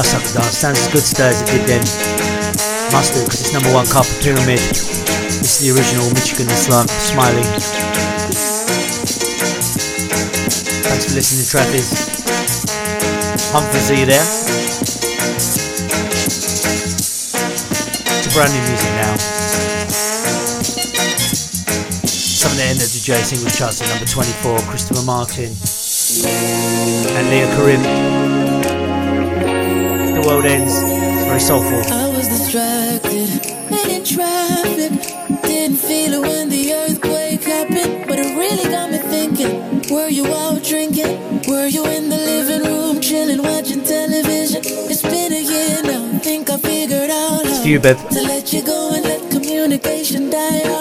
Up 0.00 0.06
the 0.24 0.32
dance, 0.40 0.56
sounds 0.56 0.80
as 0.80 0.88
good 0.88 1.04
as 1.04 1.12
it 1.42 1.46
did 1.46 1.68
then. 1.68 1.84
Must 2.90 3.12
do, 3.12 3.20
because 3.20 3.44
it's 3.44 3.52
number 3.52 3.68
one 3.70 3.84
Carpet 3.84 4.16
Pyramid. 4.24 4.58
This 4.58 5.60
is 5.60 5.68
the 5.68 5.76
original 5.76 6.08
Michigan 6.16 6.48
Islam 6.48 6.88
Smiley. 6.88 7.44
Thanks 10.88 11.04
for 11.04 11.14
listening, 11.14 11.44
Travis. 11.46 11.92
Humphreys, 13.52 13.90
are 13.92 14.00
you 14.00 14.08
there? 14.08 14.24
It's 18.08 18.32
brand 18.32 18.56
new 18.56 18.64
music 18.66 18.92
now. 18.96 19.14
Something 22.08 22.58
that 22.58 22.72
ended 22.72 22.88
the 22.88 23.00
J 23.04 23.20
singles 23.20 23.52
charts 23.52 23.84
at 23.84 23.88
number 23.92 24.08
24, 24.08 24.64
Christopher 24.64 25.04
Martin 25.04 25.52
and 27.14 27.28
Leah 27.28 27.52
Karim. 27.54 28.39
World 30.30 30.44
ends. 30.44 30.72
It's 30.76 31.24
very 31.26 31.40
soulful. 31.40 31.82
I 31.92 32.08
was 32.16 32.28
distracted 32.28 33.28
in 33.90 34.04
traffic. 34.04 34.92
Didn't 35.42 35.78
feel 35.78 36.12
it 36.14 36.22
when 36.22 36.48
the 36.48 36.72
earthquake 36.72 37.42
happened, 37.42 38.06
but 38.06 38.20
it 38.20 38.36
really 38.38 38.70
got 38.70 38.92
me 38.92 38.98
thinking. 38.98 39.92
Were 39.92 40.08
you 40.08 40.26
out 40.32 40.62
drinking? 40.62 41.18
Were 41.48 41.66
you 41.66 41.84
in 41.86 42.08
the 42.10 42.16
living 42.16 42.62
room 42.62 43.00
chilling, 43.00 43.42
watching 43.42 43.82
television? 43.82 44.62
It's 44.88 45.02
been 45.02 45.32
a 45.32 45.42
year 45.42 45.82
now. 45.82 46.18
Think 46.20 46.48
I 46.48 46.58
figured 46.58 47.10
out 47.10 47.44
how 47.44 47.62
for 47.62 47.66
you, 47.66 47.80
babe. 47.80 47.96
to 47.96 48.22
let 48.22 48.52
you 48.52 48.62
go 48.62 48.94
and 48.94 49.02
let 49.02 49.32
communication 49.32 50.30
die 50.30 50.62
out. 50.62 50.79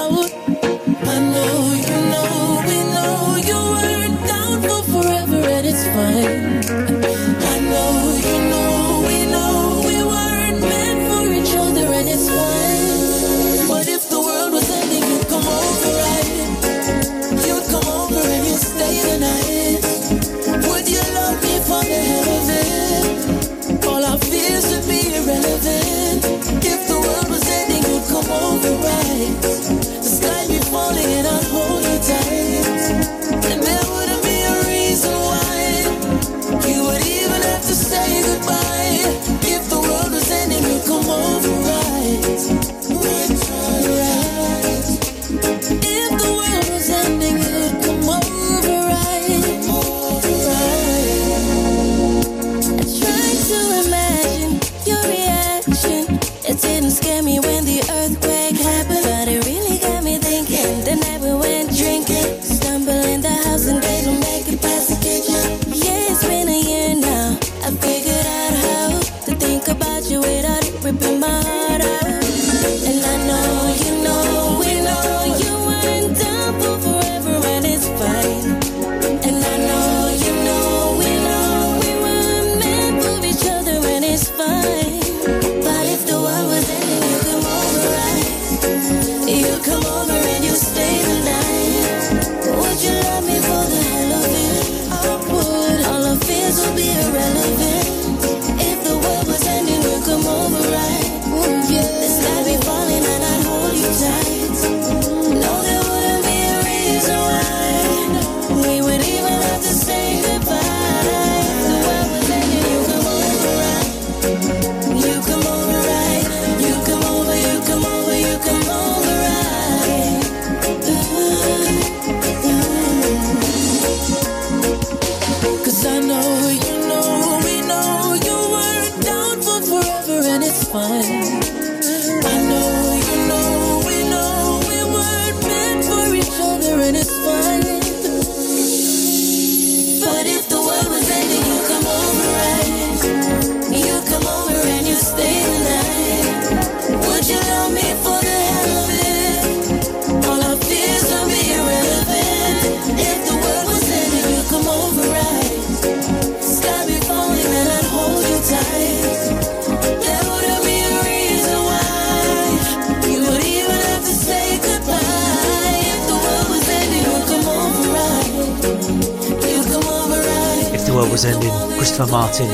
Was 171.23 171.25
ending. 171.25 171.51
Christopher 171.77 172.11
Martin, 172.11 172.47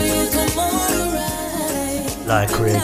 like 2.26 2.50
Craig. 2.52 2.82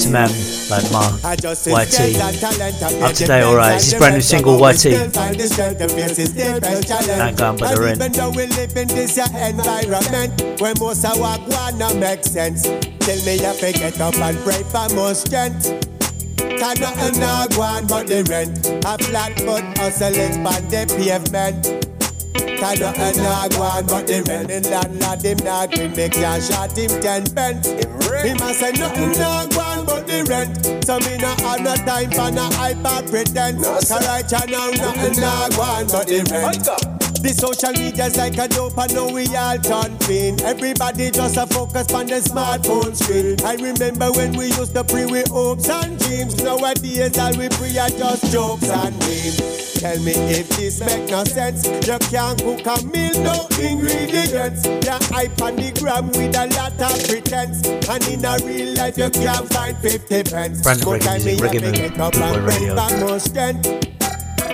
To 0.00 0.08
man 0.08 0.30
like 0.70 0.90
Ma, 0.92 1.02
YT. 1.22 2.00
Up 3.02 3.12
to 3.12 3.26
date, 3.26 3.42
alright. 3.42 3.74
This 3.74 3.92
is 3.92 3.98
brand 3.98 4.14
new 4.14 4.20
single, 4.22 4.56
YT. 4.58 4.86
Ain't 4.86 5.12
going 7.36 7.56
but 7.58 7.74
the 7.74 7.80
rent. 7.80 7.96
Even 7.96 8.12
though 8.12 8.30
we 8.30 8.46
live 8.46 8.76
in 8.76 8.88
this 8.88 9.18
uh, 9.18 9.26
environment 9.34 10.60
where 10.60 10.74
most 10.78 11.04
of 11.04 11.18
what 11.18 11.40
wanna 11.48 11.94
make 11.96 12.24
sense, 12.24 12.62
tell 12.62 13.20
me 13.26 13.34
if 13.36 13.62
I 13.62 13.72
get 13.72 14.00
up 14.00 14.14
and 14.14 14.38
pray 14.38 14.62
for 14.62 14.88
more 14.94 15.14
strength. 15.14 15.89
Can 16.60 16.78
nothing 16.78 17.18
not 17.18 17.50
go 17.52 17.62
on 17.62 17.86
but 17.86 18.06
the 18.06 18.22
rent. 18.28 18.66
A 18.84 18.98
flat 19.02 19.32
foot 19.40 19.64
hustling 19.78 20.44
on 20.46 20.68
the 20.68 20.84
pavement. 20.92 21.64
Can 22.36 22.78
nothing 22.78 23.22
not 23.22 23.50
go 23.52 23.62
on 23.62 23.86
but 23.86 24.06
the 24.06 24.22
rent. 24.28 24.48
The 24.48 24.68
landlord 24.68 25.24
him 25.24 25.38
not 25.42 25.72
green, 25.72 25.92
me 25.92 26.10
can 26.10 26.38
shot 26.42 26.76
him 26.76 27.00
ten 27.00 27.24
pence. 27.32 27.66
He 27.66 28.34
must 28.34 28.60
say 28.60 28.72
nothing 28.72 29.12
not 29.12 29.48
go 29.48 29.60
on 29.60 29.86
but 29.86 30.06
the 30.06 30.22
rent. 30.28 30.84
So 30.84 30.98
me 30.98 31.16
not 31.16 31.40
have 31.40 31.62
no 31.62 31.74
time 31.76 32.10
for 32.10 32.30
no 32.30 32.50
hyper 32.52 33.08
pretense. 33.08 33.66
Cause 33.66 33.90
right 33.90 34.30
now 34.50 34.68
nothing 34.68 35.18
not 35.18 35.56
go 35.56 35.62
on 35.62 35.86
but 35.86 36.08
the 36.08 36.28
rent. 36.30 36.89
The 37.20 37.34
social 37.36 37.72
media's 37.72 38.16
like 38.16 38.38
a 38.38 38.48
dope 38.48 38.78
and 38.78 38.94
now 38.94 39.12
we 39.12 39.26
all 39.36 39.58
turn 39.58 39.98
fiend. 40.00 40.40
Everybody 40.42 41.10
just 41.10 41.36
a 41.36 41.46
focus 41.46 41.92
on 41.92 42.06
the 42.06 42.16
smartphone 42.24 42.96
screen. 42.96 43.36
I 43.44 43.54
remember 43.60 44.10
when 44.12 44.32
we 44.36 44.46
used 44.46 44.74
to 44.74 44.84
pray 44.84 45.04
with 45.04 45.28
hopes 45.28 45.68
and 45.68 45.98
dreams. 45.98 46.42
Nowadays 46.42 47.18
all 47.18 47.36
we 47.36 47.48
pray 47.50 47.76
are 47.76 47.90
just 47.90 48.32
jokes 48.32 48.68
and 48.70 48.96
memes. 48.98 49.36
Tell 49.80 49.98
me 50.00 50.12
if 50.12 50.48
this 50.56 50.80
make 50.80 51.10
no 51.10 51.24
sense. 51.24 51.66
You 51.86 51.98
can't 52.08 52.40
cook 52.40 52.64
a 52.64 52.84
meal, 52.88 53.16
no 53.22 53.46
ingredients. 53.60 54.64
You 54.64 54.96
hype 55.12 55.40
on 55.42 55.56
the 55.56 55.72
gram 55.78 56.08
with 56.16 56.36
a 56.36 56.46
lot 56.56 56.80
of 56.80 56.96
pretense. 57.06 57.66
And 57.88 58.02
in 58.08 58.24
a 58.24 58.36
real 58.44 58.74
life 58.76 58.96
you 58.96 59.10
can't 59.10 59.48
find 59.52 59.76
50 59.78 60.24
pence. 60.24 60.62
Brand 60.62 60.80
new 60.80 60.86
Good 60.86 61.02
reggae 61.02 61.36
music, 61.36 61.38
reggae 61.38 61.60
to 61.60 61.72
mood, 61.72 61.74
get 61.74 62.00
up 62.00 62.14
Boot 62.14 62.22
and 62.22 62.32
Boy 62.32 62.40
break 62.40 62.60
Radio. 62.60 62.74
back 62.74 62.98
more 62.98 63.20
strength. 63.20 63.99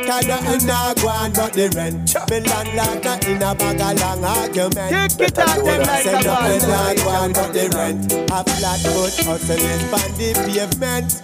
Cause 0.07 0.27
nothing 0.27 0.67
not 0.67 0.97
go 1.03 1.09
on 1.09 1.33
but 1.33 1.53
the 1.53 1.69
rent 1.75 2.15
Me 2.31 2.41
landlord 2.41 3.05
not 3.05 3.27
in 3.27 3.43
a 3.43 3.55
bag 3.55 3.81
of 3.81 4.01
long 4.01 4.25
argument. 4.25 5.11
Take 5.19 5.29
it 5.29 5.39
out 5.39 5.65
them 5.65 5.83
like 5.83 6.07
a 6.07 6.13
not 6.13 6.25
ball. 6.25 6.95
go 6.97 7.09
on 7.11 7.33
but 7.33 7.53
the 7.53 7.69
rent 7.75 8.13
A 8.13 8.45
flat 8.45 8.81
foot 8.81 9.15
hustling 9.27 9.83
on 9.93 10.11
the 10.17 10.33
pavement. 10.47 11.23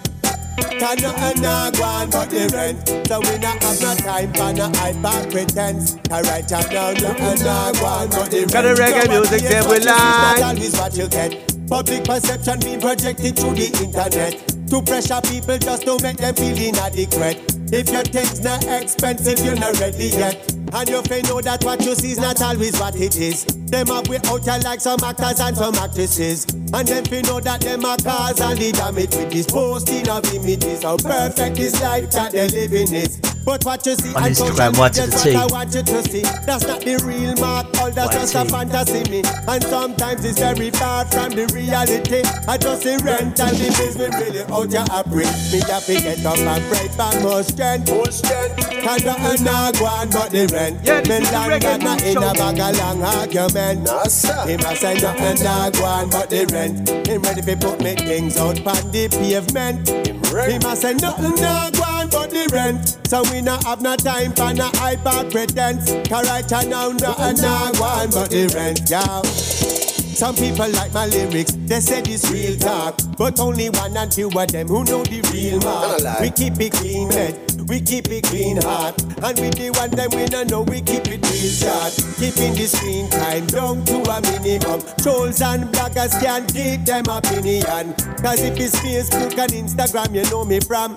Nothing 0.79 1.41
not 1.41 1.73
go 1.73 1.83
on 1.83 2.09
but 2.09 2.29
the 2.29 2.49
rent 2.53 3.07
So 3.07 3.19
we 3.21 3.37
not 3.39 3.63
have 3.63 3.81
no 3.81 3.95
time 3.95 4.33
for 4.33 4.53
no 4.53 4.67
hyper 4.77 5.31
pretense. 5.31 5.95
Cause 6.09 6.29
right 6.29 6.49
now 6.51 6.91
nothing 6.91 7.45
not 7.45 7.73
go 7.75 7.85
on 7.85 8.09
but 8.09 8.31
the 8.31 8.39
rent 8.39 8.53
Got 8.53 8.61
the 8.63 8.75
reggae 8.75 9.09
music 9.09 9.41
there, 9.43 9.63
we 9.67 9.75
is 9.77 9.85
not 9.85 10.39
like. 10.39 10.43
always 10.43 10.73
what 10.77 10.97
you 10.97 11.07
get. 11.07 11.53
Public 11.69 12.03
perception 12.03 12.59
being 12.59 12.81
projected 12.81 13.37
through 13.39 13.55
the 13.55 13.67
internet 13.81 14.33
to 14.73 14.81
pressure 14.81 15.21
people 15.21 15.57
just 15.59 15.83
to 15.83 15.99
make 16.01 16.17
them 16.17 16.33
feel 16.33 16.57
inadequate. 16.57 17.37
If 17.71 17.89
your 17.91 18.01
things 18.01 18.41
not 18.41 18.65
expensive, 18.65 19.37
you're 19.45 19.55
not 19.55 19.79
ready 19.79 20.05
yet. 20.05 20.51
And 20.73 20.89
you 20.89 21.01
feel 21.03 21.21
know 21.23 21.41
that 21.41 21.63
what 21.63 21.85
you 21.85 21.93
see 21.93 22.13
is 22.13 22.17
not 22.17 22.41
always 22.41 22.79
what 22.79 22.95
it 22.95 23.15
is. 23.17 23.45
Them 23.45 23.91
up 23.91 24.07
we 24.07 24.17
out 24.17 24.43
here 24.43 24.59
like 24.63 24.81
some 24.81 24.99
actors 25.03 25.39
and 25.39 25.55
some 25.55 25.75
actresses. 25.75 26.45
And 26.73 26.87
them 26.87 27.05
feel 27.05 27.21
know 27.21 27.39
that 27.41 27.61
them 27.61 27.85
are 27.85 27.97
cause 27.97 28.41
and 28.41 28.57
the 28.57 28.71
damage 28.71 29.15
with 29.15 29.31
this 29.31 29.45
posting 29.45 30.09
of 30.09 30.25
images. 30.33 30.81
How 30.81 30.97
perfect 30.97 31.55
this 31.57 31.79
life 31.79 32.09
that 32.11 32.31
they 32.31 32.47
living 32.47 32.93
is. 32.93 33.19
But 33.45 33.65
what 33.65 33.85
you 33.85 33.95
see 33.95 34.15
On 34.15 34.23
Instagram, 34.23 34.77
what 34.77 34.93
to 34.93 35.01
the 35.01 35.15
is 35.15 35.23
T. 35.23 35.35
want 35.35 35.75
you 35.75 35.83
to 35.83 36.03
see. 36.03 36.21
That's 36.47 36.65
not 36.65 36.79
the 36.79 36.95
real 37.03 37.35
mark, 37.35 37.67
all 37.81 37.91
that's 37.91 38.15
just 38.15 38.35
a 38.35 38.45
fantasy 38.45 39.03
me. 39.11 39.21
And 39.47 39.61
sometimes 39.63 40.23
it's 40.23 40.39
very 40.39 40.71
far 40.71 41.05
from 41.05 41.31
the 41.31 41.45
reality. 41.51 42.23
I 42.47 42.57
just 42.57 42.83
see 42.83 42.95
rent 43.03 43.39
and 43.39 43.57
the 43.57 43.67
me 43.99 44.07
really 44.15 44.43
out 44.47 44.62
your 44.71 44.85
operate. 44.91 45.27
Me 45.51 45.59
have 45.67 45.85
to 45.85 45.93
get 45.93 46.25
up 46.25 46.37
and 46.37 46.63
pray 46.71 46.87
for 46.89 47.19
more 47.21 47.43
strength. 47.43 47.89
More 47.89 48.11
strength. 48.11 48.57
Cause 48.83 49.03
nothing 49.05 49.45
not 49.45 49.73
go 49.79 49.85
on 49.85 50.09
but 50.09 50.31
the 50.31 50.47
rent. 50.53 50.79
Yeah, 50.83 51.01
this 51.01 51.09
me 51.09 51.25
is 51.25 51.31
the 51.31 51.37
reggae 51.37 51.63
landlord 51.63 51.83
not 51.83 52.03
in 52.03 52.13
show. 52.13 52.29
a 52.29 52.33
bag 52.33 52.59
of 52.59 52.77
long 52.77 53.03
argument. 53.03 53.81
No, 53.83 54.03
sir. 54.05 54.47
Him 54.47 54.59
a 54.59 54.75
say 54.75 54.93
nothing 54.99 55.43
not 55.43 55.73
go 55.73 55.85
on 55.85 56.09
but 56.09 56.29
the 56.29 56.45
rent. 56.51 57.07
Him 57.07 57.21
ready 57.21 57.41
to 57.41 57.55
put 57.57 57.81
me 57.81 57.95
things 57.95 58.37
out 58.37 58.59
on 58.65 58.91
the 58.91 59.07
pavement. 59.09 59.89
Him 59.89 60.61
a 60.69 60.75
say 60.75 60.93
nothing 60.95 61.35
not 61.41 61.73
go 61.73 61.83
on 61.83 62.09
but 62.09 62.29
the 62.29 62.49
rent. 62.53 62.97
So 63.07 63.23
we 63.31 63.41
not 63.41 63.63
have 63.63 63.81
no 63.81 63.95
time 63.95 64.33
for 64.33 64.53
no 64.53 64.69
hyper 64.75 65.29
pretense. 65.29 65.91
Cause 66.09 66.29
right 66.29 66.67
now 66.67 66.89
nothing 66.89 67.41
not 67.41 67.73
go 67.77 67.83
on 67.83 68.09
but 68.11 68.29
the 68.29 68.47
rent, 68.55 68.81
yeah. 68.89 69.82
Some 70.15 70.35
people 70.35 70.69
like 70.69 70.93
my 70.93 71.07
lyrics, 71.07 71.53
they 71.65 71.79
said 71.79 72.07
it's 72.07 72.29
real 72.31 72.57
talk. 72.57 72.99
But 73.17 73.39
only 73.39 73.69
one 73.69 73.97
and 73.97 74.13
few 74.13 74.27
of 74.29 74.47
them 74.51 74.67
who 74.67 74.83
know 74.83 75.03
the 75.03 75.21
real 75.33 75.59
mark. 75.61 76.21
We 76.21 76.29
keep 76.29 76.59
it 76.59 76.73
clean 76.73 77.11
head, 77.11 77.35
we 77.67 77.81
keep 77.81 78.09
it 78.09 78.23
clean 78.25 78.61
heart. 78.61 79.01
And 79.23 79.39
with 79.39 79.55
the 79.55 79.71
one 79.71 79.89
them 79.91 80.11
we 80.13 80.25
don't 80.25 80.51
know, 80.51 80.61
we 80.61 80.81
keep 80.81 81.07
it 81.07 81.25
real 81.25 81.51
short. 81.51 81.93
Keeping 82.17 82.53
the 82.53 82.67
screen 82.67 83.09
time 83.09 83.47
down 83.47 83.83
to 83.85 84.01
a 84.05 84.21
minimum. 84.21 84.81
Trolls 85.01 85.41
and 85.41 85.65
bloggers 85.73 86.13
can't 86.21 86.47
keep 86.53 86.85
them 86.85 87.05
opinion. 87.09 87.93
Cause 88.21 88.41
if 88.41 88.59
it's 88.59 88.75
Facebook 88.79 89.37
and 89.37 89.51
Instagram, 89.51 90.13
you 90.13 90.29
know 90.29 90.45
me 90.45 90.59
from. 90.59 90.95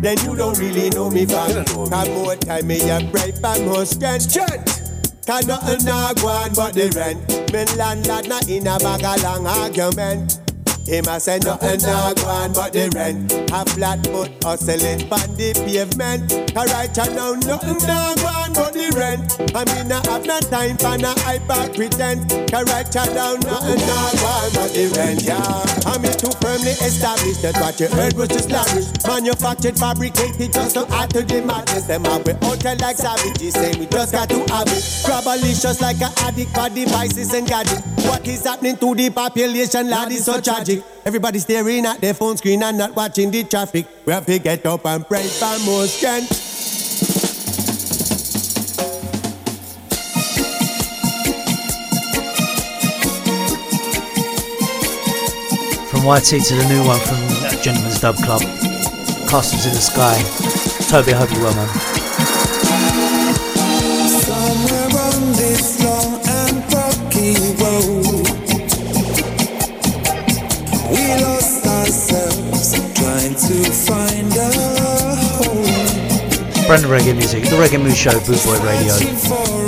Then 0.00 0.16
you 0.24 0.34
don't 0.34 0.58
really 0.58 0.90
know 0.90 1.10
me 1.10 1.26
from. 1.26 1.64
Come 1.64 2.14
more 2.14 2.36
time, 2.36 2.66
me 2.66 2.80
a 2.88 3.00
break 3.12 3.36
for 3.36 3.58
more 3.64 3.84
strength. 3.84 4.85
Cause 5.26 5.44
nothing 5.48 5.84
not 5.84 6.16
go 6.16 6.28
on 6.28 6.54
but 6.54 6.72
the 6.74 6.88
rent. 6.94 7.52
Me 7.52 7.64
landlord 7.76 8.28
not 8.28 8.48
in 8.48 8.66
a 8.68 8.78
bag 8.78 9.02
of 9.02 9.22
long 9.24 9.44
argument. 9.44 10.45
Him 10.86 11.04
a 11.10 11.18
say 11.18 11.40
nothing 11.40 11.82
not 11.82 12.14
go 12.14 12.28
on 12.30 12.52
but 12.52 12.72
the 12.72 12.86
rent. 12.94 13.32
A 13.50 13.66
flat 13.74 14.06
foot 14.06 14.30
hustling 14.44 15.02
on 15.10 15.34
the 15.34 15.50
pavement. 15.66 16.30
Cause 16.54 16.70
right 16.72 16.96
now 17.10 17.34
nothing 17.34 17.82
not 17.90 18.14
go 18.22 18.30
on 18.30 18.52
but 18.54 18.70
the 18.70 18.94
rent. 18.94 19.26
I 19.50 19.66
mean 19.66 19.90
I 19.90 19.98
have 20.06 20.24
no 20.24 20.38
time 20.46 20.78
for 20.78 20.94
no 20.96 21.10
hyper 21.26 21.66
pretense. 21.74 22.30
Cause 22.50 22.70
right 22.70 22.86
now 23.10 23.34
nothing 23.34 23.82
not 23.82 24.12
go 24.14 24.30
on 24.30 24.50
but 24.54 24.70
the 24.70 24.86
rent. 24.94 25.22
Yeah, 25.26 25.42
I 25.90 25.98
mean 25.98 26.14
too 26.14 26.30
firmly 26.38 26.78
established 26.78 27.42
that 27.42 27.58
what 27.58 27.80
you 27.82 27.88
heard 27.90 28.14
was 28.14 28.28
just 28.28 28.50
lavish. 28.50 28.86
Manufactured, 29.02 29.74
fabricated 29.78 30.54
just 30.54 30.78
to 30.78 30.86
add 30.94 31.10
to 31.10 31.22
the 31.22 31.42
madness. 31.42 31.90
Them 31.90 32.06
out 32.06 32.22
we 32.22 32.32
out 32.32 32.62
like 32.78 32.96
savages. 32.96 33.54
Say 33.54 33.74
we 33.74 33.86
just 33.86 34.12
got 34.12 34.28
to 34.30 34.38
have 34.54 34.70
it. 34.70 34.86
Grabalicious 35.02 35.82
like 35.82 35.98
an 35.98 36.14
addict 36.22 36.54
for 36.54 36.70
devices 36.70 37.34
and 37.34 37.46
gadgets. 37.48 37.82
What 38.06 38.26
is 38.28 38.44
happening 38.44 38.76
to 38.76 38.94
the 38.94 39.10
population, 39.10 39.90
lad, 39.90 40.12
is 40.12 40.24
so 40.24 40.40
tragic. 40.40 40.75
Everybody 41.04 41.38
staring 41.38 41.86
at 41.86 42.00
their 42.00 42.14
phone 42.14 42.36
screen 42.36 42.62
and 42.62 42.78
not 42.78 42.94
watching 42.96 43.30
the 43.30 43.44
traffic. 43.44 43.86
We 44.04 44.12
have 44.12 44.26
to 44.26 44.38
get 44.38 44.64
up 44.66 44.84
and 44.86 45.06
pray 45.06 45.26
for 45.26 45.58
more 45.64 45.86
strength. 45.86 46.44
From 55.90 56.04
YT 56.04 56.24
to 56.24 56.54
the 56.54 56.66
new 56.68 56.84
one 56.86 57.00
from 57.00 57.62
Gentleman's 57.62 58.00
Dub 58.00 58.16
Club. 58.16 58.42
Castles 59.28 59.66
in 59.66 59.72
the 59.72 59.80
Sky. 59.80 60.16
Toby, 60.88 61.12
I 61.14 61.18
hope 61.18 61.32
you're 61.32 61.42
well, 61.42 61.54
man. 61.54 61.95
Home. 76.66 76.68
Brand 76.68 76.82
new 76.82 76.88
reggae 76.88 77.16
music. 77.16 77.44
The 77.44 77.56
Reggae 77.56 77.82
Mood 77.82 77.96
Show, 77.96 78.18
Boot 78.20 78.42
Boy 78.44 78.58
Radio. 78.64 79.65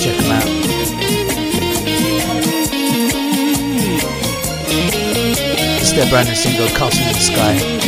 Check 0.00 0.16
them 0.16 0.30
out. 0.30 0.44
It's 5.80 5.90
their 5.90 6.08
brand 6.08 6.28
new 6.28 6.36
single, 6.36 6.68
Castle 6.68 7.04
in 7.04 7.12
the 7.14 7.20
Sky. 7.20 7.87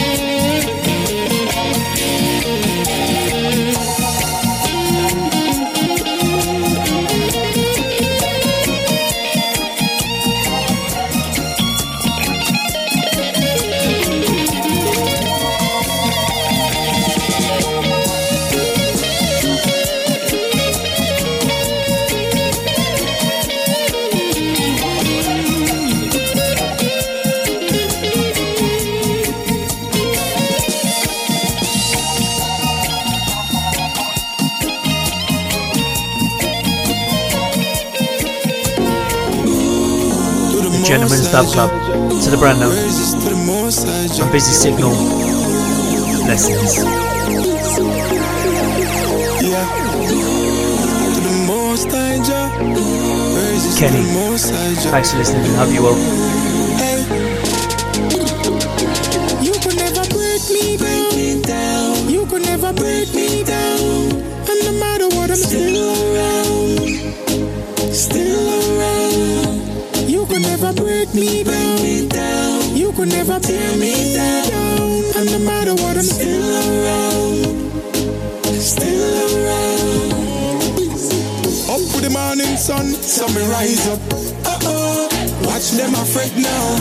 Gentleman's 40.91 41.30
Dub 41.30 41.47
Club 41.47 41.70
to 42.20 42.30
the 42.30 42.36
brand 42.36 42.59
new 42.59 42.66
on 42.66 44.32
Busy 44.32 44.51
Signal. 44.51 44.91
Lessons. 46.26 46.82
Kenny, 53.78 54.03
thanks 54.91 55.12
for 55.12 55.18
listening. 55.18 55.45
And 55.45 55.55
hope 55.55 55.72
you 55.72 55.82
well. 55.84 55.97
You 59.41 59.53
could 59.62 59.76
never 59.76 60.03
break 60.11 60.43
me 60.51 60.76
down. 61.41 62.09
You 62.11 62.26
could 62.26 62.43
never 62.43 62.72
break 62.72 63.14
me 63.14 63.45
down. 63.45 64.11
And 64.51 64.64
no 64.64 64.72
matter 64.80 65.07
what, 65.14 65.30
I'm 65.30 65.36
still 65.36 66.10
Never 70.61 70.83
break 70.83 71.15
me 71.15 71.43
down. 71.43 72.77
You 72.77 72.93
could 72.93 73.09
never 73.09 73.41
tear 73.41 73.77
me 73.79 74.13
down. 74.15 75.05
And 75.17 75.33
no 75.33 75.39
matter 75.39 75.73
what, 75.73 75.97
I'm 75.97 76.03
still 76.03 76.53
around. 76.53 77.73
Still 78.61 79.41
around. 79.41 80.13
Up 81.65 81.81
with 81.81 82.03
the 82.05 82.11
morning 82.13 82.59
sun, 82.59 82.93
so 82.93 83.27
me 83.29 83.41
rise 83.49 83.89
up. 83.89 84.01
Uh-oh. 84.45 85.09
Watch 85.49 85.71
them 85.71 85.95
afraid 85.95 86.37
now. 86.37 86.77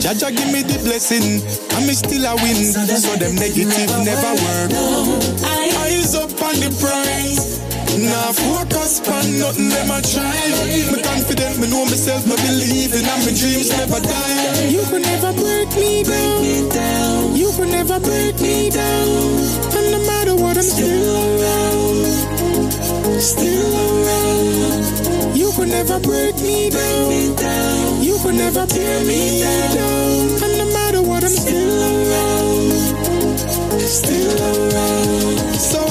Jah 0.00 0.14
Jah 0.14 0.30
give 0.30 0.50
me 0.50 0.62
the 0.62 0.80
blessing, 0.82 1.44
and 1.76 1.86
me 1.86 1.92
still 1.92 2.24
a 2.24 2.34
win. 2.36 2.56
So 2.56 3.16
them 3.16 3.34
negative 3.34 3.90
never 4.00 4.32
work. 4.32 5.39
Nah, 8.10 8.32
focus 8.34 8.98
on 9.06 9.38
nothing 9.38 9.68
them 9.68 9.90
a 9.90 10.02
try. 10.02 10.34
Me 10.90 10.98
confident, 11.02 11.58
me 11.60 11.70
know 11.70 11.84
myself, 11.84 12.26
me 12.26 12.34
believe 12.34 12.92
in, 12.92 13.06
and 13.06 13.22
my 13.22 13.30
dreams 13.30 13.70
never 13.70 14.00
die. 14.00 14.66
You 14.66 14.82
could 14.90 15.02
never 15.02 15.32
break 15.32 15.70
me 15.78 16.02
down. 16.02 17.36
You 17.36 17.52
could 17.56 17.68
never 17.68 18.00
break 18.00 18.40
me 18.40 18.70
down. 18.70 19.08
And 19.78 19.86
no 19.94 19.98
matter 20.10 20.34
what, 20.34 20.56
I'm 20.56 20.62
still 20.62 21.06
around. 21.22 22.04
Still 23.22 23.70
around. 23.86 25.36
You 25.36 25.52
could 25.52 25.68
never 25.68 26.00
break 26.00 26.34
me 26.42 26.70
down. 26.70 28.02
You 28.02 28.18
could 28.22 28.34
never 28.34 28.66
tear 28.66 29.04
me 29.04 29.42
down. 29.42 30.42
And 30.42 30.58
no 30.58 30.66
matter 30.72 31.02
what, 31.02 31.22
I'm 31.22 31.30
still 31.30 31.78
around. 31.78 32.74
Still 33.86 34.34
around. 34.50 35.54
So 35.54 35.89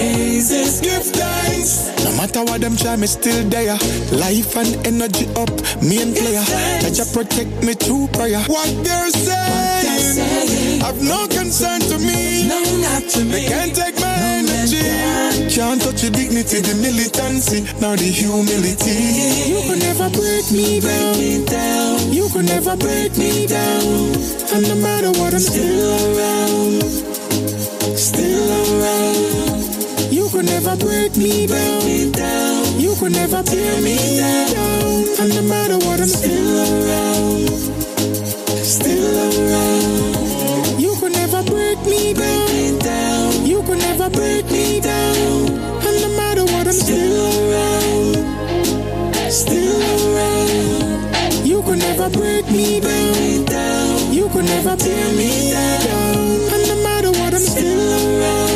praises, 0.00 0.80
give 0.80 1.04
thanks. 1.04 1.92
No 2.04 2.10
matter 2.16 2.42
what 2.44 2.60
them 2.60 2.76
try, 2.76 2.96
me 2.96 3.06
still 3.06 3.44
there. 3.48 3.76
Life 4.12 4.56
and 4.56 4.72
energy 4.86 5.26
up, 5.36 5.52
me 5.82 6.00
main 6.00 6.14
player. 6.14 6.44
Jah 6.80 6.90
Jah 6.90 7.08
protect 7.12 7.52
me 7.64 7.74
through 7.74 8.08
prayer. 8.08 8.40
What 8.48 8.70
they're 8.84 9.10
saying, 9.10 10.82
I've 10.82 11.02
no 11.02 11.26
concern 11.28 11.80
to 11.92 11.98
me. 11.98 12.48
No, 12.48 12.60
not 12.80 13.04
to 13.12 13.20
me. 13.24 13.30
They 13.30 13.48
can't 13.48 13.74
take 13.74 13.96
my 14.00 14.16
energy. 14.40 14.80
Can't 15.54 15.80
touch 15.82 16.02
the 16.02 16.10
dignity, 16.10 16.60
the 16.60 16.74
militancy, 16.80 17.66
nor 17.80 17.96
the 17.96 18.08
humility. 18.08 18.96
You 19.52 19.60
could 19.68 19.80
never 19.80 20.08
break 20.10 20.46
me 20.52 20.80
down. 21.44 22.12
You 22.12 22.28
could 22.32 22.46
never 22.46 22.76
break 22.76 23.16
me 23.18 23.46
down. 23.46 24.14
And 24.52 24.62
no 24.68 24.76
matter 24.76 25.10
what, 25.20 25.34
I'm 25.34 25.40
still 25.40 26.16
around. 26.16 27.09
Could 30.40 30.48
never 30.48 30.76
break 30.76 31.14
me 31.18 31.46
down. 31.46 32.80
You 32.80 32.94
could 32.98 33.12
never 33.12 33.42
tear 33.42 33.82
me 33.82 33.96
down. 34.16 35.04
And 35.20 35.34
no 35.34 35.42
matter 35.42 35.76
what, 35.84 36.00
I'm 36.00 36.08
still 36.08 36.56
around. 36.64 37.48
Still 38.64 39.16
around. 39.28 40.80
You 40.80 40.96
could 40.98 41.12
never 41.12 41.42
break 41.42 41.78
me 41.84 42.14
down. 42.14 43.46
You 43.46 43.62
could 43.64 43.78
never 43.80 44.08
break 44.08 44.46
me 44.50 44.80
down. 44.80 45.48
And 45.86 46.00
no 46.04 46.08
matter 46.16 46.44
what, 46.44 46.66
I'm 46.66 46.72
still 46.72 47.20
around. 47.36 48.14
Still 49.30 49.82
around. 49.92 51.46
You 51.46 51.60
could 51.62 51.80
never 51.80 52.08
break 52.08 52.50
me 52.50 52.80
down. 52.80 54.10
You 54.10 54.26
could 54.30 54.46
never 54.46 54.74
tear 54.76 55.12
me 55.12 55.50
down. 55.52 56.16
And 56.54 56.62
no 56.66 56.76
matter 56.82 57.10
what, 57.10 57.34
I'm 57.34 57.40
still 57.40 57.92
around. 57.92 58.49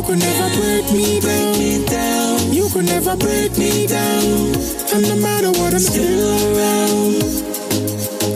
You 0.00 0.02
could 0.02 0.18
never 0.18 0.60
break 0.60 0.92
me 0.92 1.84
down. 1.84 2.52
You 2.52 2.68
could 2.70 2.86
never 2.86 3.16
break 3.16 3.56
me 3.58 3.86
down. 3.86 4.79
And 4.92 5.02
no 5.08 5.16
matter 5.16 5.50
what, 5.50 5.72
I'm 5.72 5.78
still 5.80 6.20
around. 6.56 7.22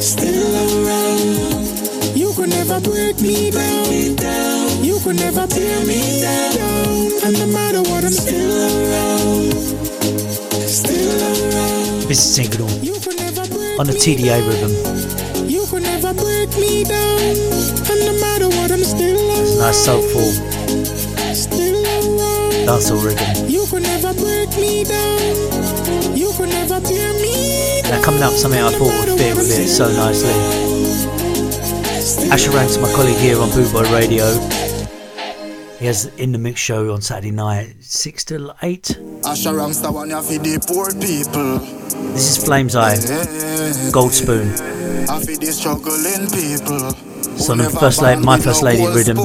Still 0.00 0.55
around. 0.86 2.16
You 2.16 2.32
could 2.34 2.50
never 2.50 2.80
break 2.80 3.20
me 3.20 3.50
down. 3.50 4.84
You 4.84 4.98
could 5.00 5.16
never 5.16 5.46
tear 5.46 5.80
me 5.86 6.20
down. 6.22 7.11
And 7.24 7.32
no 7.38 7.46
matter 7.46 7.82
what, 7.82 8.05
I'm 8.05 8.12
still 8.12 8.52
around. 8.70 9.52
Still 10.68 11.20
around. 11.20 12.09
This 12.09 12.18
is 12.18 12.34
single 12.34 12.66
on 13.80 13.86
the 13.86 13.92
TDA 13.92 14.38
rhythm. 14.46 15.48
You 15.48 15.66
could 15.66 15.82
never 15.82 16.14
break 16.14 16.50
me 16.59 16.84
down. 16.84 17.34
And 17.90 18.00
no 18.07 18.12
matter 18.20 18.48
what, 18.48 18.70
I'm 18.70 18.84
still 18.84 19.18
It's 19.18 19.50
a 19.50 19.55
around. 19.55 19.59
nice 19.59 19.84
soulful 19.84 20.30
Still 21.34 21.82
around. 21.84 22.68
dancehall 22.68 23.05
rhythm. 23.05 23.48
You 23.50 23.66
could 23.66 23.82
never 23.82 24.14
break 24.14 24.50
me 24.57 24.84
down. 24.84 25.13
Now 27.91 28.03
coming 28.03 28.22
up 28.22 28.32
something 28.32 28.61
I 28.61 28.70
thought 28.70 29.09
would 29.09 29.18
fit 29.18 29.37
with 29.37 29.51
it 29.59 29.68
so 29.68 29.87
nicely. 29.93 30.32
Asher 32.30 32.51
Ranks, 32.51 32.76
my 32.78 32.91
colleague 32.93 33.16
here 33.18 33.39
on 33.41 33.51
Boot 33.51 33.72
Boy 33.72 33.82
Radio. 33.93 34.24
He 35.78 35.87
has 35.87 36.07
in 36.16 36.32
the 36.32 36.39
mix 36.39 36.61
show 36.61 36.93
on 36.95 37.03
Saturday 37.03 37.30
night, 37.30 37.76
six 37.80 38.24
till 38.24 38.55
eight. 38.62 38.99
Asher 39.26 39.55
Ranks 39.55 39.78
the 39.78 39.93
one 39.93 40.09
feed 40.22 40.43
the 40.43 40.59
poor 40.66 40.91
people. 40.93 41.59
This 42.12 42.39
is 42.39 42.45
Flames 42.45 42.74
Eye, 42.74 42.97
Gold 43.93 44.12
Spoon. 44.12 44.49
I 45.09 45.20
feed 45.20 45.41
the 45.41 45.53
struggling 45.53 46.28
people. 46.30 46.89
It's 47.35 47.51
on 47.51 47.59
the 47.59 47.68
first 47.68 48.01
lady, 48.01 48.22
my 48.22 48.39
first 48.39 48.62
lady 48.62 48.87
rhythm. 48.87 49.18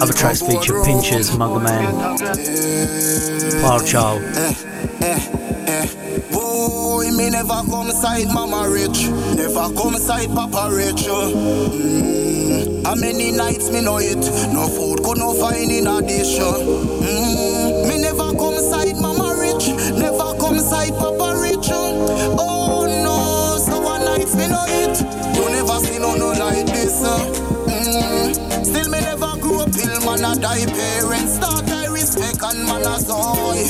Other 0.00 0.12
tracks 0.12 0.40
feature 0.40 0.80
Pinchers, 0.84 1.36
Mugger 1.36 1.58
Man, 1.58 1.92
Child. 3.84 4.22
Eh, 4.36 4.54
eh, 5.02 5.18
eh. 5.66 5.86
Boy, 6.30 7.10
me 7.10 7.30
never 7.30 7.62
come 7.68 7.90
side 7.90 8.28
mama 8.28 8.68
rich, 8.70 9.08
never 9.34 9.74
come 9.74 9.96
side 9.96 10.28
papa 10.28 10.70
rich. 10.72 11.06
Mm. 11.08 12.86
How 12.86 12.94
many 12.94 13.32
nights 13.32 13.72
me 13.72 13.80
know 13.80 13.98
it? 13.98 14.18
No 14.52 14.68
food 14.68 15.02
could 15.02 15.18
no 15.18 15.34
find 15.34 15.68
in. 15.70 15.84
Mm. 15.84 17.88
Me 17.88 17.98
never 18.00 18.32
come 18.38 18.54
side 18.54 18.96
mama 19.00 19.34
rich, 19.40 19.68
never 19.98 20.32
come 20.38 20.60
side 20.60 20.94
papa 20.94 21.34
rich. 21.40 21.70
Oh 21.72 22.86
no, 22.86 23.58
so 23.58 23.80
one 23.80 24.04
nights 24.04 24.36
me 24.36 24.46
know 24.46 24.64
it. 24.68 25.00
You 25.36 25.48
never 25.50 25.80
see 25.80 25.98
no 25.98 26.14
no 26.14 26.30
like 26.32 26.66
this. 26.66 27.02
Mm. 27.02 28.64
Still 28.64 28.88
me 28.90 29.00
never 29.00 29.27
up 29.86 30.02
man 30.04 30.24
a 30.24 30.34
die 30.40 30.66
parents 30.66 31.34
start 31.36 31.68
I 31.70 31.86
respect 31.86 32.42
and 32.42 32.64
man 32.66 32.82
a 32.82 32.98
soy. 32.98 33.68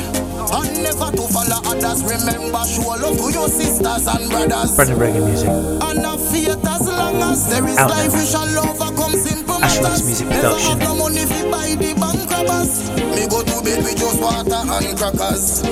And 0.49 0.83
never 0.83 1.11
to 1.13 1.25
follow 1.29 1.61
others. 1.69 2.01
Remember, 2.03 2.63
show 2.65 2.97
love 2.97 3.19
to 3.19 3.27
your 3.33 3.49
sisters 3.49 4.07
and 4.07 4.31
brothers. 4.31 4.77
Brendan 4.77 4.99
Reggae 4.99 5.23
music. 5.27 5.49
And 5.49 6.07
a 6.07 6.17
faith 6.17 6.65
as 6.65 6.87
long 6.89 7.21
as 7.23 7.49
there 7.51 7.67
is 7.69 7.77
Out 7.77 7.91
life, 7.91 8.13
we 8.15 8.25
shall 8.25 8.49
overcome 8.65 9.13
simple 9.13 9.61
Ashworks 9.61 10.05
music 10.07 10.29
production. 10.29 10.79
Never 10.79 10.81
have 10.81 10.81
no 10.81 10.95
money 10.97 11.25
fi 11.27 11.43
buy 11.51 11.75
the 11.77 11.93
bank 12.01 12.31
robbers. 12.31 12.89
Me 13.15 13.27
go 13.29 13.43
to 13.43 13.57
bed 13.65 13.85
with 13.85 13.99
just 13.99 14.21
water 14.21 14.63
and 14.65 14.97
crackers. 14.97 15.63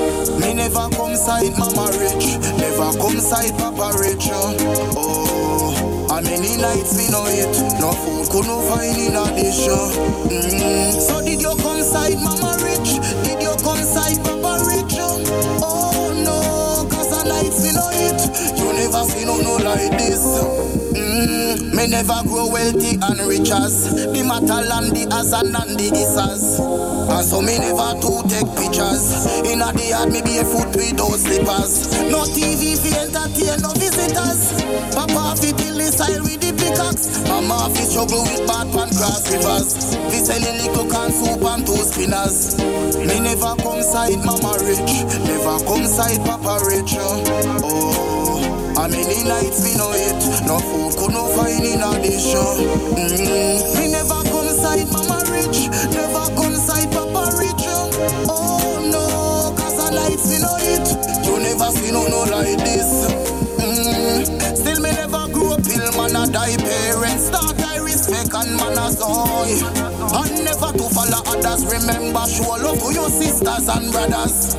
Me 0.41 0.53
never 0.53 0.89
come 0.93 1.17
side 1.17 1.57
mama 1.57 1.89
rich. 1.97 2.37
Never 2.61 2.93
come 3.01 3.21
side 3.21 3.57
papa 3.57 3.97
rich. 3.99 4.29
Oh. 4.33 5.56
How 6.17 6.23
many 6.23 6.57
nights 6.57 6.97
we 6.97 7.11
know 7.13 7.27
it? 7.29 7.53
No 7.79 7.93
food 7.93 8.31
could 8.31 8.47
no 8.47 8.65
find 8.73 8.97
in 8.97 9.13
a 9.13 9.29
dish. 9.37 9.69
Mm. 9.69 10.99
So 10.99 11.21
did 11.21 11.43
you 11.43 11.55
come 11.61 11.83
side 11.83 12.17
mama 12.17 12.57
rich? 12.65 12.97
Did 13.21 13.43
you 13.43 13.53
come 13.61 13.85
side 13.85 14.25
papa 14.25 14.65
rich? 14.65 14.97
Oh 15.61 16.17
no, 16.25 16.89
cause 16.89 17.11
the 17.11 17.29
nights 17.29 17.61
we 17.61 17.73
know 17.77 17.91
it. 17.93 18.56
Never 18.97 19.11
see 19.11 19.25
no 19.27 19.37
like 19.61 19.93
this. 20.01 20.25
Mm. 20.97 21.77
Me 21.77 21.87
never 21.87 22.17
grow 22.25 22.49
wealthy 22.49 22.97
and 22.97 23.21
rich 23.29 23.53
as 23.53 23.93
the 23.93 24.25
metal 24.25 24.73
and 24.73 24.89
the 24.89 25.05
as 25.13 25.37
and 25.37 25.53
the 25.53 25.93
isas. 25.93 26.57
And 27.05 27.21
so 27.21 27.45
me 27.45 27.61
never 27.61 27.93
to 27.93 28.25
take 28.25 28.49
pictures. 28.57 29.29
In 29.45 29.61
a 29.61 29.69
the 29.77 29.93
yard 29.93 30.09
me 30.09 30.25
barefoot 30.25 30.73
with 30.73 30.97
those 30.97 31.29
slippers. 31.29 31.93
No 32.09 32.25
TV 32.25 32.81
fi 32.81 32.97
entertain 33.05 33.61
no 33.61 33.77
visitors. 33.77 34.57
Papa 34.97 35.37
fi 35.37 35.53
till 35.53 35.77
the 35.77 35.93
style 35.93 36.25
with 36.25 36.41
the 36.41 36.57
pickaxe. 36.57 37.21
Mama 37.29 37.69
fi 37.77 37.85
struggle 37.85 38.25
with 38.25 38.49
bad 38.49 38.65
pan 38.73 38.89
cross 38.97 39.29
rivers. 39.29 39.93
Fi 40.09 40.25
selling 40.25 40.57
little 40.65 40.89
can 40.89 41.13
soup 41.13 41.45
and 41.45 41.69
two 41.69 41.77
spinners. 41.85 42.57
Me 42.97 43.21
never 43.21 43.61
come 43.61 43.85
side 43.85 44.25
mama 44.25 44.57
rich. 44.65 45.05
Never 45.29 45.61
come 45.69 45.85
side 45.85 46.25
papa 46.25 46.65
rich. 46.65 46.97
Oh. 47.61 48.26
How 48.87 48.93
many 48.93 49.25
nights 49.25 49.65
me 49.65 49.75
know 49.75 49.91
it? 49.95 50.47
No 50.47 50.61
food 50.61 50.97
could 50.97 51.11
no 51.11 51.27
find 51.35 51.59
in 51.59 51.83
a 51.83 51.91
dish. 52.01 52.31
Mm. 52.39 53.75
Me 53.75 53.91
never 53.91 54.23
come 54.31 54.47
side 54.47 54.87
mama 54.93 55.27
rich. 55.27 55.67
Never 55.91 56.31
come 56.39 56.55
side 56.55 56.93
papa 56.93 57.35
rich. 57.35 57.67
Oh 58.31 58.79
no, 58.87 59.51
cause 59.59 59.75
the 59.75 59.91
nights 59.91 60.31
me 60.31 60.39
know 60.39 60.55
it. 60.63 60.87
You 61.27 61.35
never 61.43 61.73
see 61.73 61.91
no 61.91 62.07
no 62.07 62.31
like 62.31 62.59
this. 62.63 63.11
Mm. 63.59 64.57
Still 64.57 64.81
me 64.81 64.93
never 64.93 65.33
grew 65.33 65.55
up 65.55 65.67
ill 65.67 65.91
man 65.99 66.15
a 66.15 66.31
die 66.31 66.57
parents 66.57 67.27
start 67.27 67.66
I 68.47 68.49
and 68.49 68.57
man 68.61 68.79
a 68.79 68.91
soy. 68.91 69.59
And 69.67 70.45
never 70.45 70.71
to 70.79 70.87
follow 70.95 71.23
others. 71.27 71.67
Remember 71.67 72.27
show 72.27 72.55
love 72.63 72.79
to 72.79 72.95
your 72.95 73.11
sisters 73.11 73.69
and 73.69 73.91
brothers. 73.91 74.55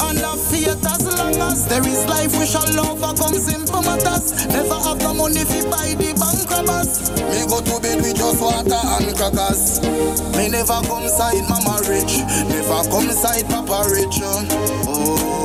And 0.00 0.20
love 0.20 0.40
faith 0.48 0.80
as 0.80 1.04
long 1.04 1.36
as 1.36 1.66
there 1.68 1.86
is 1.86 2.06
life 2.06 2.32
we 2.38 2.46
shall 2.46 2.64
overcome 2.80 3.34
simple 3.34 3.82
matters. 3.82 4.46
Never 4.48 4.78
have 4.80 4.98
the 4.98 5.12
money 5.12 5.44
fi 5.44 5.62
buy 5.68 5.92
the 6.00 6.16
bank 6.16 6.48
robbers. 6.48 7.10
Me 7.28 7.44
go 7.48 7.60
to 7.60 7.80
bed 7.82 8.00
with 8.00 8.16
just 8.16 8.40
water 8.40 8.80
and 8.80 9.12
crackers. 9.16 9.80
Me 10.36 10.48
never 10.48 10.80
come 10.88 11.08
side 11.08 11.44
mama 11.48 11.80
rich. 11.88 12.24
Never 12.48 12.88
come 12.88 13.10
side 13.12 13.48
papa 13.48 13.84
rich. 13.92 14.20
Oh. 14.24 15.44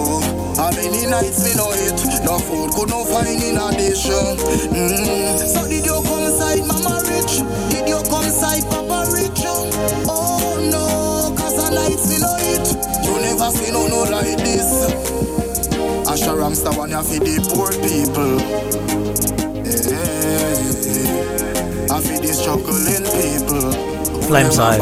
How 0.60 0.72
many 0.72 1.08
nights 1.08 1.40
me 1.44 1.56
know 1.56 1.72
it? 1.72 1.96
No 2.26 2.38
food 2.38 2.72
could 2.76 2.90
no 2.90 3.06
find 3.06 3.42
in 3.42 3.56
a 3.56 3.72
dish. 3.72 4.08
Mm. 4.08 5.40
So 5.40 5.68
did 5.68 5.86
you 5.86 6.04
side 6.50 6.66
mama 6.66 7.02
rich? 7.06 7.42
Did 7.70 7.88
you 7.88 8.02
come 8.10 8.30
side 8.30 8.66
papa 8.70 9.06
rich? 9.14 9.44
Oh 10.10 10.58
no, 10.74 11.36
cause 11.38 11.58
me 12.10 12.18
know 12.18 12.38
it. 12.54 12.68
You 13.06 13.14
never 13.22 13.50
see 13.52 13.72
no 13.72 13.88
no 13.88 14.04
like 14.10 14.38
this. 14.38 14.70
Asha 16.10 16.34
Ramsta 16.34 16.76
one 16.78 16.92
ya 16.92 17.02
feed 17.02 17.22
the 17.22 17.36
poor 17.54 17.72
people. 17.86 18.40
I 21.92 22.02
feed 22.02 22.22
the 22.24 22.34
struggling 22.34 23.06
people. 23.18 23.72
Flames 24.24 24.60
Eye, 24.60 24.78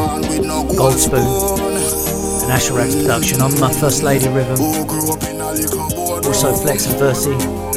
Gold 0.75 0.99
Spoon, 0.99 1.21
and 1.21 2.51
Asherax 2.51 3.01
production 3.01 3.41
on 3.41 3.59
my 3.59 3.71
First 3.71 4.03
Lady 4.03 4.27
Rhythm. 4.29 4.59
Also 6.25 6.53
Flex 6.53 6.85
and 6.87 6.95
Versi. 6.99 7.67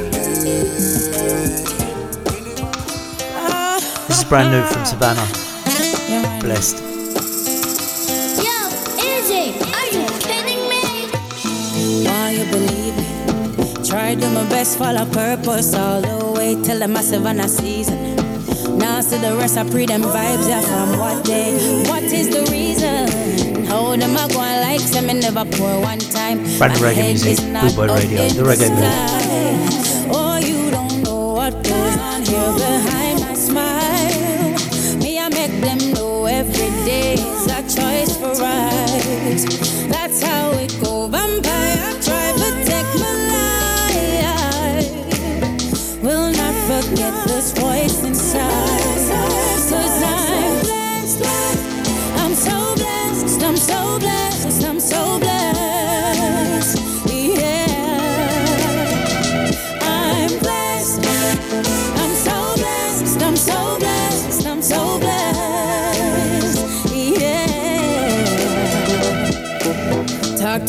This 4.20 4.26
is 4.26 4.28
brand 4.28 4.52
new 4.52 4.62
from 4.68 4.84
Savannah. 4.84 5.26
Blessed. 6.44 6.76
Yo, 8.44 8.56
Izzy, 9.00 9.56
are 9.72 9.88
you 9.96 10.04
kidding 10.20 10.60
me? 10.68 11.08
Why 12.04 12.32
you 12.36 12.44
believe 12.52 12.96
me? 13.00 13.82
Try 13.82 14.14
do 14.16 14.28
my 14.28 14.44
best, 14.50 14.76
follow 14.76 15.06
purpose 15.06 15.72
all 15.72 16.02
the 16.02 16.32
way 16.38 16.54
till 16.62 16.80
the 16.80 16.86
massive 16.86 17.24
on 17.24 17.40
a 17.40 17.48
season. 17.48 18.16
Now 18.76 19.00
see 19.00 19.16
the 19.16 19.34
rest, 19.38 19.56
I 19.56 19.64
pre 19.64 19.86
them 19.86 20.02
vibes, 20.02 20.46
yeah, 20.50 20.60
from 20.60 20.98
what 20.98 21.24
day? 21.24 21.56
What 21.88 22.02
is 22.02 22.28
the 22.28 22.42
reason? 22.52 23.64
How 23.64 23.96
them 23.96 24.16
a 24.16 24.28
going 24.28 24.60
like 24.60 24.80
say 24.80 25.00
me 25.00 25.14
never 25.14 25.46
pour 25.46 25.80
one 25.80 25.98
time. 25.98 26.42
Brand 26.58 26.60
My 26.60 26.68
reggae 26.68 26.94
head 26.94 27.06
music, 27.14 27.38
is 27.38 27.74
Boy 27.74 27.86
Radio, 27.86 28.28
the 28.28 28.42
reggae 28.42 28.68
mood. 28.68 30.12
Oh, 30.12 30.36
you 30.36 30.70
don't 30.70 31.04
know 31.04 31.32
what 31.32 31.54
goes 31.64 31.96
on 31.96 32.22
here 32.22 32.79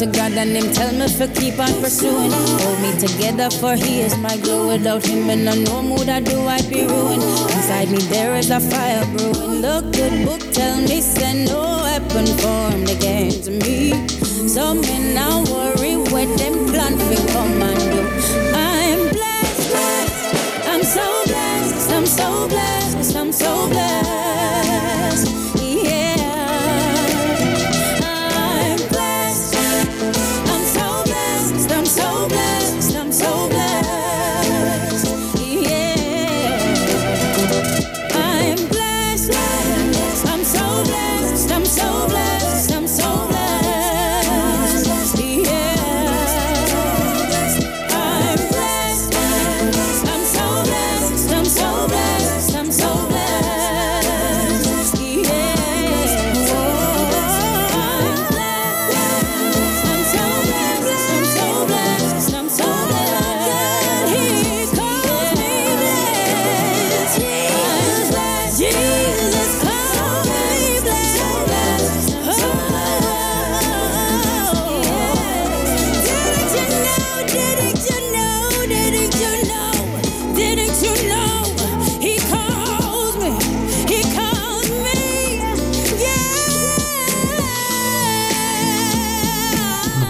to 0.02 0.07
God 0.07 0.32
and 0.32 0.49
Him 0.57 0.73
tell 0.73 0.91
me 0.91 1.07
for 1.07 1.28
keep 1.28 1.60
on 1.60 1.73
pursuing. 1.80 2.32
Hold 2.32 2.80
me 2.82 2.91
together 2.98 3.52
for 3.52 3.76
He 3.76 4.02
is 4.02 4.18
my 4.18 4.36
glue. 4.38 4.68
Without 4.68 5.06
Him 5.06 5.30
and 5.30 5.48
I 5.48 5.56
no 5.56 5.84
mood 5.84 6.10
I 6.10 6.19
do 6.19 6.40
I'd 6.48 6.68
be 6.69 6.82
ruined. 6.88 7.22
Inside 7.53 7.91
me 7.91 7.99
there 8.10 8.34
is 8.36 8.49
a 8.49 8.60
fire 8.60 9.06
brewing. 9.14 9.61
The 9.61 9.78
good 9.94 10.26
book 10.26 10.41
tell 10.53 10.78
me 10.82 11.02
send 11.02 11.49
no 11.49 11.61
weapon 11.86 12.26
formed 12.41 12.90
against 12.90 13.52
me. 13.52 13.94
So 14.48 14.73
me 14.73 15.14
now 15.14 15.44
worry 15.53 15.98
what 16.11 16.30
them 16.40 16.65
plan 16.72 16.98
for 16.98 17.22
come 17.34 17.61
and 17.61 17.82
do. 17.94 18.02
I'm 18.57 19.02
blessed, 19.15 19.69
blessed. 19.69 20.68
I'm 20.72 20.84
so 20.84 21.06
blessed. 21.26 21.91
I'm 21.91 22.06
so 22.07 22.48
blessed. 22.48 23.15
I'm 23.15 23.32
so 23.32 23.69
blessed. 23.69 24.41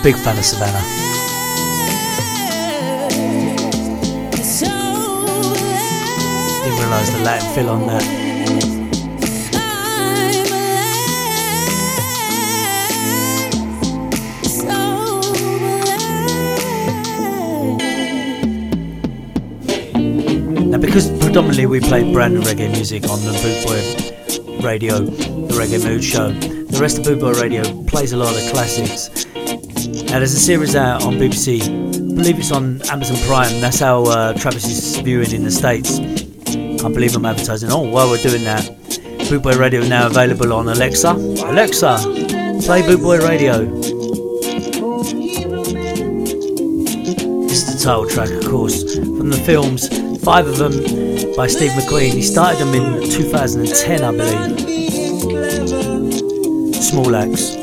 Big 0.04 0.16
fan 0.16 0.38
of 0.38 0.46
Savannah. 0.46 1.02
The 7.02 7.18
Latin 7.24 7.56
fill 7.56 7.70
on 7.70 7.88
that. 7.88 8.04
Now, 20.68 20.78
because 20.78 21.10
predominantly 21.20 21.66
we 21.66 21.80
play 21.80 22.12
brand 22.14 22.36
new 22.36 22.42
reggae 22.42 22.72
music 22.72 23.10
on 23.10 23.20
the 23.22 23.32
Bootboy 23.32 24.64
Radio, 24.64 25.00
the 25.00 25.54
Reggae 25.56 25.84
Mood 25.84 26.04
Show, 26.04 26.32
the 26.32 26.80
rest 26.80 27.00
of 27.00 27.06
Bootboy 27.06 27.42
Radio 27.42 27.64
plays 27.86 28.14
a 28.14 28.18
lot 28.18 28.36
of 28.36 28.52
classics. 28.52 29.11
Now, 30.12 30.18
there's 30.18 30.34
a 30.34 30.40
series 30.40 30.76
out 30.76 31.06
on 31.06 31.14
BBC, 31.14 31.64
I 31.64 32.16
believe 32.16 32.38
it's 32.38 32.52
on 32.52 32.82
Amazon 32.90 33.16
Prime. 33.26 33.62
That's 33.62 33.80
how 33.80 34.04
uh, 34.04 34.34
Travis 34.34 34.66
is 34.66 34.98
viewing 34.98 35.32
in 35.32 35.46
the 35.46 35.52
States. 35.52 36.00
Can't 36.50 36.94
believe 36.94 37.16
I'm 37.16 37.26
advertising. 37.26 37.72
Oh, 37.72 37.90
while 37.90 38.10
we're 38.10 38.22
doing 38.22 38.44
that, 38.44 38.66
Bootboy 39.30 39.58
Radio 39.58 39.88
now 39.88 40.08
available 40.08 40.52
on 40.52 40.68
Alexa. 40.68 41.12
Alexa, 41.12 41.96
play 42.66 42.82
Bootboy 42.82 43.22
Radio. 43.26 43.64
This 47.48 47.70
is 47.70 47.74
the 47.74 47.82
title 47.82 48.06
track, 48.10 48.32
of 48.32 48.44
course, 48.50 48.96
from 48.96 49.30
the 49.30 49.38
films 49.38 49.88
five 50.26 50.46
of 50.46 50.58
them 50.58 50.74
by 51.38 51.48
Steve 51.48 51.72
McQueen. 51.72 52.12
He 52.12 52.22
started 52.22 52.60
them 52.60 52.74
in 52.76 53.10
2010, 53.10 54.04
I 54.04 54.12
believe. 54.12 54.60
Small 56.76 57.16
Axe. 57.16 57.61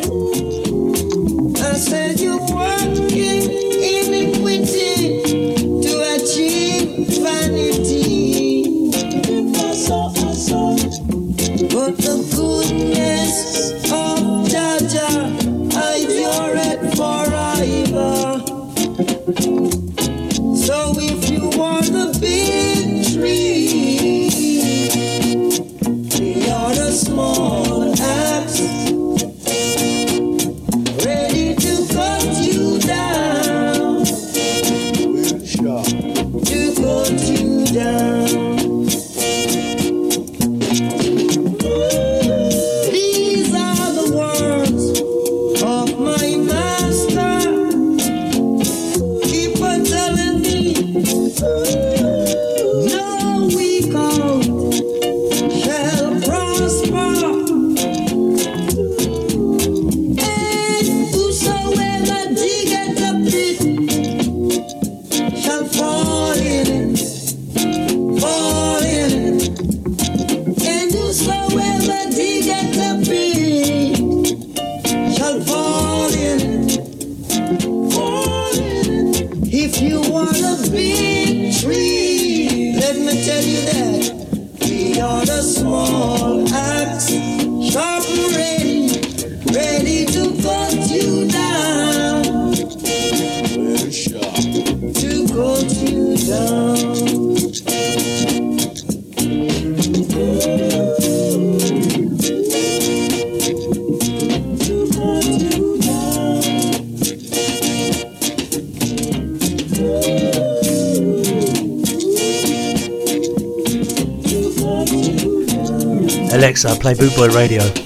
Play 116.94 117.08
Bootboy 117.08 117.34
Radio. 117.34 117.77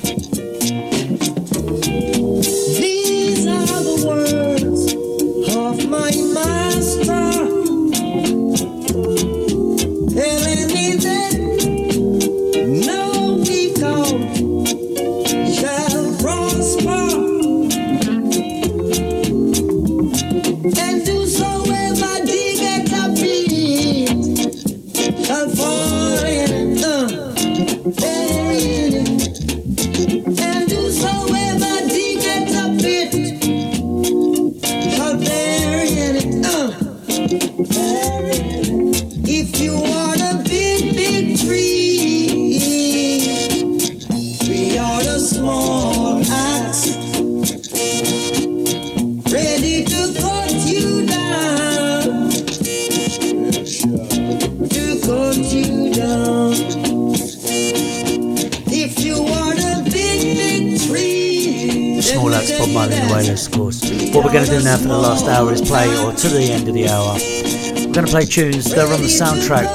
Play 68.12 68.26
tunes 68.26 68.66
that 68.66 68.86
are 68.86 68.92
on 68.92 69.00
the 69.00 69.08
soundtrack 69.08 69.66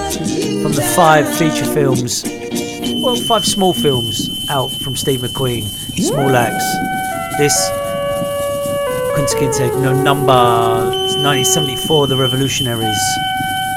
from 0.61 0.71
the 0.71 0.83
five 0.95 1.27
feature 1.37 1.65
films, 1.65 2.23
well, 3.03 3.15
five 3.15 3.43
small 3.43 3.73
films 3.73 4.47
out 4.47 4.69
from 4.69 4.95
Steve 4.95 5.21
McQueen, 5.21 5.63
Small 5.63 6.35
Axe. 6.35 6.63
This, 7.39 7.57
Kunta 9.17 9.33
Kinte, 9.39 9.81
no, 9.81 9.91
number 10.03 10.33
1974, 11.17 12.05
The 12.05 12.15
Revolutionaries. 12.15 13.01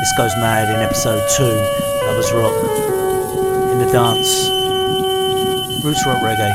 This 0.01 0.13
goes 0.19 0.37
mad 0.37 0.69
in 0.69 0.83
episode 0.83 1.27
2, 1.39 1.43
Lovers 2.05 2.31
Rock, 2.35 2.53
in 3.73 3.79
the 3.79 3.91
dance, 3.91 4.51
Roots 5.83 6.05
Rock 6.05 6.21
Reggae. 6.21 6.53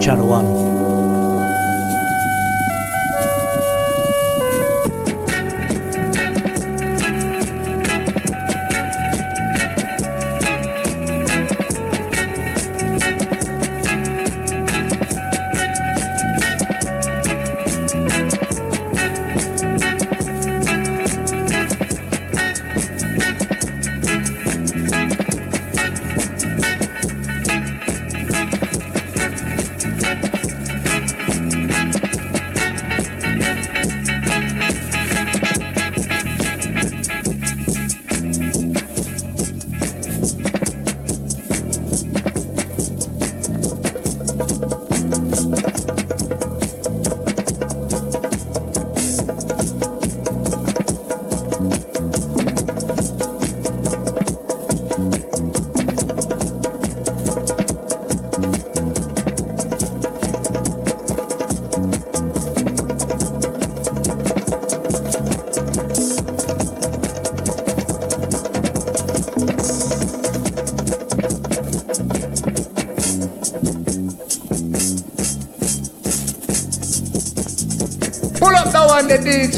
Channel 0.00 0.26
1. 0.26 0.69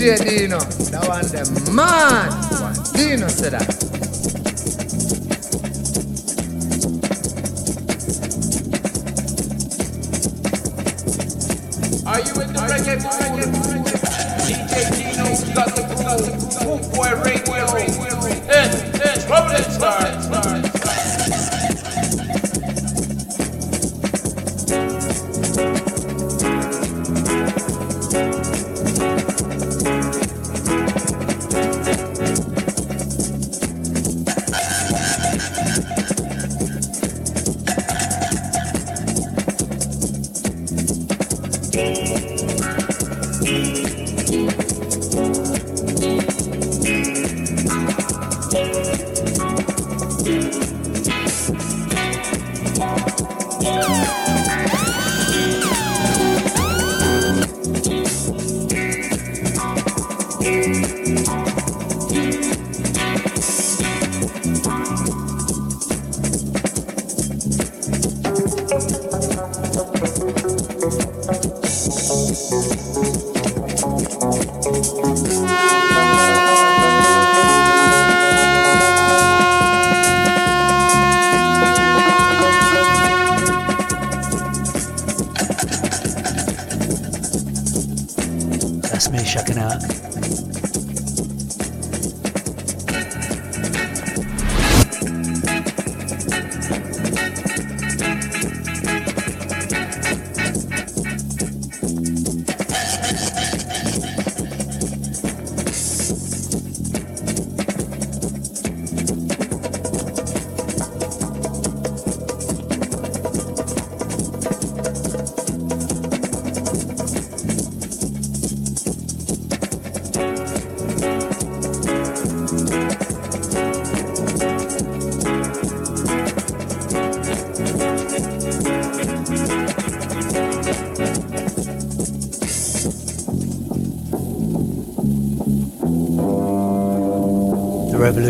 DJ 0.03 0.19
Dino. 0.19 0.59
That 0.59 1.07
one 1.07 1.23
the 1.65 1.71
man. 1.71 2.93
Dino 2.93 3.29
said 3.29 3.53
that. 3.53 3.82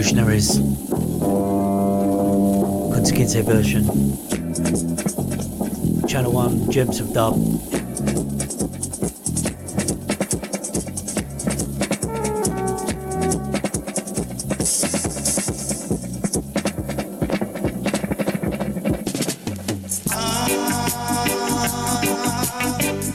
Revolutionaries. 0.03 0.59
Kunta 2.91 3.13
Kinte 3.15 3.43
version. 3.45 3.85
Channel 6.09 6.33
1, 6.33 6.71
Gems 6.73 6.99
of 6.99 7.13
Dub. 7.13 7.37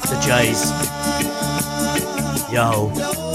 The 0.08 0.18
Jays. 0.26 0.72
Yo, 2.54 3.27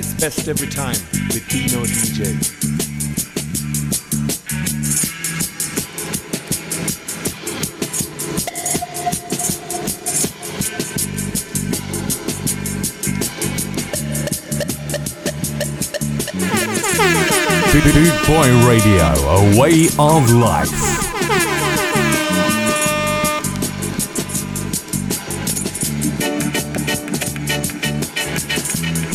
its 0.00 0.14
best 0.14 0.48
every 0.48 0.66
time 0.66 0.96
with 1.28 1.46
Dino 1.50 1.84
DJ. 1.84 2.70
Boy 18.26 18.68
Radio, 18.68 19.06
a 19.28 19.58
way 19.60 19.86
of 19.98 20.30
life. 20.30 20.89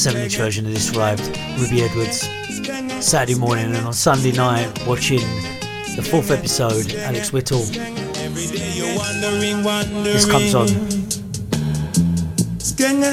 Skanga, 0.00 0.18
skanga, 0.20 0.20
skanga, 0.20 0.20
skanga, 0.20 0.20
7 0.20 0.22
inch 0.22 0.36
version 0.38 0.64
of 0.64 0.72
this 0.72 0.96
arrived. 0.96 1.20
Rupie 1.58 1.82
Edwards. 1.82 2.22
Saturday 3.04 3.38
morning 3.38 3.66
and 3.66 3.84
on 3.86 3.92
Sunday 3.92 4.32
night 4.32 4.66
watching 4.86 5.20
the 5.94 6.00
fourth 6.02 6.30
episode, 6.30 6.94
Alex 6.94 7.30
Wheatle. 7.32 7.66
This 10.02 10.24
comes 10.24 10.54
on. 10.54 10.68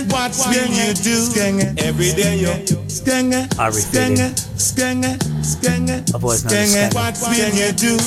What 0.07 0.31
will 0.47 0.69
you 0.71 0.93
do 0.93 1.27
every 1.77 2.13
day? 2.13 2.45
I 3.59 3.67
refit 3.67 4.19
it. 4.19 4.45
Otherwise 6.15 6.45
known 6.45 6.53
as 6.53 6.93
What 6.93 7.17
will 7.21 7.53
you 7.53 7.71
do? 7.73 7.97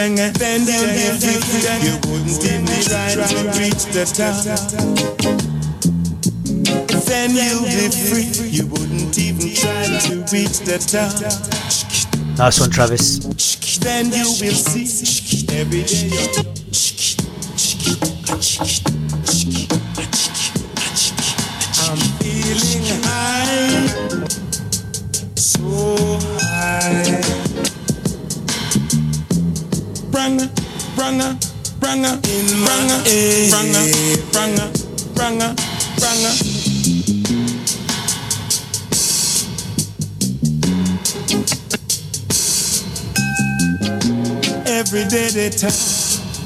Then 0.00 0.16
you 0.16 0.80
live 0.86 1.20
free. 1.20 1.60
You 1.84 1.98
wouldn't 2.08 2.42
even 2.42 2.64
try 2.64 3.12
to 3.12 3.36
reach 3.60 3.84
the 3.92 4.06
top. 4.08 4.44
Then 7.04 7.30
you'll 7.36 7.64
be 7.64 7.90
free. 8.08 8.48
You 8.48 8.66
wouldn't 8.68 9.18
even 9.18 9.54
try 9.54 9.84
to 9.84 10.14
reach 10.32 10.60
the 10.60 10.78
top. 10.78 11.12
Nice 12.38 12.60
one, 12.60 12.70
Travis. 12.70 13.18
Then 13.80 14.06
you 14.06 14.24
will 14.40 14.54
see 14.54 15.46
every 15.54 15.82
day. 15.82 16.59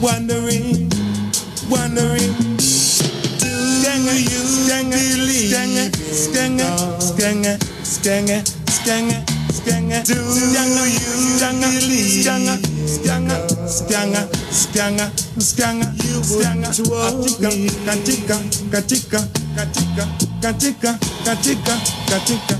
wondering, 0.05 0.85
wondering. 1.73 2.33
Do 3.41 3.49
Stanger, 3.81 4.13
you 4.21 4.43
Stanger, 4.61 5.01
believe 5.01 5.49
Stanger, 5.49 5.89
Stanger, 6.13 6.77
Stanger, 7.01 7.57
Stanger, 7.83 8.45
Stanger, 8.69 9.25
Stanger. 9.49 10.03
Do 10.05 10.13
you 10.13 10.21
Stanger, 11.41 11.71
believe 11.73 12.21
Stanger, 12.21 12.59
Stanger, 12.85 13.41
Stanger, 13.67 14.29
Stanger, 14.53 15.09
Stanger. 15.41 15.89
You 16.05 16.21
Stanger. 16.23 16.69
Katika, 17.87 18.37
katika, 18.71 18.77
katika, 18.77 19.21
katika, 19.57 20.05
katika, 20.41 20.99
katika, 21.25 21.25
katika, 21.25 21.81
katika. 22.11 22.54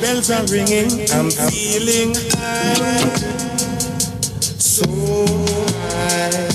Bells 0.00 0.30
are 0.30 0.46
ringing, 0.46 1.10
I'm 1.10 1.28
feeling 1.28 2.14
high, 2.30 3.10
so 4.56 4.86
high 5.90 6.48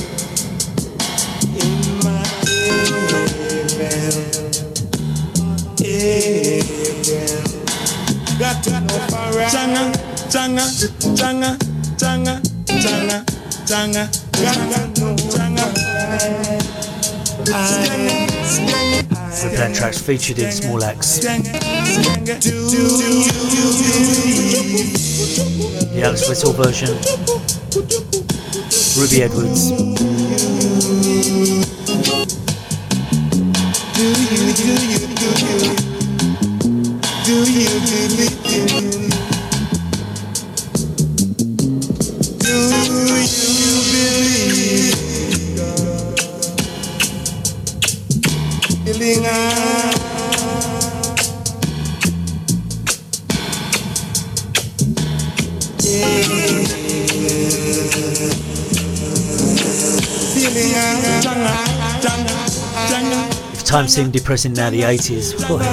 in 1.60 1.76
my 2.06 2.24
heaven, 2.56 3.28
heaven. 3.76 4.16
Got 8.40 8.64
to 8.64 8.80
know 8.80 9.00
for 9.10 9.28
right. 9.38 9.52
Changa, 9.52 9.84
changa, 10.32 10.66
changa, 11.18 11.52
changa, 11.98 12.34
changa, 12.80 13.18
changa. 13.68 14.04
Got 14.42 14.56
to 14.56 15.02
know 15.02 15.16
changa. 15.36 15.66
We're 19.44 19.54
playing 19.54 19.74
tracks 19.74 20.00
featured 20.02 20.40
in 20.40 20.52
Small 20.52 20.84
Axe. 20.84 21.20
The 21.20 21.32
Alex 26.04 26.30
Wheatle 26.30 26.56
version. 26.56 26.90
Rupie 28.96 29.22
Edwards. 29.22 29.72
Do 37.26 37.36
you 37.52 37.80
believe? 37.90 38.36
Do 39.00 39.05
seemed 63.96 64.12
depressing 64.12 64.52
now 64.52 64.70
the 64.70 64.82
80s. 64.82 65.48
Boy. 65.48 65.64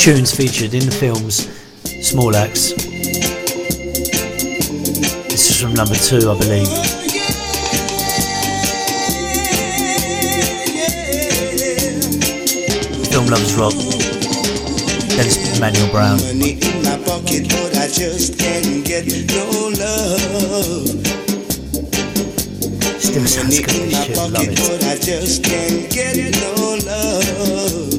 tunes 0.00 0.34
featured 0.34 0.72
in 0.72 0.86
the 0.86 0.90
films 0.90 1.46
Small 2.00 2.34
Axe. 2.34 2.72
This 5.28 5.50
is 5.50 5.60
from 5.60 5.74
number 5.74 5.94
two, 5.94 6.30
I 6.30 6.38
believe. 6.38 6.66
Film 13.12 13.26
Lovers 13.26 13.54
Rock. 13.56 13.74
Dennis 15.10 15.60
Manuel 15.60 15.90
Brown. 15.90 16.16
Money 16.16 16.52
in 16.52 16.82
my 16.82 16.96
pocket, 17.04 17.50
but 17.50 17.76
I 17.76 17.88
just 17.88 18.38
can't 18.38 18.82
get 18.82 19.04
no 19.04 19.68
love. 19.76 20.88
Still 23.02 23.26
sounds 23.26 23.60
good, 23.60 23.68
this 23.68 24.04
shit. 24.06 24.16
Love 24.16 24.32
it. 24.48 24.56
But 24.56 24.82
I 24.82 24.96
just 24.96 25.44
can't 25.44 25.92
get 25.92 26.16
no 26.40 26.78
love. 26.86 27.89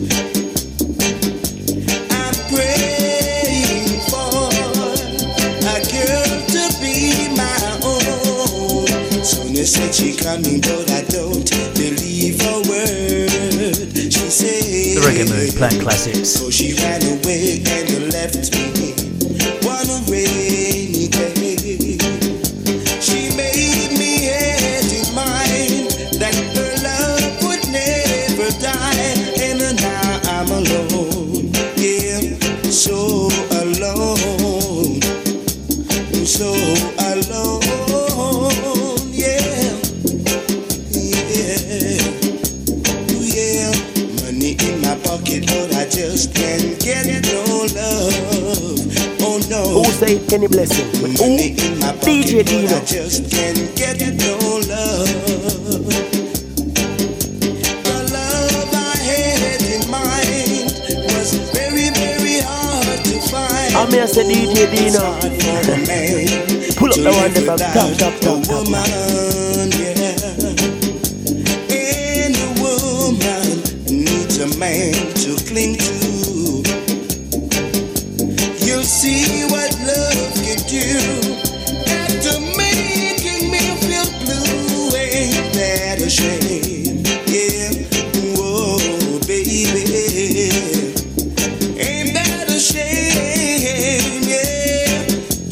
Said 9.64 9.94
she 9.94 10.18
coming, 10.18 10.60
but 10.60 10.90
I 10.90 11.04
don't 11.04 11.48
believe 11.76 12.42
a 12.42 12.54
word. 12.68 13.30
She 13.94 14.28
said 14.30 14.98
the 14.98 15.02
reggae 15.06 15.30
mood 15.30 15.56
playing 15.56 15.82
classics. 15.82 16.30
So 16.30 16.50
she 16.50 16.74
ran 16.82 17.04
away 17.04 17.62
and 17.66 18.12
left 18.12 18.52
me. 18.52 18.94
One 19.62 19.88
away. 20.04 20.51
Elevate 50.12 50.34
any 50.34 50.48
blessing. 50.48 50.88
With 51.02 51.18
who? 51.20 51.38
DJ 52.04 52.44
Dino. 52.46 52.76
I 52.76 52.84
just 52.84 53.32
can't 53.32 53.74
get 53.78 53.98
no 54.20 54.36
love. 54.68 55.08
I'm 63.74 63.90
here 63.90 64.06
to 64.06 64.22
DJ 64.22 64.68
Dino. 64.76 65.00
Pull 66.76 66.90
up 66.90 66.96
the 66.96 67.12
one 67.16 67.32
that's 67.34 67.62
top, 67.74 67.96
top, 67.98 68.20
top, 68.20 68.44
top. 68.44 69.31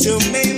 to 0.10 0.18
me. 0.32 0.49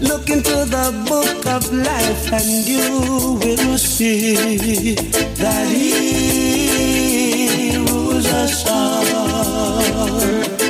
Look 0.00 0.28
into 0.30 0.64
the 0.66 0.92
book 1.08 1.46
of 1.46 1.72
life 1.72 2.32
and 2.32 2.66
you 2.66 3.38
will 3.40 3.78
see 3.78 4.94
that 5.36 5.68
he 5.68 6.96
rules 7.78 8.26
us 8.26 8.66
all. 8.68 10.61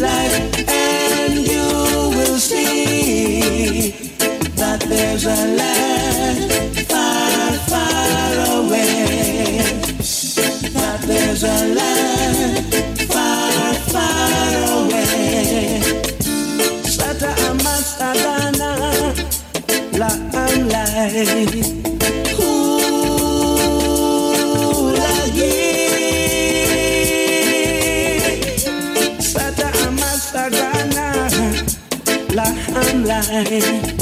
life, 0.00 0.68
and 0.68 1.34
you 1.36 1.68
will 2.16 2.38
see 2.38 3.90
that 4.56 4.80
there's 4.88 5.24
a 5.26 5.40
land 5.60 6.50
far, 6.88 7.52
far 7.70 8.32
away. 8.58 9.60
That 10.72 11.00
there's 11.06 11.42
a 11.42 11.58
land 11.78 12.74
far, 13.12 13.74
far 13.92 14.52
away. 14.80 15.80
Sata 16.96 17.30
amas 17.50 18.00
adana 18.00 18.70
la 19.98 20.10
amlai. 20.46 21.79
right. 33.28 33.99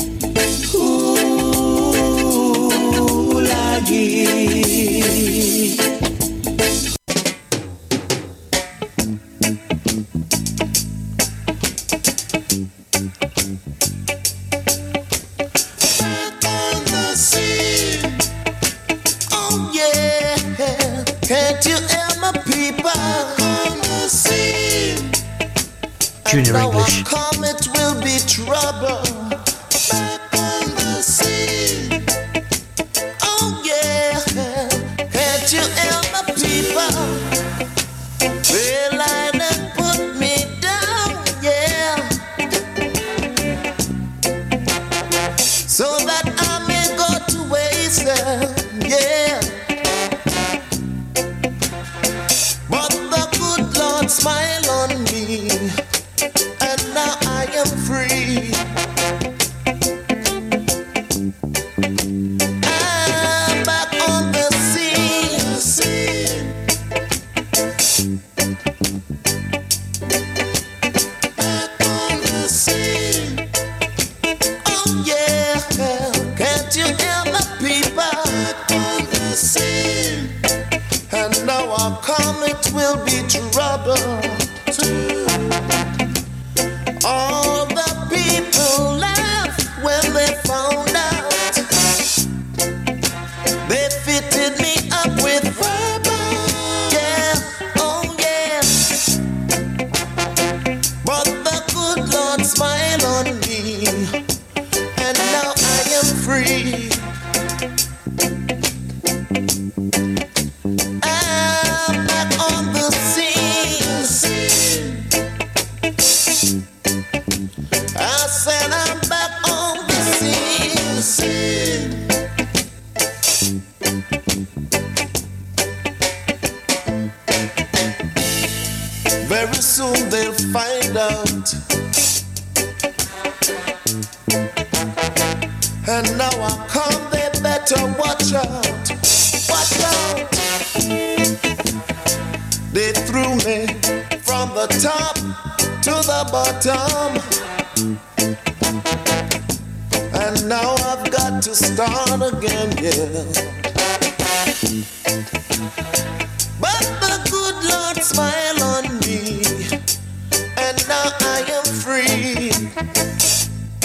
You're 152.98 153.06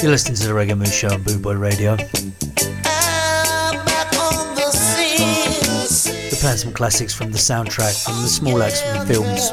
listening 0.10 0.36
to 0.38 0.48
the 0.48 0.54
Reggae 0.56 0.76
Mood 0.76 0.88
Show 0.88 1.10
on 1.10 1.22
Bootboy 1.22 1.60
Radio. 1.60 1.92
We're 6.32 6.40
playing 6.40 6.58
some 6.58 6.74
classics 6.74 7.14
from 7.14 7.32
the 7.32 7.38
soundtrack 7.38 8.04
from 8.04 8.20
the 8.24 8.28
small 8.28 8.64
axe 8.64 8.82
from 8.82 8.98
the 8.98 9.14
films. 9.14 9.52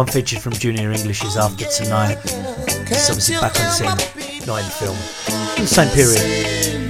One 0.00 0.06
featured 0.06 0.40
from 0.40 0.54
Junior 0.54 0.92
English 0.92 1.22
is 1.24 1.36
After 1.36 1.66
Tonight. 1.66 2.16
It's 2.24 3.10
obviously 3.10 3.36
back 3.36 3.54
on 3.60 3.70
scene, 3.70 4.46
not 4.46 4.60
in 4.60 4.64
the 4.64 4.70
film. 4.70 4.96
In 5.58 5.64
the 5.64 5.68
same 5.68 5.90
period. 5.90 6.80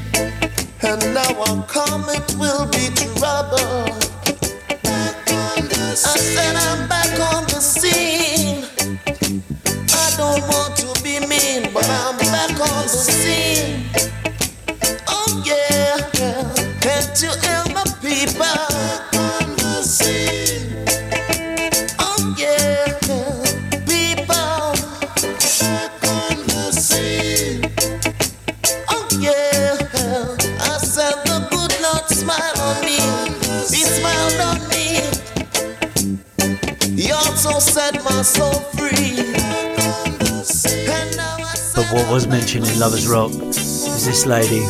Was 42.11 42.27
mentioned 42.27 42.67
in 42.67 42.79
Lovers 42.81 43.07
Rock 43.07 43.31
is 43.31 44.05
this 44.05 44.27
lady, 44.27 44.61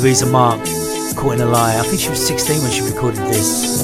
Louisa 0.00 0.26
Mark, 0.26 0.58
caught 1.16 1.34
in 1.34 1.42
a 1.42 1.46
lie. 1.46 1.78
I 1.78 1.82
think 1.82 2.00
she 2.00 2.10
was 2.10 2.26
16 2.26 2.62
when 2.62 2.72
she 2.72 2.82
recorded 2.82 3.20
this. 3.28 3.79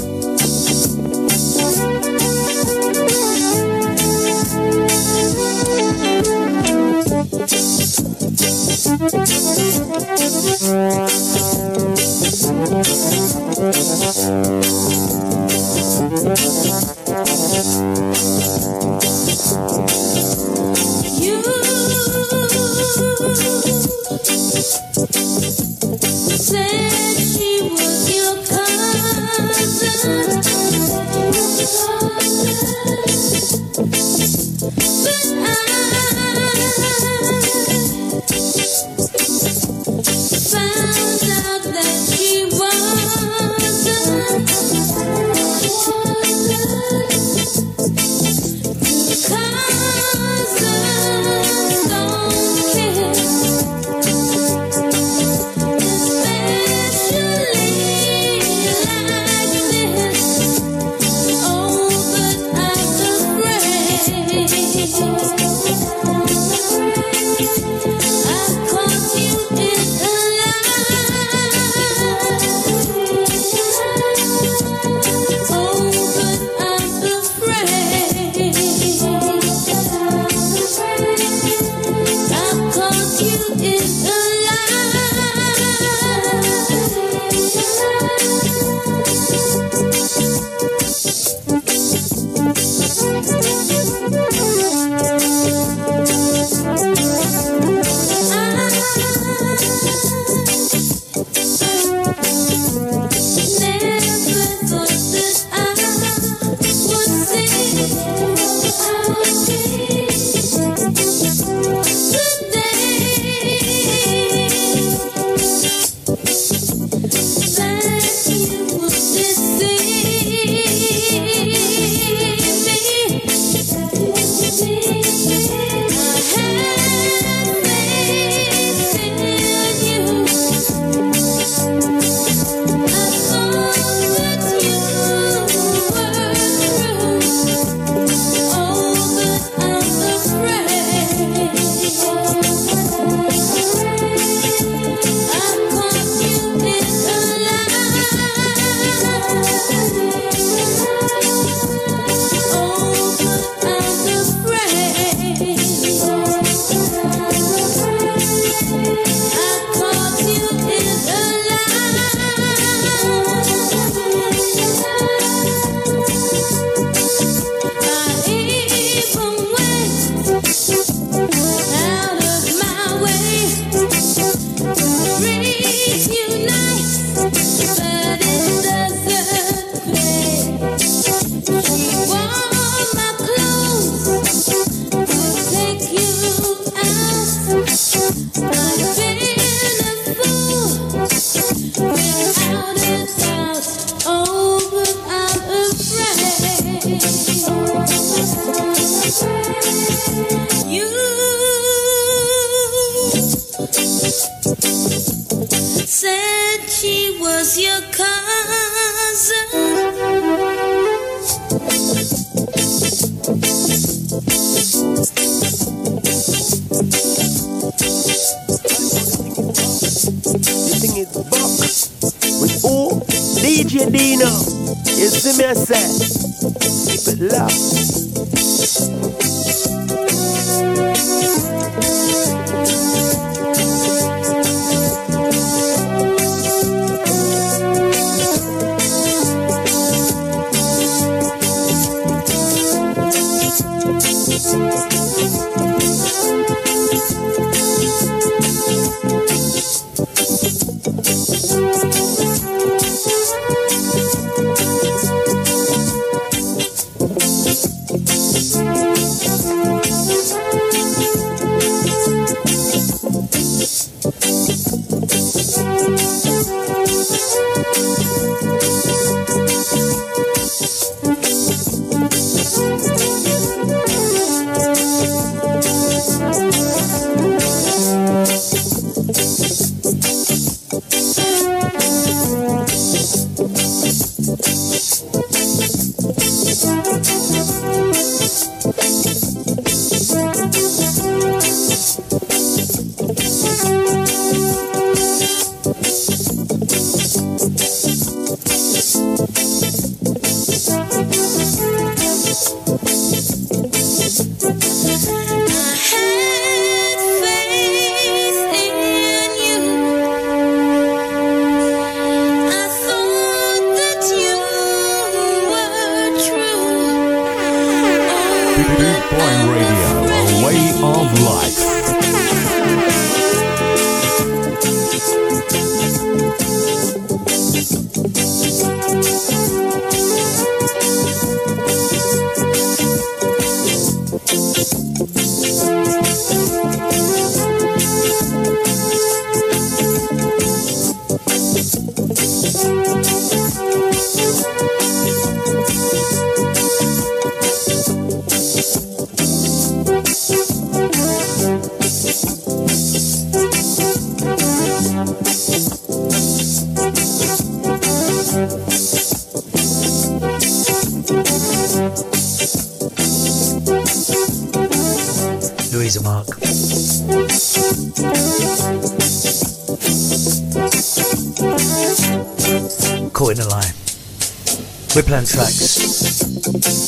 Whipland 374.96 375.28
tracks 375.30 375.76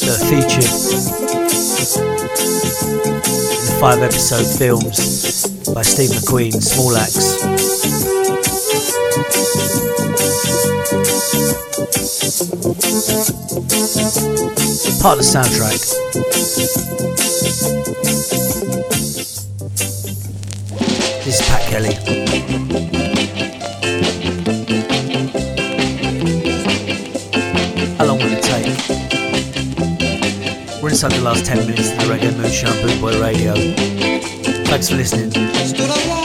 that 0.01 0.17
are 0.17 0.25
featured 0.29 0.65
in 3.35 3.41
the 3.67 3.73
five 3.79 4.01
episode 4.03 4.47
films 4.59 4.97
by 5.75 5.83
Steve 5.83 6.11
McQueen, 6.11 6.55
Small 6.55 6.97
Axe. 6.97 7.37
Part 15.03 15.19
of 15.19 15.19
the 15.19 15.25
soundtrack. 15.29 17.28
This 21.79 21.91
is 21.91 22.05
Pat 22.05 22.27
Kelly. 22.27 22.59
We're 30.83 30.91
inside 30.91 31.13
the 31.13 31.21
last 31.21 31.45
10 31.45 31.67
minutes 31.67 31.93
of 31.93 31.99
the 31.99 32.05
Reggae 32.07 32.37
Moonshine 32.37 32.73
Bootboy 32.83 33.21
Radio. 33.21 33.55
Thanks 34.65 34.89
for 34.89 34.97
listening. 34.97 36.18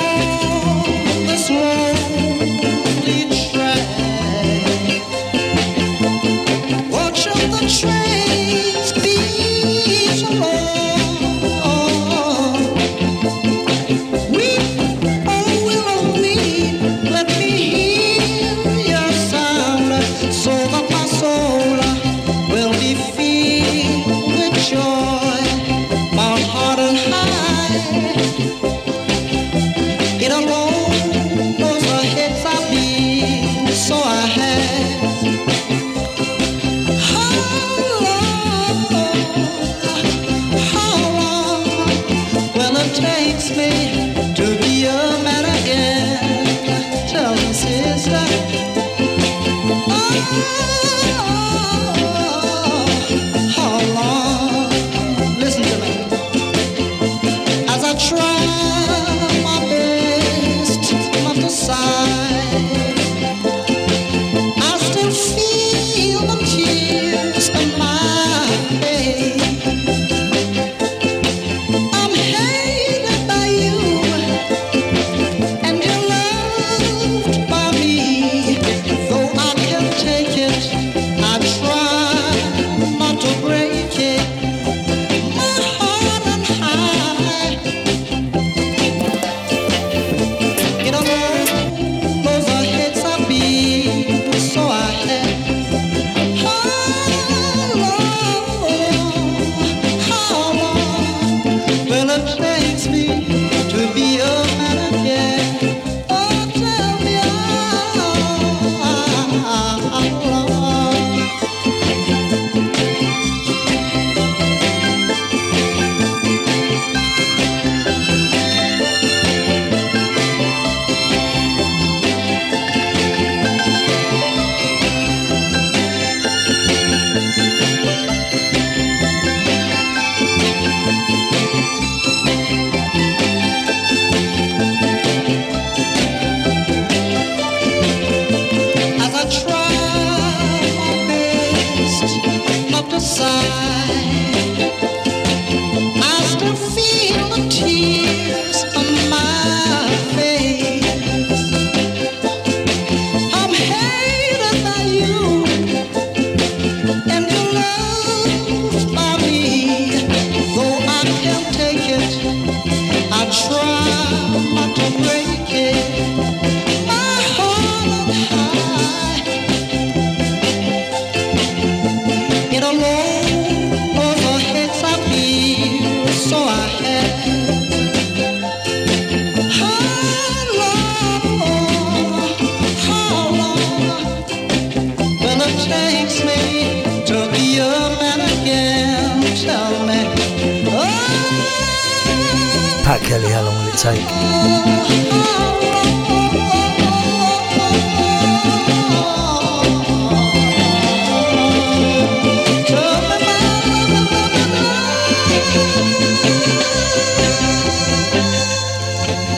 Pat 192.94 193.02
Kelly, 193.08 193.30
how 193.32 193.42
long 193.42 193.56
will 193.56 193.70
it 193.70 193.80
take? 193.80 194.06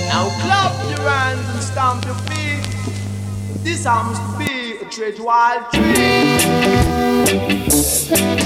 Now 0.10 0.28
clap 0.42 0.76
your 0.90 1.10
hands 1.10 1.48
and 1.48 1.64
stamp 1.64 2.04
your 2.04 2.16
feet. 2.28 2.60
This 3.64 3.86
happens 3.86 4.20
to 4.20 4.38
be 4.38 4.80
a 4.86 4.90
treat 4.90 5.18
wild 5.18 5.72
Darling, 8.06 8.45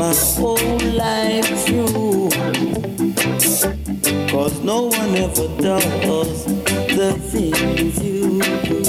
my 0.00 0.14
whole 0.14 0.56
life 0.96 1.44
through. 1.66 2.30
Cause 4.30 4.58
no 4.64 4.86
one 4.86 5.14
ever 5.14 5.46
does 5.60 6.46
the 6.96 7.12
things 7.30 8.02
you 8.02 8.40
do. 8.64 8.80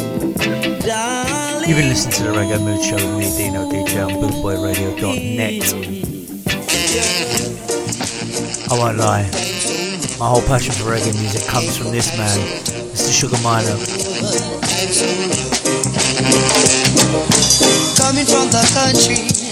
Darling, 0.88 1.68
You've 1.68 1.80
been 1.80 1.90
listening 1.90 2.16
to 2.16 2.24
the 2.24 2.32
Reggae 2.32 2.64
Mood 2.64 2.82
Show 2.82 2.96
with 2.96 3.18
me, 3.20 3.28
Dino 3.38 3.70
DJ 3.70 4.06
on 4.06 4.12
bootboyradio.net. 4.22 5.64
I 8.72 8.74
won't 8.80 8.98
lie, 8.98 9.24
my 10.18 10.28
whole 10.30 10.42
passion 10.44 10.72
for 10.72 10.92
reggae 10.92 11.14
music 11.20 11.46
comes 11.46 11.76
from 11.76 11.92
this 11.92 12.18
man, 12.18 12.40
Mr. 12.94 13.12
Sugar 13.12 13.36
Minott. 13.44 13.82
coming 17.98 18.26
from 18.26 18.50
the 18.50 18.64
country 18.74 19.51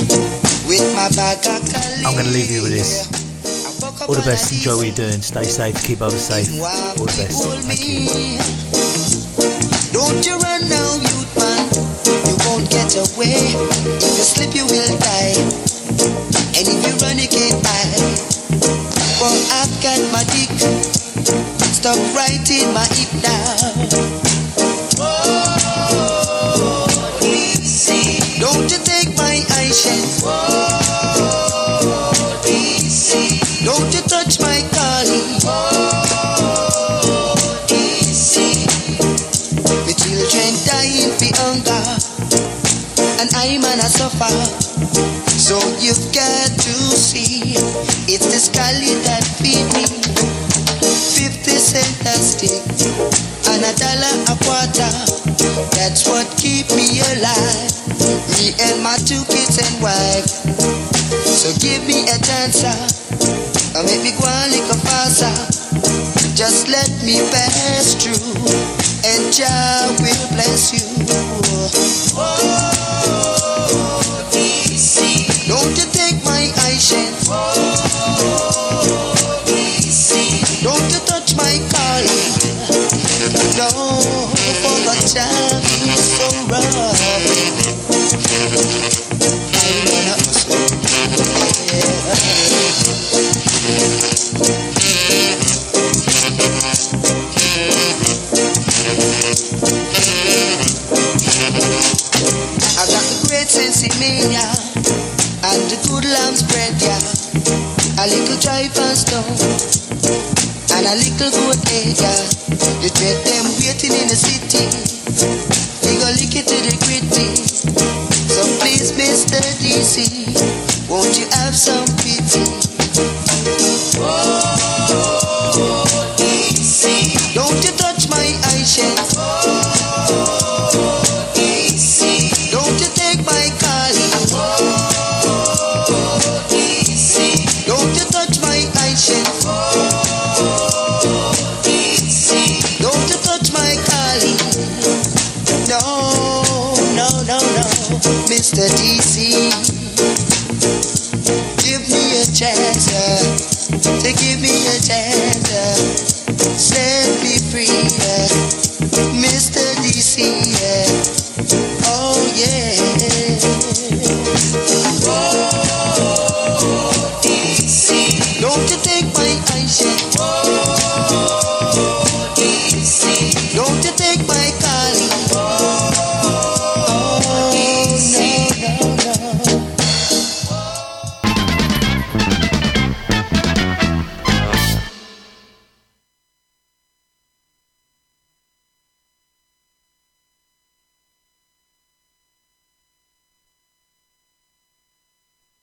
I'm 0.72 2.14
going 2.14 2.26
to 2.26 2.32
leave 2.32 2.52
you 2.52 2.62
with 2.62 2.72
this. 2.72 3.10
All 4.08 4.14
the 4.14 4.22
best, 4.22 4.52
enjoy 4.54 4.78
what 4.78 4.86
you're 4.86 4.96
doing, 4.96 5.20
stay 5.22 5.44
safe, 5.44 5.84
keep 5.84 6.00
others 6.00 6.22
safe. 6.22 6.48
All 6.62 7.06
the 7.06 7.18
best, 7.18 7.42
thank 7.66 7.82
you. 7.84 8.06
Don't 9.92 10.24
you 10.24 10.38
run 10.38 10.70
now, 10.70 10.94
youth 11.02 11.34
man. 11.42 11.74
You 12.06 12.38
won't 12.46 12.70
get 12.70 12.94
away. 12.96 13.50
If 13.98 14.14
you 14.14 14.24
slip, 14.24 14.54
you 14.54 14.66
will 14.66 14.98
die. 15.00 15.59